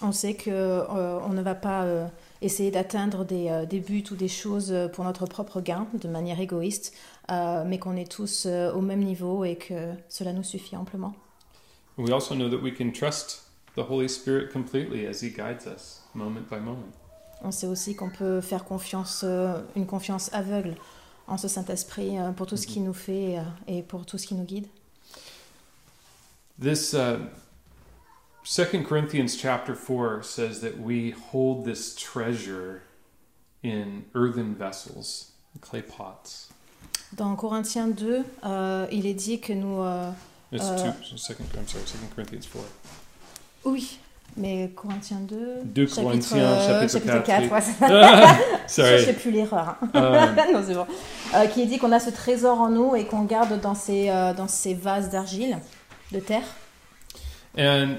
On 0.00 0.12
sait 0.12 0.34
que 0.34 0.50
euh, 0.50 1.20
on 1.20 1.34
ne 1.34 1.42
va 1.42 1.54
pas 1.54 1.84
euh, 1.84 2.06
essayer 2.40 2.70
d'atteindre 2.70 3.24
des, 3.24 3.48
euh, 3.48 3.66
des 3.66 3.80
buts 3.80 4.04
ou 4.10 4.14
des 4.14 4.28
choses 4.28 4.74
pour 4.92 5.04
notre 5.04 5.26
propre 5.26 5.60
gain 5.60 5.86
de 5.94 6.08
manière 6.08 6.40
égoïste, 6.40 6.94
euh, 7.30 7.64
mais 7.66 7.78
qu'on 7.78 7.96
est 7.96 8.10
tous 8.10 8.46
euh, 8.46 8.72
au 8.72 8.80
même 8.80 9.00
niveau 9.00 9.44
et 9.44 9.56
que 9.56 9.92
cela 10.08 10.32
nous 10.32 10.42
suffit 10.42 10.76
amplement. 10.76 11.14
And 11.98 12.04
we 12.04 12.12
also 12.12 12.34
know 12.34 12.48
that 12.48 12.62
we 12.62 12.72
can 12.72 12.90
trust 12.90 13.42
the 13.76 13.84
Holy 13.88 14.08
Spirit 14.08 14.50
completely 14.50 15.06
as 15.06 15.20
He 15.20 15.30
guides 15.30 15.66
us 15.66 16.02
moment 16.14 16.48
by 16.50 16.58
moment. 16.58 16.88
On 17.42 17.50
sait 17.50 17.66
aussi 17.66 17.94
qu'on 17.94 18.10
peut 18.10 18.40
faire 18.40 18.64
confiance, 18.64 19.22
euh, 19.24 19.60
une 19.76 19.86
confiance 19.86 20.32
aveugle 20.32 20.74
en 21.26 21.36
ce 21.36 21.48
Saint-Esprit 21.48 22.18
euh, 22.18 22.30
pour 22.30 22.46
tout 22.46 22.56
ce 22.56 22.66
qui 22.66 22.80
nous 22.80 22.94
fait 22.94 23.36
et 23.66 23.82
pour 23.82 24.06
tout 24.06 24.16
ce 24.16 24.26
qui 24.26 24.34
nous 24.34 24.44
guide. 24.44 24.66
This 26.60 26.94
uh, 26.94 27.18
2 28.50 28.82
Corinthians 28.84 29.36
chapter 29.36 29.74
4 29.74 30.22
says 30.22 30.60
that 30.60 30.80
we 30.80 31.10
hold 31.32 31.64
this 31.64 31.94
treasure 31.94 32.82
in 33.62 34.04
earthen 34.14 34.54
vessels, 34.54 35.32
clay 35.60 35.82
pots. 35.82 36.48
Dans 37.14 37.36
Corinthiens 37.36 37.88
2, 37.88 38.24
euh, 38.44 38.86
il 38.90 39.06
est 39.06 39.14
dit 39.14 39.40
que 39.40 39.52
nous... 39.52 39.80
euh, 39.82 40.10
It's 40.50 40.64
Uh, 40.64 40.92
two, 41.10 41.16
second, 41.18 41.44
I'm 41.56 41.66
sorry, 41.68 41.84
2 41.84 42.14
Corinthians 42.14 42.46
4. 42.46 42.64
oui, 43.64 43.98
mais 44.36 44.70
Corinthiens 44.74 45.20
2... 45.20 45.60
2 45.64 45.86
chapitre, 45.86 46.02
Corinthiens, 46.02 46.38
euh, 46.38 46.88
chapitre 46.88 46.98
4, 47.00 47.24
4, 47.24 47.42
oui. 47.42 47.48
ouais, 47.50 47.60
c'est 47.60 47.72
ça. 47.78 48.38
Je 48.66 48.72
sorry. 48.72 49.04
sais 49.04 49.12
plus 49.12 49.30
l'erreur. 49.30 49.76
hein. 49.82 49.88
Um, 49.94 50.52
non, 50.54 50.62
c'est 50.66 50.74
bon. 50.74 50.86
Euh, 51.34 51.46
qui 51.48 51.66
dit 51.66 51.78
qu'on 51.78 51.92
a 51.92 52.00
ce 52.00 52.08
trésor 52.10 52.58
en 52.60 52.70
nous 52.70 52.96
et 52.96 53.04
qu'on 53.04 53.24
garde 53.24 53.60
dans 53.60 53.74
ces, 53.74 54.08
euh, 54.08 54.32
dans 54.32 54.48
ces 54.48 54.72
vases 54.72 55.10
d'argile, 55.10 55.58
de 56.12 56.20
terre. 56.20 56.44
and 57.58 57.96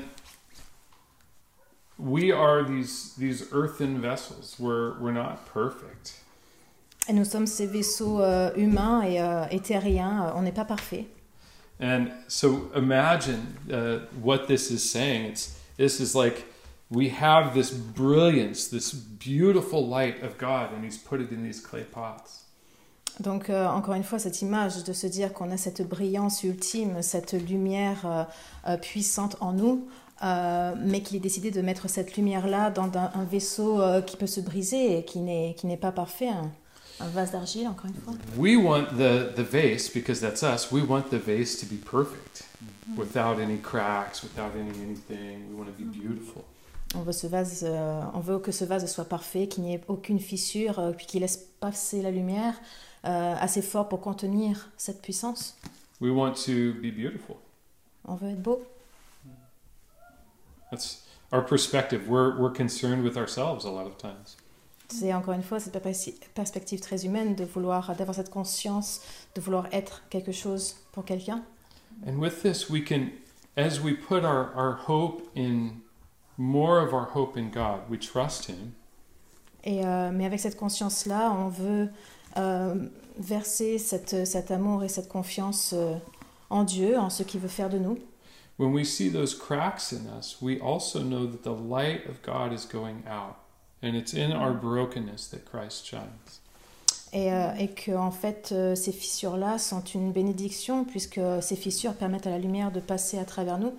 we 1.99 2.31
are 2.31 2.63
these 2.63 3.13
these 3.17 3.45
earthen 3.51 4.01
vessels. 4.01 4.55
We're 4.57 4.97
we're 4.99 5.13
not 5.13 5.45
perfect. 5.53 6.23
Et 7.07 7.13
nous 7.13 7.25
sommes 7.25 7.47
ces 7.47 7.65
vaisseaux 7.65 8.21
euh, 8.21 8.51
humains 8.55 9.01
et, 9.01 9.19
euh, 9.19 9.45
et 9.49 9.59
terriens. 9.59 10.31
On 10.35 10.43
n'est 10.43 10.53
pas 10.53 10.65
parfaits. 10.65 11.05
And 11.81 12.11
so 12.27 12.69
imagine 12.75 13.57
uh, 13.71 13.99
what 14.21 14.47
this 14.47 14.69
is 14.69 14.79
saying. 14.79 15.25
It's 15.25 15.57
this 15.77 15.99
is 15.99 16.15
like 16.15 16.45
we 16.89 17.09
have 17.09 17.53
this 17.53 17.71
brilliance, 17.71 18.67
this 18.67 18.93
beautiful 18.93 19.85
light 19.87 20.21
of 20.23 20.37
God, 20.37 20.73
and 20.73 20.83
He's 20.83 20.97
put 20.97 21.21
it 21.21 21.31
in 21.31 21.43
these 21.43 21.61
clay 21.61 21.83
pots. 21.83 22.45
Donc, 23.19 23.49
euh, 23.49 23.67
encore 23.67 23.95
une 23.95 24.03
fois, 24.03 24.17
cette 24.17 24.41
image 24.41 24.83
de 24.85 24.93
se 24.93 25.05
dire 25.05 25.33
qu'on 25.33 25.51
a 25.51 25.57
cette 25.57 25.87
brillance 25.87 26.43
ultime, 26.43 27.01
cette 27.01 27.33
lumière 27.33 28.05
euh, 28.05 28.23
euh, 28.67 28.77
puissante 28.77 29.35
en 29.41 29.51
nous, 29.51 29.87
euh, 30.23 30.73
mais 30.77 31.01
qu'il 31.01 31.17
est 31.17 31.21
décidé 31.21 31.51
de 31.51 31.61
mettre 31.61 31.89
cette 31.89 32.15
lumière-là 32.17 32.71
dans 32.71 32.85
un, 32.97 33.11
un 33.13 33.23
vaisseau 33.23 33.81
euh, 33.81 34.01
qui 34.01 34.17
peut 34.17 34.27
se 34.27 34.41
briser 34.41 34.99
et 34.99 35.05
qui 35.05 35.19
n'est 35.19 35.55
qui 35.57 35.67
n'est 35.67 35.77
pas 35.77 35.91
parfait, 35.91 36.29
un, 36.29 36.51
un 36.99 37.07
vase 37.09 37.31
d'argile, 37.31 37.67
encore 37.67 37.89
une 37.89 38.01
fois. 38.01 38.13
We 38.37 38.57
want 38.57 38.87
the 38.97 39.33
the 39.35 39.41
vase 39.41 39.89
because 39.93 40.19
that's 40.19 40.43
us. 40.43 40.71
We 40.71 40.83
want 40.87 41.09
the 41.11 41.19
vase 41.19 41.57
to 41.59 41.65
be 41.65 41.77
perfect, 41.77 42.43
without 42.97 43.39
any 43.39 43.57
cracks, 43.57 44.23
without 44.23 44.51
any 44.55 44.71
anything. 44.83 45.49
We 45.51 45.57
want 45.57 45.65
to 45.65 45.83
be 45.83 45.85
beautiful. 45.85 46.43
On 46.95 47.01
veut, 47.03 47.11
ce 47.11 47.27
vase, 47.27 47.63
euh, 47.67 48.01
on 48.15 48.19
veut 48.19 48.39
que 48.39 48.51
ce 48.51 48.65
vase 48.65 48.91
soit 48.91 49.05
parfait, 49.05 49.47
qu'il 49.47 49.63
n'y 49.63 49.75
ait 49.75 49.81
aucune 49.87 50.19
fissure, 50.19 50.79
euh, 50.79 50.91
puis 50.91 51.05
qu'il 51.05 51.21
laisse 51.21 51.37
passer 51.59 52.01
la 52.01 52.09
lumière 52.09 52.55
euh, 53.05 53.35
assez 53.39 53.61
fort 53.61 53.87
pour 53.87 54.01
contenir 54.01 54.71
cette 54.75 54.99
puissance. 54.99 55.55
We 56.01 56.11
want 56.11 56.33
to 56.45 56.73
be 56.81 56.91
beautiful. 56.91 57.35
On 58.05 58.15
veut 58.15 58.29
être 58.29 58.41
beau. 58.41 58.63
That's 60.71 61.03
our 61.31 61.43
perspective. 61.43 62.07
We're 62.07 62.37
we're 62.37 62.53
concerned 62.53 63.03
with 63.03 63.17
ourselves 63.17 63.65
a 63.65 63.71
lot 63.71 63.85
of 63.87 63.97
times. 63.97 64.37
C'est 64.91 65.13
encore 65.13 65.35
une 65.35 65.43
fois 65.43 65.59
cette 65.59 65.77
perspective- 66.33 66.81
très 66.81 67.05
humaine 67.05 67.35
de 67.35 67.45
vouloir, 67.45 67.95
d'avoir 67.95 68.15
cette 68.15 68.31
conscience, 68.31 69.01
de 69.35 69.41
vouloir 69.41 69.67
être 69.71 70.01
quelque 70.09 70.31
chose 70.31 70.77
pour 70.91 71.05
quelqu'un. 71.05 71.43
And 72.07 72.17
with 72.17 72.41
this, 72.41 72.69
we 72.69 72.81
can, 72.83 73.11
as 73.55 73.79
we 73.79 73.93
put 73.93 74.23
our, 74.23 74.51
our 74.55 74.79
hope 74.87 75.29
in 75.35 75.81
more 76.37 76.79
of 76.79 76.93
our 76.93 77.05
hope 77.13 77.37
in 77.37 77.49
God, 77.51 77.81
we 77.89 77.99
trust 77.99 78.47
Him. 78.47 78.73
Et, 79.63 79.85
euh, 79.85 80.11
mais 80.11 80.25
avec 80.25 80.39
cette 80.39 80.57
conscience-là, 80.57 81.31
on 81.31 81.49
veut 81.49 81.89
euh, 82.37 82.87
verser 83.17 83.77
cette, 83.77 84.25
cet 84.25 84.49
amour 84.49 84.83
et 84.83 84.89
cette 84.89 85.09
confiance 85.09 85.73
euh, 85.73 85.95
en 86.49 86.63
Dieu, 86.63 86.97
en 86.97 87.09
ce 87.09 87.23
qu'il 87.23 87.41
veut 87.41 87.49
faire 87.49 87.69
de 87.69 87.77
nous. 87.77 87.99
When 88.59 88.73
we 88.73 88.83
see 88.83 89.07
those 89.07 89.33
cracks 89.33 89.93
in 89.93 90.05
us, 90.07 90.41
we 90.41 90.59
also 90.59 91.01
know 91.01 91.25
that 91.25 91.43
the 91.43 91.53
light 91.53 92.05
of 92.09 92.21
God 92.21 92.51
is 92.51 92.65
going 92.65 93.05
out. 93.07 93.37
And 93.81 93.95
it's 93.95 94.13
in 94.13 94.33
our 94.33 94.51
brokenness 94.51 95.27
that 95.27 95.45
Christ 95.45 95.85
shines. 95.85 96.41
Et, 97.13 97.31
euh, 97.31 97.53
et 97.57 97.69
que 97.69 97.95
en 97.95 98.11
fait, 98.11 98.51
euh, 98.51 98.75
ces 98.75 98.91
fissures-là 98.91 99.59
sont 99.59 99.81
une 99.95 100.11
bénédiction, 100.11 100.83
puisque 100.83 101.21
ces 101.41 101.55
fissures 101.55 101.93
permettent 101.93 102.27
à 102.27 102.31
la 102.31 102.37
lumière 102.37 102.73
de 102.73 102.81
passer 102.81 103.17
à 103.17 103.23
travers 103.23 103.59
nous 103.59 103.73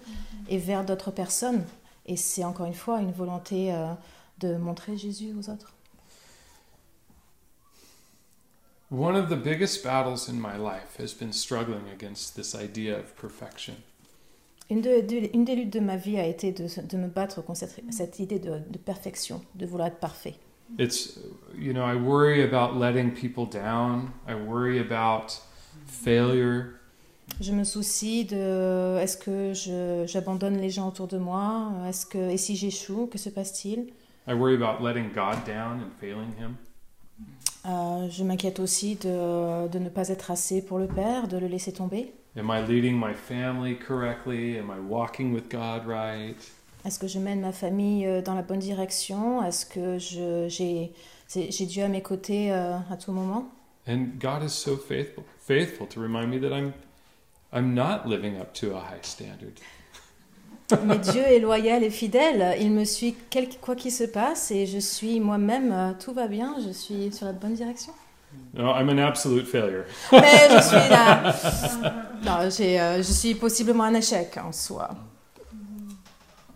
et 0.49 0.57
vers 0.57 0.83
d'autres 0.83 1.11
personnes. 1.11 1.62
Et 2.07 2.16
c'est 2.16 2.45
encore 2.45 2.64
une 2.64 2.72
fois 2.72 3.03
une 3.03 3.12
volonté 3.12 3.74
euh, 3.74 3.93
de 4.39 4.57
montrer 4.57 4.97
Jésus 4.97 5.35
aux 5.39 5.51
autres. 5.51 5.74
One 8.91 9.14
of 9.14 9.28
the 9.28 9.37
biggest 9.37 9.85
battles 9.85 10.26
in 10.31 10.41
my 10.41 10.57
life 10.57 10.97
has 10.99 11.12
been 11.12 11.35
struggling 11.35 11.87
against 11.93 12.35
this 12.35 12.55
idea 12.55 12.99
of 12.99 13.14
perfection. 13.14 13.74
Une, 14.71 14.81
de- 14.81 15.01
de- 15.01 15.31
une 15.35 15.45
des 15.45 15.57
luttes 15.57 15.73
de 15.73 15.81
ma 15.81 15.97
vie 15.97 16.16
a 16.18 16.27
été 16.27 16.53
de, 16.53 16.66
de 16.89 16.97
me 16.97 17.09
battre 17.09 17.43
contre 17.43 17.59
cette, 17.59 17.81
cette 17.91 18.18
idée 18.21 18.39
de, 18.39 18.61
perfection, 18.79 19.41
de 19.57 19.66
vouloir 19.66 19.89
être 19.89 19.99
parfait. 19.99 20.35
It's, 20.79 21.18
you 21.59 21.73
know, 21.73 21.83
I 21.85 21.97
worry 21.97 22.43
about 22.45 22.79
letting 22.79 23.11
people 23.12 23.45
down, 23.45 24.11
I 24.29 24.35
worry 24.35 24.79
about 24.79 25.33
failure. 25.87 26.77
Je 27.41 27.53
me 27.53 27.64
soucie 27.64 28.25
de 28.25 28.97
est-ce 28.99 29.16
que 29.16 29.53
j'abandonne 30.07 30.59
les 30.59 30.71
gens 30.71 30.89
autour 30.89 31.09
de 31.09 31.18
moi? 31.18 31.73
Est-ce 31.89 32.07
que 32.07 32.18
et 32.18 32.37
si 32.37 32.55
j'échoue, 32.57 33.07
que 33.07 33.18
se 33.18 33.31
passe-t-il? 33.31 33.89
I 34.29 34.33
worry 34.35 34.55
about 34.55 34.85
letting 34.85 35.09
God 35.12 35.45
down 35.47 35.81
and 35.81 35.91
failing 36.01 36.33
Him. 36.39 36.57
Euh, 37.67 38.09
Je 38.11 38.25
m'inquiète 38.25 38.59
aussi 38.61 38.97
de, 38.97 39.69
de 39.69 39.79
ne 39.79 39.89
pas 39.89 40.09
être 40.09 40.31
assez 40.31 40.63
pour 40.63 40.79
le 40.79 40.87
Père, 40.87 41.29
de 41.29 41.37
le 41.37 41.47
laisser 41.47 41.73
tomber. 41.73 42.13
Am 42.37 42.49
I 42.51 42.61
leading 42.67 42.97
my 42.99 43.13
family 43.15 43.77
correctly? 43.77 44.57
Am 44.59 44.71
I 44.71 44.79
walking 44.81 45.33
with 45.35 45.51
God 45.51 45.87
right? 45.87 46.37
Est-ce 46.85 46.99
que 46.99 47.09
je 47.09 47.19
mène 47.19 47.41
ma 47.41 47.53
famille 47.53 48.07
euh, 48.07 48.23
dans 48.23 48.35
la 48.35 48.43
bonne 48.43 48.61
direction? 48.61 49.43
Est-ce 49.45 49.67
que 49.67 49.99
j'ai 49.99 51.67
Dieu 51.67 51.85
à 51.85 51.89
mes 51.89 52.03
côtés 52.03 52.53
euh, 52.53 52.77
à 52.91 52.97
tout 52.97 53.13
moment? 53.13 53.49
And 53.87 54.19
God 54.21 54.43
is 54.45 54.51
so 54.53 54.77
faithful, 54.77 55.25
faithful 55.41 55.87
to 55.89 56.01
remind 56.01 56.31
me 56.31 56.39
that 56.41 56.55
I'm, 56.57 56.73
I'm 57.53 57.75
not 57.75 58.07
living 58.07 58.37
up 58.41 58.55
to 58.61 58.77
a 58.77 58.81
high 58.81 59.03
standard. 59.03 59.55
Mais 60.85 60.99
Dieu 60.99 61.23
est 61.23 61.39
loyal 61.41 61.83
et 61.83 61.91
fidèle. 61.91 62.57
Il 62.61 62.71
me 62.71 62.85
suit 62.85 63.14
quel- 63.31 63.49
quoi 63.61 63.75
qu'il 63.77 63.93
se 63.93 64.05
passe 64.05 64.51
et 64.51 64.66
je 64.66 64.79
suis 64.79 65.21
moi-même, 65.21 65.73
euh, 65.73 65.93
tout 65.99 66.12
va 66.12 66.27
bien, 66.29 66.57
je 66.64 66.71
suis 66.73 67.12
sur 67.12 67.27
la 67.27 67.33
bonne 67.33 67.55
direction. 67.55 67.93
No, 68.55 68.71
I'm 68.75 68.89
an 68.89 68.99
absolute 68.99 69.47
failure. 69.47 69.85
Mais 70.12 70.49
je 70.51 70.62
suis 70.68 70.89
là. 70.91 71.35
Non, 72.25 72.49
j'ai, 72.51 72.81
euh, 72.81 72.99
je 72.99 73.12
suis 73.12 73.35
possiblement 73.35 73.85
un 73.85 73.95
échec 73.95 74.37
en 74.39 74.53
soi. 74.53 74.91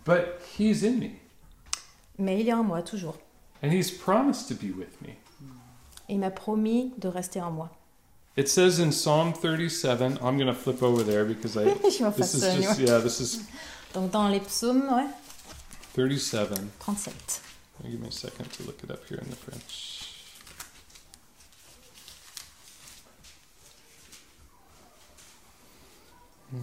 But 0.06 0.24
He's 0.58 0.84
in 0.84 0.98
me, 1.00 1.10
Mais 2.18 2.40
il 2.40 2.48
est 2.48 2.52
en 2.52 2.62
moi 2.62 2.82
toujours. 2.82 3.16
and 3.62 3.70
He's 3.70 3.90
promised 3.90 4.48
to 4.48 4.54
be 4.54 4.70
with 4.76 5.00
me. 5.02 5.14
Il 6.08 6.18
m'a 6.18 6.30
promis 6.30 6.92
de 6.98 7.08
rester 7.08 7.40
en 7.40 7.50
moi. 7.50 7.70
It 8.36 8.48
says 8.48 8.78
in 8.80 8.90
Psalm 8.90 9.32
37, 9.32 10.18
I'm 10.20 10.36
going 10.36 10.46
to 10.48 10.52
flip 10.54 10.82
over 10.82 11.02
there 11.04 11.24
because 11.24 11.56
I. 11.56 11.64
This 12.16 12.34
is 12.34 12.42
just, 12.42 12.78
yeah, 12.80 12.98
this 12.98 13.20
is 13.20 13.40
Donc 13.94 14.10
dans 14.10 14.28
les 14.28 14.40
psaumes, 14.40 14.92
ouais, 14.92 15.06
37. 15.94 16.52
37. 16.80 17.42
Give 17.84 18.00
me 18.00 18.08
a 18.08 18.10
second 18.10 18.50
to 18.52 18.64
look 18.64 18.82
it 18.82 18.90
up 18.90 19.06
here 19.08 19.18
in 19.18 19.30
the 19.30 19.36
French. 19.36 20.10
Hmm. 26.50 26.58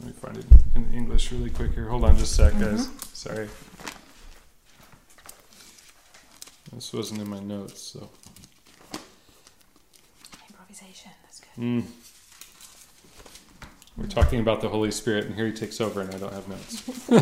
Let 0.00 0.06
me 0.06 0.12
find 0.12 0.36
it 0.36 0.46
in 0.74 0.92
English 0.94 1.32
really 1.32 1.50
quick 1.50 1.72
here. 1.72 1.88
Hold 1.88 2.04
on 2.04 2.16
just 2.16 2.38
a 2.38 2.50
sec, 2.50 2.58
guys. 2.58 3.09
Sorry. 3.20 3.48
This 6.72 6.90
wasn't 6.94 7.20
in 7.20 7.28
my 7.28 7.38
notes, 7.38 7.78
so. 7.82 8.08
Improvisation, 10.48 11.10
that's 11.22 11.40
good. 11.40 11.62
Mm. 11.62 11.84
We're 13.98 14.06
talking 14.06 14.40
about 14.40 14.62
the 14.62 14.70
Holy 14.70 14.90
Spirit, 14.90 15.26
and 15.26 15.34
here 15.34 15.44
he 15.44 15.52
takes 15.52 15.82
over, 15.82 16.00
and 16.00 16.14
I 16.14 16.18
don't 16.18 16.32
have 16.32 16.48
notes. 16.48 17.10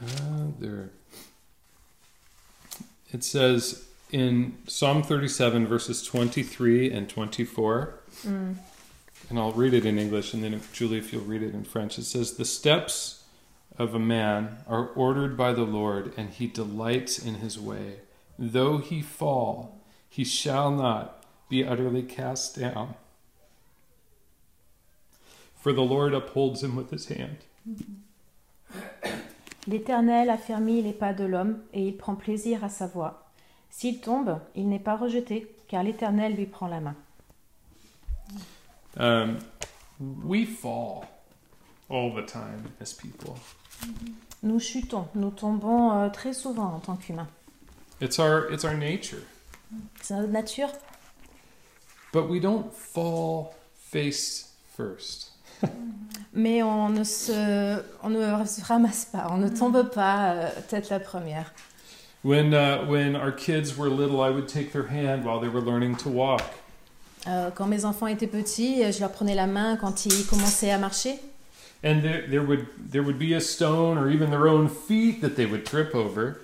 uh, 0.00 0.46
there. 0.58 0.88
It 3.12 3.22
says 3.22 3.84
in 4.10 4.56
Psalm 4.66 5.02
37, 5.02 5.66
verses 5.66 6.02
23 6.02 6.90
and 6.90 7.10
24, 7.10 8.00
Mm. 8.22 8.56
And 9.28 9.38
I'll 9.38 9.52
read 9.52 9.74
it 9.74 9.84
in 9.84 9.98
English, 9.98 10.34
and 10.34 10.42
then 10.42 10.54
if, 10.54 10.72
Julie, 10.72 10.98
if 10.98 11.12
you'll 11.12 11.22
read 11.22 11.42
it 11.42 11.54
in 11.54 11.64
French, 11.64 11.98
it 11.98 12.04
says, 12.04 12.34
The 12.34 12.44
steps 12.44 13.24
of 13.78 13.94
a 13.94 13.98
man 13.98 14.58
are 14.66 14.88
ordered 14.88 15.36
by 15.36 15.52
the 15.52 15.64
Lord, 15.64 16.12
and 16.16 16.30
he 16.30 16.46
delights 16.46 17.18
in 17.18 17.36
his 17.36 17.58
way. 17.58 18.00
Though 18.38 18.78
he 18.78 19.02
fall, 19.02 19.80
he 20.08 20.24
shall 20.24 20.70
not 20.70 21.24
be 21.48 21.64
utterly 21.64 22.02
cast 22.02 22.58
down. 22.58 22.94
For 25.54 25.72
the 25.72 25.82
Lord 25.82 26.14
upholds 26.14 26.62
him 26.62 26.76
with 26.76 26.90
his 26.90 27.06
hand. 27.06 27.38
Mm-hmm. 27.68 27.94
L'Éternel 29.68 30.30
affermit 30.30 30.82
les 30.82 30.92
pas 30.92 31.12
de 31.12 31.24
l'homme 31.24 31.58
et 31.72 31.88
il 31.88 31.96
prend 31.96 32.14
plaisir 32.14 32.62
à 32.62 32.68
sa 32.68 32.86
voix. 32.86 33.26
S'il 33.68 34.00
tombe, 34.00 34.38
il 34.54 34.68
n'est 34.68 34.78
pas 34.78 34.96
rejeté, 34.96 35.50
car 35.66 35.82
l'Éternel 35.82 36.36
lui 36.36 36.46
prend 36.46 36.68
la 36.68 36.80
main. 36.80 36.94
Um, 38.96 39.38
we 40.24 40.44
fall 40.44 41.04
all 41.88 42.14
the 42.14 42.22
time 42.22 42.72
as 42.80 42.92
people. 42.92 43.36
Nous 44.42 44.60
chutons, 44.60 45.08
nous 45.14 45.30
tombons 45.30 45.92
euh, 45.92 46.08
très 46.08 46.32
souvent 46.32 46.74
en 46.74 46.78
tant 46.78 46.96
qu'humains. 46.96 47.28
It's 48.00 48.18
our 48.18 48.50
it's 48.50 48.64
our 48.64 48.74
nature. 48.74 49.22
C'est 50.00 50.14
notre 50.14 50.32
nature, 50.32 50.70
But 52.12 52.28
we 52.28 52.40
don't 52.40 52.72
fall 52.72 53.54
face 53.74 54.52
first. 54.76 55.32
mais 56.32 56.62
on 56.62 56.90
ne 56.90 57.02
se, 57.04 57.82
on 58.02 58.10
ne 58.10 58.44
se 58.44 58.64
ramasse 58.64 59.06
pas, 59.06 59.26
on 59.30 59.38
ne 59.38 59.48
tombe 59.48 59.90
pas 59.90 60.32
euh, 60.32 60.50
tête 60.68 60.90
la 60.90 61.00
première. 61.00 61.52
When 62.22 62.54
uh, 62.54 62.84
when 62.86 63.16
our 63.16 63.32
kids 63.32 63.76
were 63.76 63.88
little, 63.88 64.20
I 64.20 64.30
would 64.30 64.48
take 64.48 64.72
their 64.72 64.88
hand 64.88 65.24
while 65.24 65.40
they 65.40 65.48
were 65.48 65.60
learning 65.60 65.96
to 65.98 66.08
walk. 66.08 66.42
Euh, 67.28 67.50
quand 67.54 67.66
mes 67.66 67.84
enfants 67.84 68.06
étaient 68.06 68.26
petits, 68.26 68.92
je 68.92 69.00
leur 69.00 69.10
prenais 69.10 69.34
la 69.34 69.46
main 69.46 69.76
quand 69.76 70.06
ils 70.06 70.26
commençaient 70.26 70.70
à 70.70 70.78
marcher. 70.78 71.18
And 71.84 72.00
there, 72.00 72.24
there 72.30 72.42
would 72.42 72.66
there 72.90 73.02
would 73.02 73.18
be 73.18 73.34
a 73.34 73.40
stone 73.40 73.98
or 73.98 74.10
even 74.10 74.30
their 74.30 74.46
own 74.46 74.68
feet 74.68 75.20
that 75.20 75.30
they 75.36 75.46
would 75.46 75.64
trip 75.64 75.94
over. 75.94 76.34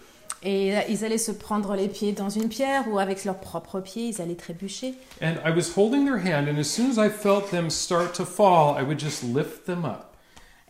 Et 0.44 0.74
ils 0.88 1.04
allaient 1.04 1.18
se 1.18 1.30
prendre 1.30 1.76
les 1.76 1.88
pieds 1.88 2.12
dans 2.12 2.28
une 2.28 2.48
pierre 2.48 2.84
ou 2.90 2.98
avec 2.98 3.24
leurs 3.24 3.38
propres 3.38 3.80
pieds, 3.80 4.08
ils 4.08 4.20
allaient 4.20 4.34
trébucher. 4.34 4.94
And 5.22 5.34
I 5.44 5.50
was 5.50 5.72
holding 5.76 6.04
their 6.04 6.18
hand, 6.18 6.48
and 6.48 6.58
as 6.58 6.64
soon 6.64 6.90
as 6.90 6.98
I 6.98 7.08
felt 7.08 7.50
them 7.50 7.70
start 7.70 8.12
to 8.14 8.24
fall, 8.24 8.76
I 8.76 8.82
would 8.82 8.98
just 8.98 9.22
lift 9.22 9.66
them 9.66 9.84
up. 9.84 10.08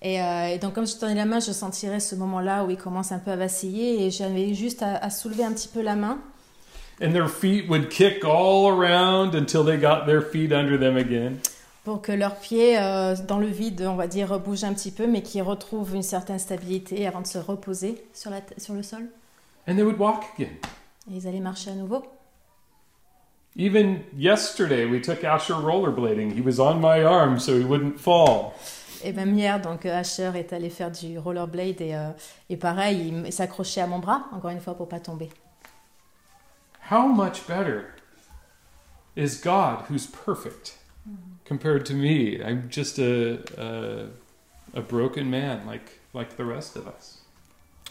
Et, 0.02 0.20
euh, 0.20 0.48
et 0.48 0.58
donc 0.58 0.74
comme 0.74 0.86
je 0.86 0.96
tenais 0.96 1.14
la 1.14 1.24
main, 1.24 1.40
je 1.40 1.52
sentirais 1.52 2.00
ce 2.00 2.14
moment-là 2.16 2.64
où 2.64 2.70
ils 2.70 2.76
commencent 2.76 3.12
un 3.12 3.18
peu 3.18 3.30
à 3.30 3.36
vaciller 3.36 4.04
et 4.04 4.10
j'avais 4.10 4.52
juste 4.52 4.82
à, 4.82 4.96
à 4.96 5.10
soulever 5.10 5.44
un 5.44 5.52
petit 5.52 5.68
peu 5.68 5.80
la 5.80 5.94
main. 5.94 6.18
And 7.02 7.12
their 7.12 7.28
feet 7.28 7.68
would 7.68 7.90
kick 7.90 8.24
all 8.24 8.68
around 8.68 9.34
until 9.34 9.64
they 9.64 9.76
got 9.76 10.06
their 10.06 10.22
feet 10.22 10.52
under 10.52 10.78
them 10.78 10.96
again. 10.96 11.40
pour 11.84 12.00
que 12.00 12.12
leurs 12.12 12.36
pieds, 12.36 12.78
euh, 12.78 13.16
dans 13.26 13.38
le 13.38 13.46
vide, 13.46 13.82
on 13.82 13.96
va 13.96 14.06
dire, 14.06 14.38
bougent 14.38 14.64
un 14.64 14.72
petit 14.72 14.92
peu, 14.92 15.06
mais 15.06 15.22
qu'ils 15.22 15.42
retrouvent 15.42 15.94
une 15.94 16.02
certaine 16.02 16.38
stabilité 16.38 17.06
avant 17.06 17.20
de 17.20 17.26
se 17.26 17.38
reposer 17.38 18.04
sur, 18.14 18.30
la 18.30 18.40
sur 18.56 18.74
le 18.74 18.82
sol. 18.82 19.08
And 19.66 19.74
they 19.74 19.82
would 19.82 19.98
walk 19.98 20.24
again. 20.36 20.52
Et 21.10 21.16
ils 21.16 21.26
allaient 21.26 21.40
marcher 21.40 21.70
à 21.70 21.74
nouveau. 21.74 22.04
Even 23.56 23.98
yesterday, 24.16 24.86
we 24.86 25.00
took 25.00 25.24
Asher 25.24 25.54
rollerblading. 25.54 26.32
He 26.32 26.40
was 26.40 26.58
on 26.58 26.80
my 26.80 27.04
arm 27.04 27.38
so 27.38 27.58
he 27.58 27.64
wouldn't 27.64 27.98
fall. 27.98 28.52
Et 29.04 29.12
même 29.12 29.36
hier, 29.36 29.60
donc 29.60 29.84
euh, 29.84 29.98
Asher 29.98 30.30
est 30.36 30.52
allé 30.52 30.70
faire 30.70 30.90
du 30.90 31.18
rollerblade 31.18 31.80
et, 31.80 31.94
euh, 31.94 32.10
et 32.48 32.56
pareil, 32.56 33.12
il 33.26 33.32
s'accrochait 33.32 33.80
à 33.80 33.88
mon 33.88 33.98
bras, 33.98 34.26
encore 34.32 34.50
une 34.50 34.60
fois, 34.60 34.74
pour 34.74 34.88
pas 34.88 35.00
tomber. 35.00 35.28
How 36.90 37.06
much 37.06 37.46
better 37.46 37.94
is 39.16 39.40
God 39.40 39.84
who's 39.88 40.06
perfect 40.06 40.78
compared 41.44 41.86
to 41.86 41.94
me? 41.94 42.42
I'm 42.42 42.68
just 42.68 42.98
a, 42.98 43.38
a, 43.58 44.78
a 44.78 44.82
broken 44.82 45.30
man 45.30 45.66
like, 45.66 46.00
like 46.12 46.36
the 46.36 46.44
rest 46.44 46.76
of 46.76 46.86
us. 46.86 47.18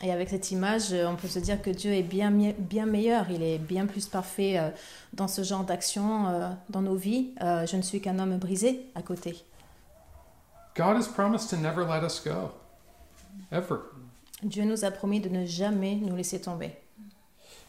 Et 0.04 0.12
avec 0.12 0.30
cette 0.30 0.50
image, 0.52 0.92
euh, 0.94 1.06
on 1.08 1.16
peut 1.16 1.28
se 1.28 1.38
dire 1.38 1.62
que 1.62 1.70
Dieu 1.70 1.92
est 1.94 2.02
bien, 2.02 2.32
mi- 2.32 2.54
bien 2.58 2.88
meilleur, 2.88 3.30
il 3.30 3.44
est 3.44 3.60
bien 3.60 3.86
plus 3.86 4.08
parfait 4.08 4.58
euh, 4.58 4.72
dans 5.14 5.28
ce 5.28 5.44
genre 5.44 5.64
d'action 5.64 6.26
euh, 6.28 6.50
dans 6.72 6.82
nos 6.82 6.96
vies. 6.96 7.30
Je 7.39 7.76
ne 7.78 7.84
suis 7.84 8.02
qu'un 8.02 8.18
homme 8.18 8.38
brisé 8.38 8.88
à 8.96 9.04
côté. 9.04 9.44
God 10.76 10.96
has 10.98 11.08
promised 11.08 11.50
to 11.52 11.58
never 11.58 11.84
let 11.86 12.04
us 12.04 12.20
go. 12.20 12.52
Ever. 13.52 13.82
Dieu 14.42 14.64
nous 14.66 14.84
a 14.86 14.89
promis 14.89 15.20
de 15.20 15.30
ne 15.30 15.46
jamais 15.46 15.96
nous 15.96 16.16
laisser 16.16 16.42
tomber. 16.42 16.72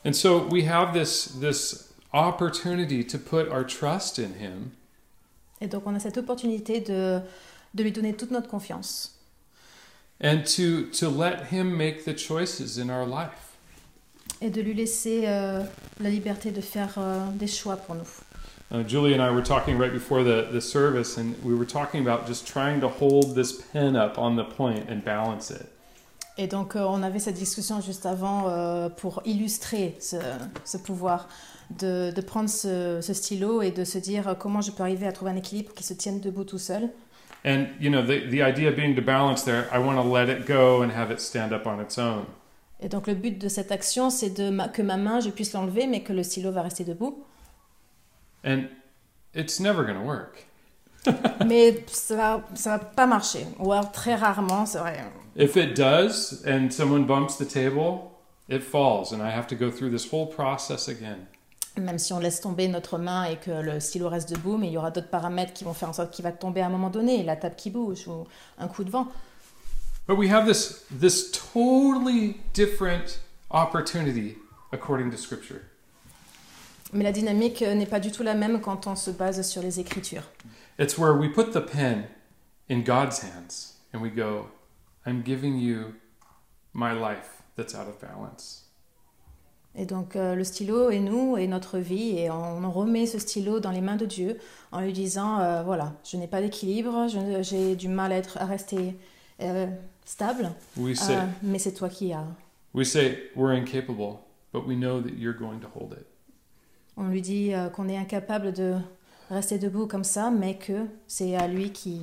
And 0.05 0.15
so 0.15 0.47
we 0.47 0.65
have 0.65 0.93
this 0.93 1.27
this 1.27 1.93
opportunity 2.13 3.05
to 3.05 3.19
put 3.19 3.49
our 3.49 3.65
trust 3.65 4.19
in 4.19 4.35
him 4.35 4.73
Et 5.61 5.69
donc 5.69 5.87
on 5.87 5.95
a 5.95 6.01
cette 6.01 6.19
opportunité 6.19 6.81
de, 6.81 7.21
de 7.75 7.83
lui 7.83 7.93
donner 7.93 8.13
toute 8.15 8.31
notre 8.33 8.49
confiance 8.49 9.17
and 10.21 10.45
to 10.45 10.87
to 10.91 11.09
let 11.09 11.47
him 11.53 11.77
make 11.77 12.05
the 12.05 12.15
choices 12.15 12.79
in 12.79 12.91
our 12.91 13.07
life. 13.07 13.57
et 14.41 14.51
de 14.51 14.61
lui 14.61 14.75
laisser 14.75 15.25
euh, 15.27 15.63
la 16.01 16.11
liberté 16.11 16.51
de 16.51 16.61
faire 16.61 16.95
euh, 16.99 17.25
des 17.35 17.47
choix 17.47 17.77
pour 17.77 17.95
nous. 17.95 18.09
Uh, 18.73 18.83
Julie 18.83 19.15
and 19.15 19.23
I 19.23 19.31
were 19.31 19.43
talking 19.43 19.79
right 19.79 19.93
before 19.93 20.25
the, 20.25 20.49
the 20.51 20.61
service, 20.61 21.17
and 21.19 21.35
we 21.45 21.55
were 21.55 21.67
talking 21.67 22.01
about 22.01 22.27
just 22.27 22.47
trying 22.47 22.81
to 22.81 22.89
hold 22.89 23.35
this 23.35 23.53
pen 23.53 23.95
up 23.97 24.19
on 24.19 24.35
the 24.37 24.45
point 24.45 24.89
and 24.89 25.05
balance 25.05 25.51
it. 25.51 25.67
Et 26.39 26.47
donc, 26.47 26.77
euh, 26.77 26.81
on 26.89 27.03
avait 27.03 27.19
cette 27.19 27.35
discussion 27.35 27.81
juste 27.81 28.07
avant 28.07 28.49
euh, 28.49 28.89
pour 28.89 29.21
illustrer 29.27 29.97
ce, 30.01 30.17
ce 30.65 30.79
pouvoir 30.79 31.29
de, 31.79 32.11
de 32.11 32.21
prendre 32.23 32.49
ce, 32.49 33.01
ce 33.03 33.13
stylo 33.13 33.61
et 33.61 33.71
de 33.71 33.85
se 33.85 33.99
dire 33.99 34.29
euh, 34.29 34.35
comment 34.35 34.63
je 34.63 34.71
peux 34.73 34.83
arriver 34.83 35.07
à 35.07 35.13
trouver 35.13 35.31
un 35.33 35.37
équilibre 35.37 35.75
qui 35.75 35.85
se 35.85 35.93
tienne 35.93 36.21
debout 36.21 36.45
tout 36.45 36.59
seul. 36.59 36.89
And, 37.45 37.67
you 37.81 37.91
know, 37.91 38.03
the, 38.03 38.31
the 38.31 38.41
idea 38.41 38.71
being 38.71 38.95
to 38.95 39.03
balance 39.03 39.45
there, 39.45 39.67
I 39.73 39.79
want 39.79 39.97
to 39.97 40.09
let 40.09 40.29
it 40.33 40.47
go 40.47 40.83
and 40.83 40.91
have 40.91 41.11
it 41.13 41.21
stand 41.21 41.53
up 41.53 41.67
on 41.67 41.81
its 41.83 41.99
own. 41.99 42.25
Et 42.81 42.89
donc, 42.89 43.07
le 43.07 43.15
but 43.15 43.39
de 43.39 43.49
cette 43.49 43.71
action, 43.71 44.11
c'est 44.11 44.31
de 44.31 44.49
ma- 44.51 44.69
que 44.69 44.81
ma 44.83 44.97
main, 44.97 45.21
je 45.21 45.29
puisse 45.31 45.53
l'enlever, 45.53 45.87
mais 45.87 46.03
que 46.03 46.13
le 46.13 46.23
stylo 46.23 46.51
va 46.51 46.63
rester 46.63 46.85
debout. 46.85 47.25
And 48.45 48.65
it's 49.35 49.61
never 49.61 49.85
going 49.85 49.95
to 50.01 50.07
work. 50.07 50.47
Mais 51.47 51.85
ça 51.89 52.17
va, 52.17 52.43
ça 52.55 52.71
va 52.71 52.79
pas 52.79 53.07
marcher. 53.07 53.47
Ou 53.59 53.73
alors, 53.73 53.91
très 53.93 54.15
rarement, 54.15 54.67
c'est 54.67 54.79
vrai. 54.79 54.99
If 55.37 55.57
it 55.57 55.75
does 55.75 56.45
and 56.47 56.71
someone 56.71 57.05
bumps 57.07 57.37
the 57.39 57.49
table, 57.49 58.11
it 58.49 58.63
falls, 58.63 59.13
and 59.13 59.23
I 59.23 59.31
have 59.31 59.47
to 59.49 59.57
go 59.57 59.71
through 59.71 59.91
this 59.91 60.13
whole 60.13 60.29
process 60.29 60.89
again. 60.89 61.27
Même 61.79 61.99
si 61.99 62.13
on 62.13 62.19
laisse 62.19 62.43
tomber 62.43 62.69
notre 62.69 62.99
main 62.99 63.25
et 63.25 63.37
que 63.37 63.51
le 63.51 63.81
stylo 63.81 64.11
reste 64.11 64.31
debout, 64.31 64.59
mais 64.59 64.67
il 64.67 64.75
y 64.75 64.77
aura 64.77 64.91
d'autres 64.91 65.09
paramètres 65.09 65.55
qui 65.55 65.65
vont 65.65 65.73
faire 65.73 65.89
en 65.89 65.95
sorte 65.95 66.11
qu'il 66.11 66.23
va 66.23 66.31
tomber 66.31 66.61
à 66.61 66.67
un 66.67 66.69
moment 66.69 66.91
donné, 66.91 67.23
la 67.23 67.35
table 67.35 67.55
qui 67.57 67.71
bouge 67.71 68.07
ou 68.09 68.27
un 68.59 68.69
coup 68.69 68.85
de 68.85 68.91
vent. 68.91 69.09
But 70.07 70.19
we 70.19 70.31
have 70.31 70.47
this, 70.47 70.85
this 70.91 71.31
totally 71.31 72.37
different 72.53 73.21
opportunity 73.51 74.37
according 74.71 75.11
to 75.11 75.17
Scripture. 75.17 75.61
Mais 76.93 77.05
la 77.05 77.13
dynamique 77.13 77.63
n'est 77.63 77.87
pas 77.87 78.01
du 78.01 78.13
tout 78.13 78.23
la 78.23 78.35
même 78.35 78.61
quand 78.61 78.87
on 78.87 78.97
se 78.97 79.11
base 79.11 79.41
sur 79.49 79.63
les 79.63 79.81
Écritures. 79.81 80.25
It's 80.79 80.99
where 80.99 81.15
we 81.15 81.29
put 81.29 81.53
the 81.53 81.61
pen 81.61 82.07
in 82.69 82.83
God's 82.83 83.21
hands 83.21 83.75
and 83.93 84.03
we 84.03 84.11
go, 84.11 84.49
I'm 85.05 85.23
giving 85.23 85.59
you 85.59 85.95
my 86.73 86.93
life 86.93 87.43
that's 87.57 87.75
out 87.75 87.89
of 87.89 88.01
balance. 88.01 88.59
Et 89.75 89.87
donc 89.87 90.17
euh, 90.17 90.35
le 90.35 90.45
stylo 90.45 90.91
est 90.91 91.01
nous 91.01 91.39
et 91.39 91.47
notre 91.47 91.79
vie, 91.79 92.19
et 92.19 92.31
on 92.31 92.71
remet 92.71 93.07
ce 93.07 93.19
stylo 93.19 93.59
dans 93.59 93.71
les 93.71 93.81
mains 93.81 93.97
de 93.97 94.05
Dieu 94.05 94.39
en 94.71 94.81
lui 94.81 94.93
disant, 94.93 95.41
euh, 95.41 95.63
voilà, 95.63 95.95
je 96.05 96.19
n'ai 96.19 96.27
pas 96.27 96.43
d'équilibre, 96.43 97.07
j'ai 97.41 97.75
du 97.75 97.89
mal 97.89 98.13
à, 98.13 98.17
être, 98.17 98.37
à 98.39 98.45
rester 98.45 98.95
euh, 99.41 99.67
stable, 100.05 100.51
We 100.77 100.99
say, 100.99 101.17
mais 101.43 101.59
c'est 101.59 101.73
toi 101.73 101.89
qui 101.89 102.13
as. 102.13 102.27
we 102.75 102.87
say 102.87 103.31
we're 103.35 103.53
incapable, 103.53 104.19
but 104.53 104.67
we 104.67 104.77
know 104.77 105.01
that 105.01 105.15
you're 105.17 105.37
going 105.37 105.61
to 105.61 105.69
hold 105.75 105.93
it. 105.93 106.07
On 106.99 107.09
lui 107.09 107.23
dit 107.23 107.53
qu'on 107.75 107.89
est 107.89 107.97
incapable 107.97 108.53
de 108.53 108.75
rester 109.33 109.59
debout 109.59 109.87
comme 109.87 110.05
ça, 110.05 110.31
mais 110.31 110.57
que 110.57 110.87
c'est 111.07 111.37
à 111.37 111.49
lui 111.49 111.71
qui, 111.73 112.01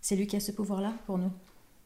c'est 0.00 0.16
lui 0.16 0.26
qui 0.26 0.36
a 0.36 0.40
ce 0.40 0.52
pouvoir-là 0.52 0.92
pour 1.06 1.18
nous. 1.18 1.32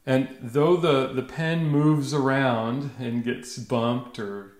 And 0.06 0.26
though 0.42 0.76
the, 0.76 1.14
the 1.14 1.26
pen 1.26 1.64
moves 1.64 2.12
around 2.12 2.90
and 3.00 3.24
gets 3.24 3.58
bumped 3.58 4.18
or 4.18 4.52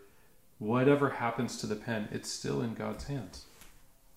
whatever 0.59 1.11
happens 1.21 1.59
to 1.59 1.67
the 1.67 1.77
pen, 1.77 2.09
it's 2.13 2.31
still 2.31 2.63
in 2.63 2.75
God's 2.75 3.05
hands. 3.09 3.47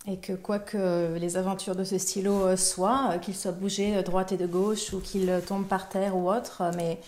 Et 0.09 0.17
que 0.17 0.33
quoi 0.33 0.59
que 0.59 1.17
les 1.19 1.35
aventures 1.35 1.75
de 1.75 1.83
ce 1.83 1.97
stylo 1.97 2.55
soient, 2.55 3.11
euh, 3.11 3.17
qu'il 3.17 3.35
soit 3.35 3.51
bougé 3.51 3.93
de 3.93 4.01
droite 4.01 4.31
et 4.31 4.37
de 4.37 4.47
gauche 4.47 4.93
ou 4.93 5.01
qu'il 5.01 5.29
tombe 5.45 5.67
par 5.67 5.89
terre 5.89 6.15
ou 6.15 6.31
autre, 6.31 6.61
euh, 6.61 6.71
mais 6.77 6.99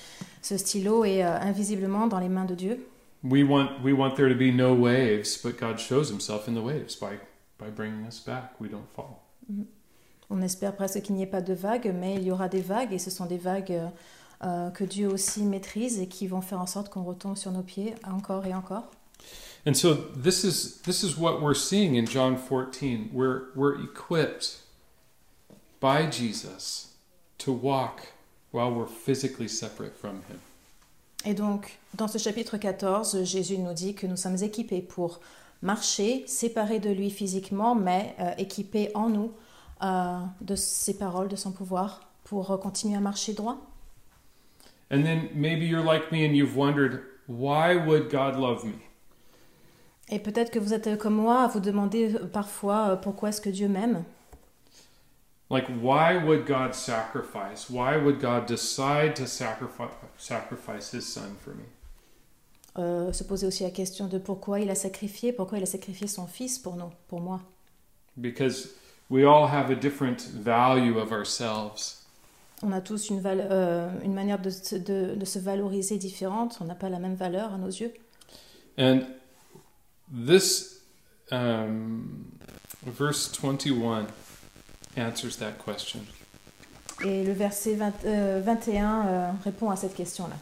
ce 0.42 0.58
stylo 0.58 1.06
est 1.06 1.24
euh, 1.24 1.40
invisiblement 1.40 2.08
dans 2.08 2.20
les 2.20 2.28
mains 2.28 2.44
de 2.44 2.56
Dieu. 2.56 2.86
We 3.24 3.44
want, 3.44 3.82
we 3.84 3.94
want 3.94 4.16
there 4.16 4.28
to 4.28 4.38
be 4.38 4.52
no 4.54 4.74
waves, 4.74 5.38
but 5.42 5.58
God 5.58 5.80
shows 5.80 6.10
himself 6.10 6.50
in 6.50 6.56
the 6.56 6.64
waves 6.64 6.96
by, 6.96 7.20
by 7.60 7.70
bringing 7.70 8.06
us 8.08 8.20
back. 8.20 8.60
We 8.60 8.70
don't 8.70 8.88
fall. 8.96 9.22
On 10.30 10.42
espère 10.42 10.76
presque 10.76 11.02
qu'il 11.02 11.16
n'y 11.16 11.24
ait 11.24 11.28
pas 11.28 11.42
de 11.42 11.54
vagues, 11.54 11.94
mais 11.94 12.16
il 12.16 12.24
y 12.24 12.32
aura 12.32 12.50
des 12.50 12.62
vagues 12.62 12.94
et 12.94 13.00
ce 13.00 13.10
sont 13.10 13.26
des 13.26 13.38
vagues 13.38 13.82
euh, 14.44 14.70
que 14.70 14.84
Dieu 14.84 15.08
aussi 15.08 15.44
maîtrise 15.44 16.00
et 16.00 16.08
qui 16.08 16.28
vont 16.28 16.42
faire 16.42 16.62
en 16.62 16.68
sorte 16.68 16.90
qu'on 16.90 17.04
retombe 17.04 17.36
sur 17.36 17.52
nos 17.52 17.64
pieds 17.64 17.96
encore 18.04 18.46
et 18.46 18.54
encore. 18.54 18.90
And 19.68 19.74
so 19.74 19.94
this 19.96 20.44
is 20.44 20.82
this 20.84 21.04
is 21.04 21.18
what 21.18 21.42
we're 21.42 21.54
seeing 21.54 21.96
in 21.96 22.06
John 22.06 22.38
14. 22.38 23.10
We're 23.12 23.52
we're 23.56 23.76
equipped 23.84 24.62
by 25.82 26.10
Jesus 26.10 26.96
to 27.40 27.52
walk 27.52 28.14
while 28.52 28.72
we're 28.72 28.88
physically 28.88 29.50
separate 29.50 29.96
from 29.96 30.22
him. 30.30 30.40
Et 31.26 31.34
donc, 31.34 31.78
dans 31.96 32.08
ce 32.08 32.18
chapitre 32.18 32.58
14, 32.58 33.24
Jésus 33.26 33.58
nous 33.58 33.74
dit 33.74 33.94
que 33.94 34.08
nous 34.08 34.16
sommes 34.16 34.42
équipés 34.42 34.82
pour 34.82 35.20
marcher, 35.62 36.24
séparés 36.28 36.80
de 36.80 36.90
lui 36.90 37.10
physiquement, 37.10 37.76
mais 37.76 38.16
euh, 38.20 38.32
équipés 38.38 38.92
en 38.94 39.10
nous 39.10 39.32
euh, 39.84 40.20
de 40.42 40.56
ses 40.56 40.98
paroles, 40.98 41.28
de 41.28 41.36
son 41.36 41.52
pouvoir, 41.52 42.02
pour 42.24 42.52
euh, 42.52 42.58
continuer 42.58 42.96
à 42.96 43.00
marcher 43.00 43.34
droit. 43.34 43.58
And 44.92 45.04
then 45.04 45.30
maybe 45.36 45.66
you're 45.66 45.84
like 45.84 46.12
me 46.12 46.26
and 46.26 46.34
you've 46.34 46.56
wondered, 46.56 47.02
why 47.28 47.76
would 47.76 48.10
God 48.10 48.36
love 48.36 48.66
me? 48.66 48.80
Et 50.12 50.18
peut-être 50.18 50.50
que 50.50 50.58
vous 50.58 50.74
êtes 50.74 50.98
comme 50.98 51.16
moi 51.16 51.44
à 51.44 51.48
vous 51.48 51.60
demander 51.60 52.16
parfois 52.34 52.96
pourquoi 52.98 53.30
est-ce 53.30 53.42
que 53.42 53.50
Dieu 53.50 53.68
m'aime? 53.68 54.04
Like 55.52 55.68
why 55.82 56.18
would 56.18 56.46
God 56.48 56.74
sacrifice? 56.74 57.70
Why 57.70 57.98
would 57.98 58.20
God 58.20 58.48
decide 58.48 59.16
to 59.18 59.28
sacrifice 59.28 59.92
sacrifice 60.18 60.92
his 60.92 61.06
son 61.06 61.36
for 61.44 61.54
me? 61.54 61.66
Euh, 62.80 63.12
Se 63.14 63.24
poser 63.24 63.46
aussi 63.46 63.64
la 63.64 63.72
question 63.72 64.08
de 64.08 64.18
pourquoi 64.18 64.60
il 64.60 64.70
a 64.70 64.76
sacrifié, 64.76 65.32
pourquoi 65.34 65.58
il 65.58 65.64
a 65.64 65.68
sacrifié 65.68 66.08
son 66.08 66.26
fils 66.28 66.58
pour 66.58 66.76
nous, 66.76 66.90
pour 67.08 67.20
moi. 67.22 67.42
Because 68.18 68.70
we 69.10 69.24
all 69.26 69.48
have 69.48 69.70
a 69.70 69.76
different 69.76 70.28
value 70.34 70.98
of 70.98 71.12
ourselves. 71.12 71.98
On 72.62 72.72
a 72.72 72.82
tous 72.82 73.10
une, 73.10 73.22
euh, 73.26 73.90
une 74.04 74.14
manière 74.14 74.40
de, 74.42 74.50
se- 74.50 74.76
de- 74.76 75.16
de 75.16 75.26
se 75.26 75.40
valoriser 75.40 75.98
différente, 75.98 76.58
on 76.62 76.66
n'a 76.66 76.76
pas 76.76 76.90
la 76.90 77.00
même 77.00 77.16
valeur 77.16 77.54
à 77.54 77.58
nos 77.58 77.68
yeux. 77.70 77.94
And 78.78 79.02
this 80.12 80.82
um, 81.32 82.26
verse 82.86 83.32
21 83.42 84.08
answers 84.98 85.38
that 85.40 85.54
question. 85.66 86.00
Et 87.06 87.24
le 87.24 87.32
verset 87.34 87.76
20 87.76 87.94
euh, 88.06 88.42
21 88.44 89.06
euh, 89.08 89.32
répond 89.46 89.70
à 89.70 89.76
cette 89.78 89.96
question-là. 89.96 90.36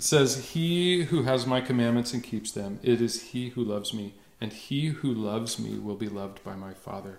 It 0.00 0.04
says, 0.04 0.52
He 0.54 1.02
who 1.02 1.24
has 1.24 1.46
my 1.46 1.60
commandments 1.60 2.14
and 2.14 2.24
keeps 2.24 2.52
them, 2.52 2.78
it 2.82 3.02
is 3.02 3.32
he 3.32 3.50
who 3.50 3.62
loves 3.62 3.92
me, 3.92 4.14
and 4.40 4.50
he 4.50 4.86
who 4.86 5.12
loves 5.12 5.58
me 5.58 5.78
will 5.78 5.94
be 5.94 6.08
loved 6.08 6.42
by 6.42 6.54
my 6.54 6.72
Father, 6.72 7.18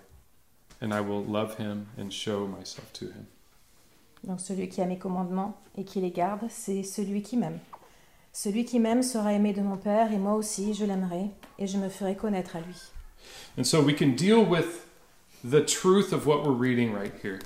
and 0.80 0.92
I 0.92 1.00
will 1.00 1.22
love 1.22 1.58
him 1.58 1.86
and 1.96 2.12
show 2.12 2.48
myself 2.48 2.92
to 2.94 3.04
him. 3.04 3.28
Donc 4.24 4.40
celui 4.40 4.68
qui 4.68 4.82
a 4.82 4.86
mes 4.86 4.98
commandements 4.98 5.54
et 5.78 5.84
qui 5.84 6.00
les 6.00 6.10
garde, 6.10 6.50
c'est 6.50 6.82
celui 6.82 7.22
qui 7.22 7.36
m'aime. 7.36 7.60
Celui 8.32 8.64
qui 8.64 8.80
m'aime 8.80 9.04
sera 9.04 9.32
aimé 9.32 9.52
de 9.52 9.62
mon 9.62 9.76
Père, 9.76 10.12
et 10.12 10.18
moi 10.18 10.34
aussi 10.34 10.74
je 10.74 10.84
l'aimerai, 10.84 11.30
et 11.60 11.68
je 11.68 11.78
me 11.78 11.88
ferai 11.88 12.16
connaître 12.16 12.56
à 12.56 12.62
lui. 12.62 12.90
And 13.56 13.62
so 13.62 13.80
we 13.80 13.94
can 13.94 14.16
deal 14.16 14.44
with 14.44 14.88
the 15.44 15.64
truth 15.64 16.12
of 16.12 16.26
what 16.26 16.42
we're 16.42 16.50
reading 16.50 16.92
right 16.92 17.14
here. 17.22 17.38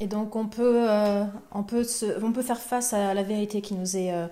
Et 0.00 0.06
donc 0.06 0.36
on 0.36 0.46
peut, 0.46 0.90
euh, 0.90 1.24
on 1.52 1.62
peut, 1.62 1.84
se- 1.84 2.22
on 2.22 2.32
peut 2.32 2.42
faire 2.42 2.60
face 2.60 2.92
à 2.92 3.14
la 3.14 3.22
vérité 3.22 3.60
qui 3.62 3.74
nous 3.74 3.96
est, 3.96 4.12
euh, 4.12 4.26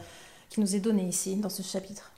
qui 0.51 0.61
nous 0.61 0.75
est 0.77 0.81
donnée 0.81 1.09
ici, 1.09 1.37
dans 1.37 1.49
ce 1.49 1.62
chapitre. 1.62 2.11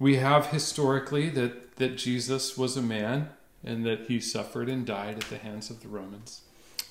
We 0.00 0.16
have 0.16 0.48
historically 0.52 1.30
that, 1.32 1.50
that 1.76 1.96
Jesus 1.96 2.56
was 2.56 2.76
a 2.76 2.82
man 2.82 3.26
and 3.66 3.84
that 3.84 4.08
he 4.08 4.20
suffered 4.20 4.68
and 4.68 4.84
died 4.84 5.16
at 5.22 5.28
the 5.30 5.38
hands 5.44 5.70
of 5.70 5.80
the 5.80 5.86
Romans. 5.88 6.42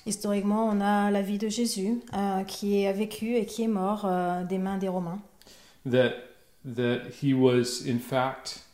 Historiquement, 0.06 0.66
on 0.68 0.80
a 0.80 1.10
la 1.10 1.22
vie 1.22 1.38
de 1.38 1.48
Jésus, 1.48 2.00
euh, 2.14 2.44
qui 2.44 2.86
a 2.86 2.92
vécu 2.92 3.36
et 3.36 3.46
qui 3.46 3.62
est 3.64 3.68
mort 3.68 4.04
euh, 4.04 4.44
des 4.44 4.58
mains 4.58 4.76
des 4.78 4.88
Romains. 4.88 5.20
That, 5.90 6.12
that 6.64 7.08
he 7.22 7.32
was, 7.34 7.82
in 7.86 7.98
fact, 7.98 8.64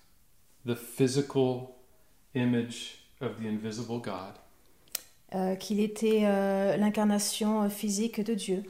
the 0.66 0.74
physical 0.74 1.76
image 2.34 2.98
of 3.20 3.40
the 3.40 3.46
invisible 3.46 3.98
God. 3.98 4.34
Euh, 5.34 5.54
qu'il 5.56 5.80
était 5.80 6.22
euh, 6.24 6.76
l'incarnation 6.76 7.62
euh, 7.62 7.68
physique 7.68 8.20
de 8.24 8.34
Dieu. 8.34 8.62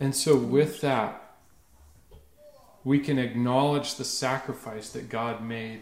And 0.00 0.12
so, 0.12 0.36
with 0.36 0.80
that, 0.80 1.20
we 2.84 2.98
can 3.00 3.18
acknowledge 3.18 3.96
the 3.96 4.04
sacrifice 4.04 4.90
that 4.92 5.08
God 5.08 5.40
made 5.42 5.80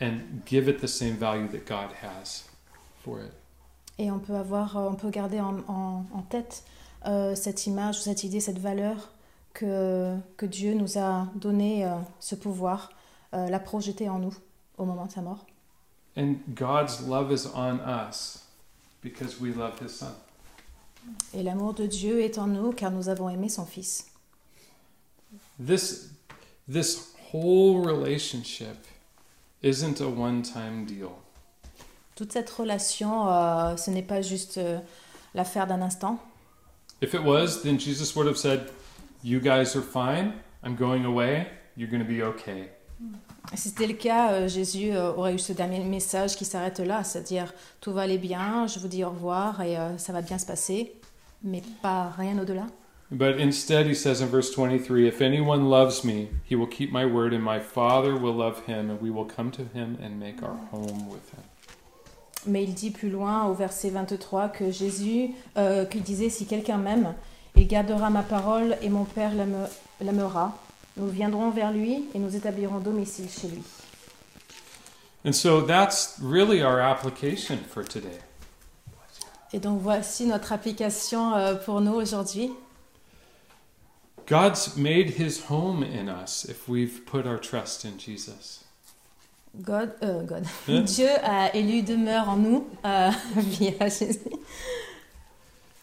and 0.00 0.42
give 0.44 0.68
it 0.68 0.80
the 0.80 0.88
same 0.88 1.16
value 1.16 1.48
that 1.48 1.66
God 1.66 1.90
has 2.02 2.44
for 3.02 3.20
it. 3.20 3.32
Et 3.98 4.10
on 4.10 4.18
peut 4.18 4.34
avoir, 4.36 4.76
euh, 4.76 4.88
on 4.90 4.94
peut 4.94 5.08
garder 5.10 5.40
en, 5.40 5.58
en- 5.68 6.04
en 6.12 6.22
tête 6.22 6.64
euh, 7.06 7.34
cette 7.34 7.66
image, 7.66 8.00
cette 8.02 8.24
idée, 8.24 8.40
cette 8.40 8.58
valeur 8.58 9.10
que, 9.54 10.14
que 10.36 10.44
Dieu 10.44 10.74
nous 10.74 10.98
a 10.98 11.28
donné 11.34 11.86
euh, 11.86 11.94
ce 12.20 12.34
pouvoir, 12.34 12.90
euh, 13.32 13.48
la 13.48 13.58
projeter 13.58 14.10
en 14.10 14.18
nous 14.18 14.34
au 14.76 14.84
moment 14.84 15.06
de 15.06 15.12
sa 15.12 15.22
mort. 15.22 15.46
And 16.16 16.54
God's 16.54 17.06
love 17.06 17.30
is 17.30 17.46
on 17.46 17.78
us 17.80 18.46
because 19.02 19.38
we 19.38 19.52
love 19.52 19.78
his 19.78 19.94
son. 19.94 20.14
Et 21.34 21.42
l'amour 21.42 21.74
de 21.74 21.86
Dieu 21.86 22.22
est 22.22 22.38
en 22.38 22.46
nous 22.46 22.72
car 22.72 22.90
nous 22.90 23.08
avons 23.08 23.28
aimé 23.28 23.48
son 23.48 23.66
Fils. 23.66 24.06
This 25.58 26.10
this 26.68 27.14
whole 27.30 27.84
relationship 27.84 28.86
isn't 29.62 30.00
a 30.00 30.08
one-time 30.08 30.86
deal. 30.86 31.12
Toute 32.14 32.32
cette 32.32 32.50
relation, 32.50 33.28
euh, 33.28 33.76
ce 33.76 33.90
n'est 33.90 34.02
pas 34.02 34.22
juste 34.22 34.56
euh, 34.56 34.78
l'affaire 35.34 35.66
d'un 35.66 35.82
instant. 35.82 36.18
If 37.02 37.12
it 37.12 37.22
was, 37.22 37.62
then 37.62 37.78
Jesus 37.78 38.16
would 38.16 38.26
have 38.26 38.38
said, 38.38 38.70
"You 39.22 39.38
guys 39.38 39.76
are 39.76 39.82
fine. 39.82 40.32
I'm 40.64 40.76
going 40.76 41.04
away. 41.04 41.46
You're 41.76 41.90
going 41.90 42.02
to 42.02 42.08
be 42.08 42.22
okay." 42.22 42.70
Si 43.54 43.68
c'était 43.68 43.86
le 43.86 43.94
cas, 43.94 44.32
euh, 44.32 44.48
Jésus 44.48 44.90
euh, 44.92 45.12
aurait 45.12 45.34
eu 45.34 45.38
ce 45.38 45.52
dernier 45.52 45.80
message 45.84 46.34
qui 46.36 46.44
s'arrête 46.44 46.80
là, 46.80 47.04
c'est-à-dire 47.04 47.52
tout 47.80 47.92
va 47.92 48.02
aller 48.02 48.18
bien, 48.18 48.66
je 48.66 48.78
vous 48.80 48.88
dis 48.88 49.04
au 49.04 49.10
revoir 49.10 49.60
et 49.62 49.76
euh, 49.78 49.96
ça 49.98 50.12
va 50.12 50.20
bien 50.22 50.38
se 50.38 50.46
passer, 50.46 50.92
mais 51.44 51.62
pas 51.82 52.10
rien 52.16 52.38
au-delà. 52.38 52.66
But 53.12 53.38
instead, 53.38 53.86
he 53.86 53.94
says 53.94 54.20
in 54.20 54.26
verse 54.26 54.50
23 54.52 55.06
If 55.06 55.20
anyone 55.20 55.68
loves 55.70 56.02
me, 56.02 56.26
he 56.50 56.56
will 56.56 56.66
keep 56.68 56.90
my 56.92 57.04
word, 57.04 57.32
and 57.32 57.38
my 57.40 57.60
Father 57.60 58.14
will 58.14 58.34
love 58.34 58.62
him, 58.66 58.90
and 58.90 58.98
we 59.00 59.10
will 59.10 59.26
come 59.26 59.52
to 59.52 59.62
him 59.62 59.96
and 60.02 60.18
make 60.18 60.42
our 60.42 60.56
home 60.72 61.06
with 61.08 61.30
him. 61.32 61.42
Mais 62.48 62.64
il 62.64 62.74
dit 62.74 62.90
plus 62.90 63.10
loin 63.10 63.44
au 63.46 63.54
verset 63.54 63.90
23 63.90 64.48
que 64.48 64.72
Jésus, 64.72 65.30
euh, 65.56 65.84
qu'il 65.84 66.02
disait 66.02 66.30
si 66.30 66.46
quelqu'un 66.46 66.78
m'aime, 66.78 67.14
il 67.54 67.68
gardera 67.68 68.10
ma 68.10 68.22
parole 68.22 68.76
et 68.82 68.88
mon 68.88 69.04
Père 69.04 69.32
l'aime- 69.34 69.68
l'aimera. 70.00 70.52
Nous 70.96 71.08
viendrons 71.08 71.50
vers 71.50 71.72
lui 71.72 72.04
et 72.14 72.18
nous 72.18 72.34
établirons 72.34 72.78
domicile 72.78 73.28
chez 73.28 73.48
lui. 73.48 73.62
And 75.24 75.32
so 75.34 75.60
that's 75.60 76.18
really 76.22 76.62
our 76.62 76.80
application 76.80 77.58
for 77.68 77.84
today. 77.84 78.20
Et 79.52 79.58
donc 79.58 79.80
voici 79.80 80.26
notre 80.26 80.52
application 80.52 81.34
euh, 81.34 81.54
pour 81.56 81.80
nous 81.80 81.94
aujourd'hui. 81.94 82.52
God's 84.26 84.76
made 84.76 85.10
his 85.18 85.44
home 85.48 85.82
in 85.82 86.08
us 86.08 86.44
if 86.48 86.68
we've 86.68 87.04
put 87.04 87.26
our 87.26 87.38
trust 87.38 87.84
in 87.84 87.98
Jesus. 87.98 88.64
God, 89.62 89.92
euh, 90.02 90.22
God. 90.22 90.44
Hein? 90.68 90.82
Dieu 90.86 91.08
a 91.22 91.54
élu 91.54 91.82
demeure 91.82 92.28
en 92.28 92.36
nous 92.36 92.66
euh, 92.84 93.10
via 93.36 93.88
Jésus. 93.88 94.30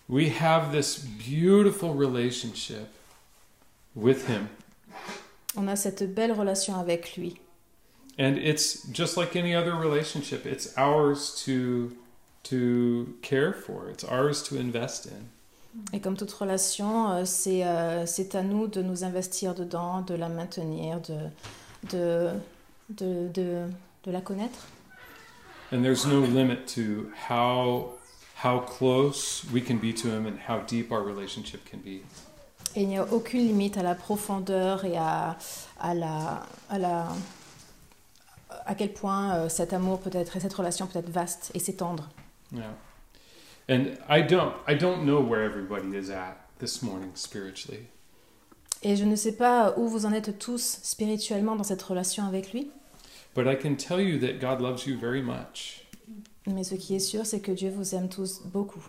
We 0.10 0.30
have 0.30 0.72
this 0.72 0.98
beautiful 1.00 1.94
relationship 1.94 2.90
with 3.96 4.28
him. 4.28 4.50
On 5.56 5.68
a 5.68 5.76
cette 5.76 6.14
belle 6.14 6.32
relation 6.32 6.76
avec 6.76 7.16
lui. 7.16 7.36
And 8.20 8.38
it's 8.38 8.88
just 8.92 9.18
like 9.18 9.36
any 9.36 9.56
other 9.56 9.76
relationship, 9.76 10.46
it's 10.46 10.74
ours 10.78 11.34
to 11.46 11.92
to 12.44 13.16
care 13.22 13.54
for. 13.54 13.90
It's 13.90 14.04
ours 14.04 14.44
to 14.50 14.58
invest 14.58 15.08
in. 15.08 15.30
Et 15.92 16.00
comme 16.00 16.16
toute 16.16 16.32
relation, 16.32 17.10
euh, 17.10 17.26
c'est 17.26 17.66
euh, 17.66 18.06
c'est 18.06 18.36
à 18.36 18.44
nous 18.44 18.68
de 18.68 18.84
nous 18.84 19.04
investir 19.04 19.56
dedans, 19.56 20.02
de 20.02 20.14
la 20.14 20.30
maintenir, 20.30 21.00
de, 21.02 21.18
de, 21.90 22.30
de, 22.90 23.28
de, 23.30 23.66
de 24.04 24.12
la 24.12 24.22
connaître. 24.22 24.68
And 25.72 25.82
there's 25.82 26.06
no 26.06 26.20
limit 26.20 26.68
to 26.76 27.12
how 27.30 27.94
how 28.44 28.60
close 28.60 29.44
we 29.52 29.62
can 29.62 29.78
be 29.78 29.92
to 29.94 30.10
him 30.10 30.28
and 30.28 30.38
how 30.48 30.60
deep 30.60 30.92
our 30.92 31.02
relationship 31.02 31.66
can 31.66 31.80
be. 31.80 32.04
Et 32.76 32.84
il 32.84 32.88
n'y 32.88 32.98
a 32.98 33.06
aucune 33.12 33.42
limite 33.42 33.78
à 33.78 33.84
la 33.84 33.96
profondeur 33.96 34.86
et 34.86 34.98
à, 34.98 35.38
à, 35.80 35.94
la, 35.94 36.44
à, 36.70 36.80
la, 36.80 37.08
à 38.66 38.76
quel 38.76 38.94
point 38.94 39.36
euh, 39.36 39.50
cet 39.50 39.74
amour 39.74 40.00
peut 40.00 40.10
être 40.14 40.38
et 40.38 40.40
cette 40.40 40.54
relation 40.54 40.88
peut 40.88 41.00
être 41.00 41.10
vaste 41.10 41.52
et 41.54 41.60
s'étendre. 41.60 42.10
Yeah. 42.52 42.74
And 43.70 43.96
I 44.10 44.22
don't 44.22 44.54
I 44.68 44.76
don't 44.76 45.06
know 45.06 45.22
where 45.22 45.44
everybody 45.44 45.96
is 45.96 46.12
at 46.12 46.36
this 46.60 46.82
morning 46.82 47.12
spiritually. 47.16 47.86
Et 48.82 48.98
je 48.98 49.06
ne 49.06 49.16
sais 49.16 49.38
pas 49.38 49.74
où 49.78 49.88
vous 49.88 50.06
en 50.06 50.12
êtes 50.12 50.38
tous 50.40 50.80
spirituellement 50.84 51.56
dans 51.56 51.64
cette 51.64 51.82
relation 51.82 52.26
avec 52.26 52.52
lui, 52.52 52.70
But 53.34 53.48
I 53.48 53.56
can 53.56 53.76
tell 53.76 54.02
you 54.02 54.20
that 54.20 54.40
God 54.40 54.62
loves 54.62 54.86
you 54.86 55.00
very 55.00 55.22
much 55.22 55.84
mais 56.48 56.64
ce 56.64 56.76
qui 56.76 56.96
est 56.96 57.00
sûr, 57.00 57.26
c'est 57.26 57.40
que 57.40 57.52
Dieu 57.52 57.70
vous 57.70 57.96
aime 57.96 58.10
tous 58.10 58.42
beaucoup 58.46 58.84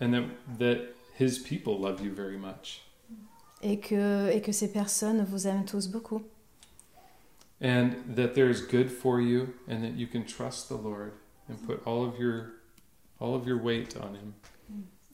and 0.00 0.12
that 0.12 0.24
that 0.58 0.78
his 1.18 1.38
people 1.38 1.78
love 1.80 2.00
you 2.04 2.12
very 2.12 2.36
much. 2.36 2.82
Et 3.64 3.78
que, 3.80 4.30
et 4.30 4.40
que 4.40 4.52
ces 4.52 4.70
personnes 4.70 5.24
vous 5.24 5.46
aiment 5.46 5.64
tous 5.64 5.88
beaucoup. 5.88 6.22
And 7.62 7.90
that 8.14 8.34
there 8.34 8.50
is 8.50 8.60
good 8.60 8.90
for 8.90 9.20
you 9.20 9.48
and 9.68 9.80
that 9.80 9.96
you 9.96 10.06
can 10.06 10.24
trust 10.24 10.68
the 10.68 10.76
Lord 10.76 11.12
and 11.48 11.54
put 11.66 11.80
all 11.86 12.04
of 12.04 12.18
your 12.18 12.52
all 13.20 13.34
of 13.34 13.46
your 13.46 13.60
weight 13.62 13.96
on 13.96 14.14
him. 14.14 14.34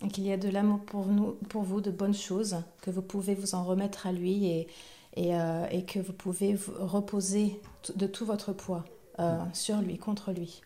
Et 0.03 0.09
qu'il 0.09 0.25
y 0.27 0.33
a 0.33 0.39
de 0.39 0.49
l'amour 0.49 0.81
pour, 0.81 1.07
nous, 1.07 1.33
pour 1.51 1.63
vous, 1.63 1.83
de 1.83 1.91
bonnes 1.91 2.15
choses, 2.15 2.57
que 2.81 2.91
vous 2.91 3.03
pouvez 3.03 3.35
vous 3.35 3.55
en 3.55 3.65
remettre 3.65 4.07
à 4.07 4.13
lui 4.13 4.47
et, 4.47 4.67
et, 5.15 5.35
euh, 5.35 5.67
et 5.71 5.85
que 5.85 5.99
vous 5.99 6.15
pouvez 6.15 6.55
vous 6.55 6.73
reposer 6.87 7.61
de 7.95 8.07
tout 8.07 8.25
votre 8.25 8.55
poids 8.55 8.87
euh, 9.19 9.39
sur 9.53 9.77
lui, 9.83 9.99
contre 9.99 10.33
lui. 10.33 10.63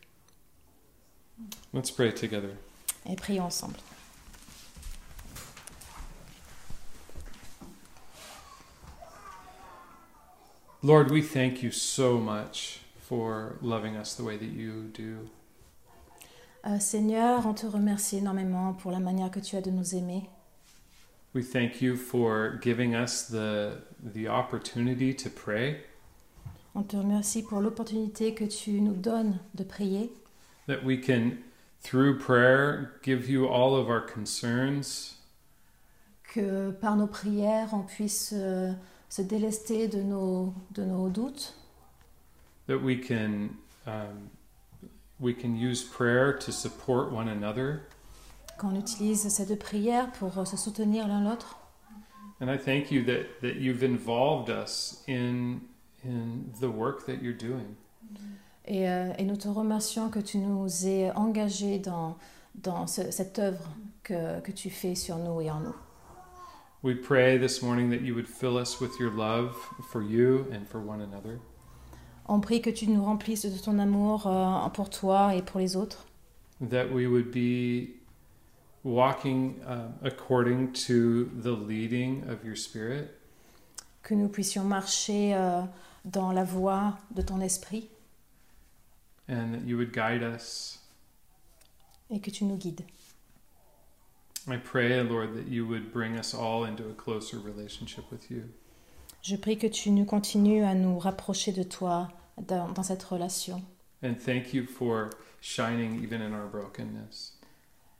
Let's 1.73 1.91
pray 1.91 2.15
together. 2.15 2.51
Et 3.11 3.17
prions 3.17 3.47
ensemble. 3.47 3.75
Lord, 10.85 11.11
we 11.11 11.23
thank 11.23 11.63
you 11.63 11.71
so 11.71 12.19
much 12.19 12.81
for 12.99 13.57
loving 13.63 13.97
us 13.97 14.13
the 14.17 14.23
way 14.23 14.37
that 14.37 14.51
you 14.51 14.91
do. 14.93 15.31
Euh, 16.67 16.79
Seigneur, 16.79 17.47
on 17.47 17.55
te 17.55 17.65
remercie 17.65 18.19
énormément 18.19 18.75
pour 18.75 18.93
la 18.93 19.01
manière 19.01 19.31
que 19.31 19.41
tu 19.41 19.57
as 19.57 19.63
de 19.63 19.71
nous 19.71 19.95
aimer. 19.95 20.29
We 21.33 21.43
thank 21.43 21.81
you 21.81 21.97
for 21.97 22.59
giving 22.61 22.95
us 22.95 23.23
the 23.31 23.79
the 23.99 24.29
opportunity 24.29 25.15
to 25.15 25.31
pray, 25.31 25.87
On 26.75 26.83
te 26.83 26.99
remercie 26.99 27.43
pour 27.43 27.63
l'opportunité 27.63 28.35
que 28.35 28.45
tu 28.45 28.83
nous 28.83 28.95
donnes 28.95 29.39
de 29.55 29.65
prier, 29.65 30.13
that 30.67 30.85
we 30.85 31.01
can 31.01 31.39
through 31.83 32.19
prayer 32.19 33.01
give 33.03 33.27
you 33.27 33.47
all 33.47 33.75
of 33.75 33.89
our 33.89 34.03
concerns, 34.03 35.17
que 36.25 36.73
par 36.73 36.97
nos 36.97 37.07
prières, 37.07 37.73
on 37.73 37.85
puisse 37.85 38.35
euh, 38.35 38.75
se 39.15 39.23
délester 39.23 39.87
de 39.87 40.03
nos, 40.03 40.53
de 40.73 40.85
nos 40.85 41.09
doutes, 41.09 41.55
that 42.67 42.79
we 42.83 42.97
can 42.97 43.51
um, 43.87 44.29
we 45.21 45.33
can 45.33 45.55
use 45.55 45.85
prayer 45.85 46.33
to 46.37 46.51
support 46.51 47.13
one 47.13 47.29
another. 47.29 47.83
qu'on 48.59 48.75
utilise 48.75 49.29
cette 49.29 49.57
prière 49.59 50.11
pour 50.13 50.47
se 50.47 50.57
soutenir 50.57 51.07
l'un 51.07 51.23
l'autre. 51.23 51.59
And 52.41 52.49
I 52.51 52.57
thank 52.59 52.91
you 52.91 53.05
that, 53.05 53.41
that 53.43 53.57
you've 53.61 53.85
involved 53.85 54.49
us 54.51 55.03
in 55.07 55.61
in 56.05 56.45
the 56.61 56.69
work 56.69 57.07
that 57.07 57.23
you're 57.23 57.33
doing. 57.37 57.77
Et, 58.67 58.89
euh, 58.89 59.13
et 59.19 59.25
nous 59.25 59.37
te 59.37 59.49
remercions 59.49 60.09
que 60.11 60.19
tu 60.21 60.39
nous 60.39 60.87
aies 60.87 61.11
engagés 61.13 61.79
dans, 61.79 62.17
dans 62.57 62.87
ce- 62.89 63.11
cette 63.11 63.39
œuvre 63.39 63.65
que, 64.03 64.41
que 64.41 64.51
tu 64.53 64.71
fais 64.71 64.95
sur 64.95 65.17
nous 65.19 65.41
et 65.41 65.51
en 65.51 65.61
nous. 65.61 65.75
We 66.85 66.95
pray 66.95 67.39
this 67.39 67.63
morning 67.63 67.89
that 67.93 68.03
you 68.03 68.15
would 68.15 68.29
fill 68.29 68.59
us 68.59 68.79
with 68.79 69.01
your 69.01 69.11
love 69.11 69.57
for 69.91 70.03
you 70.03 70.47
and 70.53 70.69
for 70.69 70.83
one 70.83 71.01
another. 71.01 71.41
On 72.27 72.43
prie 72.43 72.61
que 72.61 72.73
tu 72.73 72.87
nous 72.89 73.03
remplisses 73.03 73.47
de 73.47 73.59
ton 73.59 73.79
amour 73.79 74.27
euh, 74.27 74.69
pour 74.69 74.91
toi 74.91 75.35
et 75.35 75.41
pour 75.41 75.63
les 75.63 75.77
autres, 75.77 76.05
that 76.61 76.93
we 76.93 77.07
would 77.07 77.31
be 77.31 77.95
walking 78.83 79.63
uh, 79.67 79.93
according 80.03 80.75
to 80.75 81.31
the 81.35 81.53
leading 81.53 82.23
of 82.29 82.45
your 82.45 82.55
spirit 82.55 83.09
que 84.03 84.15
nous 84.15 84.29
puissions 84.29 84.65
marcher 84.65 85.33
euh, 85.35 85.63
dans 86.05 86.33
la 86.33 86.45
voie 86.45 86.99
de 87.15 87.23
ton 87.23 87.41
esprit 87.41 87.89
and 89.27 89.55
that 89.55 89.67
you 89.67 89.79
would 89.79 89.95
guide 89.95 90.23
us. 90.23 90.81
et 92.11 92.21
que 92.21 92.31
tu 92.31 92.45
nous 92.45 92.59
guides. 92.59 92.85
I 94.47 94.57
pray, 94.59 95.03
Lord, 95.03 95.35
that 95.35 95.49
you 95.49 95.67
would 95.67 95.93
bring 95.93 96.19
us 96.19 96.35
all 96.35 96.65
into 96.65 96.85
a 96.89 96.95
closer 96.95 97.39
relationship 97.39 98.05
with 98.11 98.31
you. 98.31 98.43
Je 99.23 99.37
prie 99.37 99.57
que 99.57 99.67
tu 99.67 99.91
nous 99.91 100.05
continues 100.05 100.65
à 100.65 100.75
nous 100.75 100.99
rapprocher 100.99 101.53
de 101.53 101.63
toi 101.63 102.09
dans, 102.47 102.71
dans 102.73 102.83
cette 102.83 103.03
relation. 103.03 103.63
And 104.03 104.15
thank 104.15 104.53
you 104.53 104.67
for 104.67 105.11
shining 105.41 106.03
even 106.03 106.21
in 106.21 106.35
our 106.35 106.47
brokenness. 106.47 107.39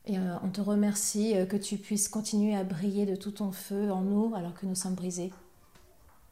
Et 0.07 0.19
euh, 0.19 0.37
on 0.43 0.51
te 0.51 0.61
remercie 0.61 1.35
euh, 1.35 1.47
que 1.47 1.57
tu 1.57 1.79
puisses 1.79 2.09
continuer 2.09 2.55
à 2.55 2.63
briller 2.63 3.07
de 3.07 3.17
tout 3.17 3.31
ton 3.31 3.53
feu 3.53 3.91
en 3.91 4.03
nous 4.03 4.35
alors 4.35 4.53
que 4.53 4.67
nous 4.67 4.75
sommes 4.75 4.95
brisés. 4.95 5.33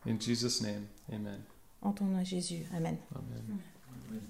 In 0.07 0.21
Jesus' 0.21 0.61
name, 0.61 0.85
amen. 1.11 1.41
En 1.81 1.93
ton 1.93 2.05
nom, 2.05 2.23
Jésus. 2.23 2.67
Amen. 2.77 2.99
Amen. 3.15 3.61
Amen. 4.11 4.21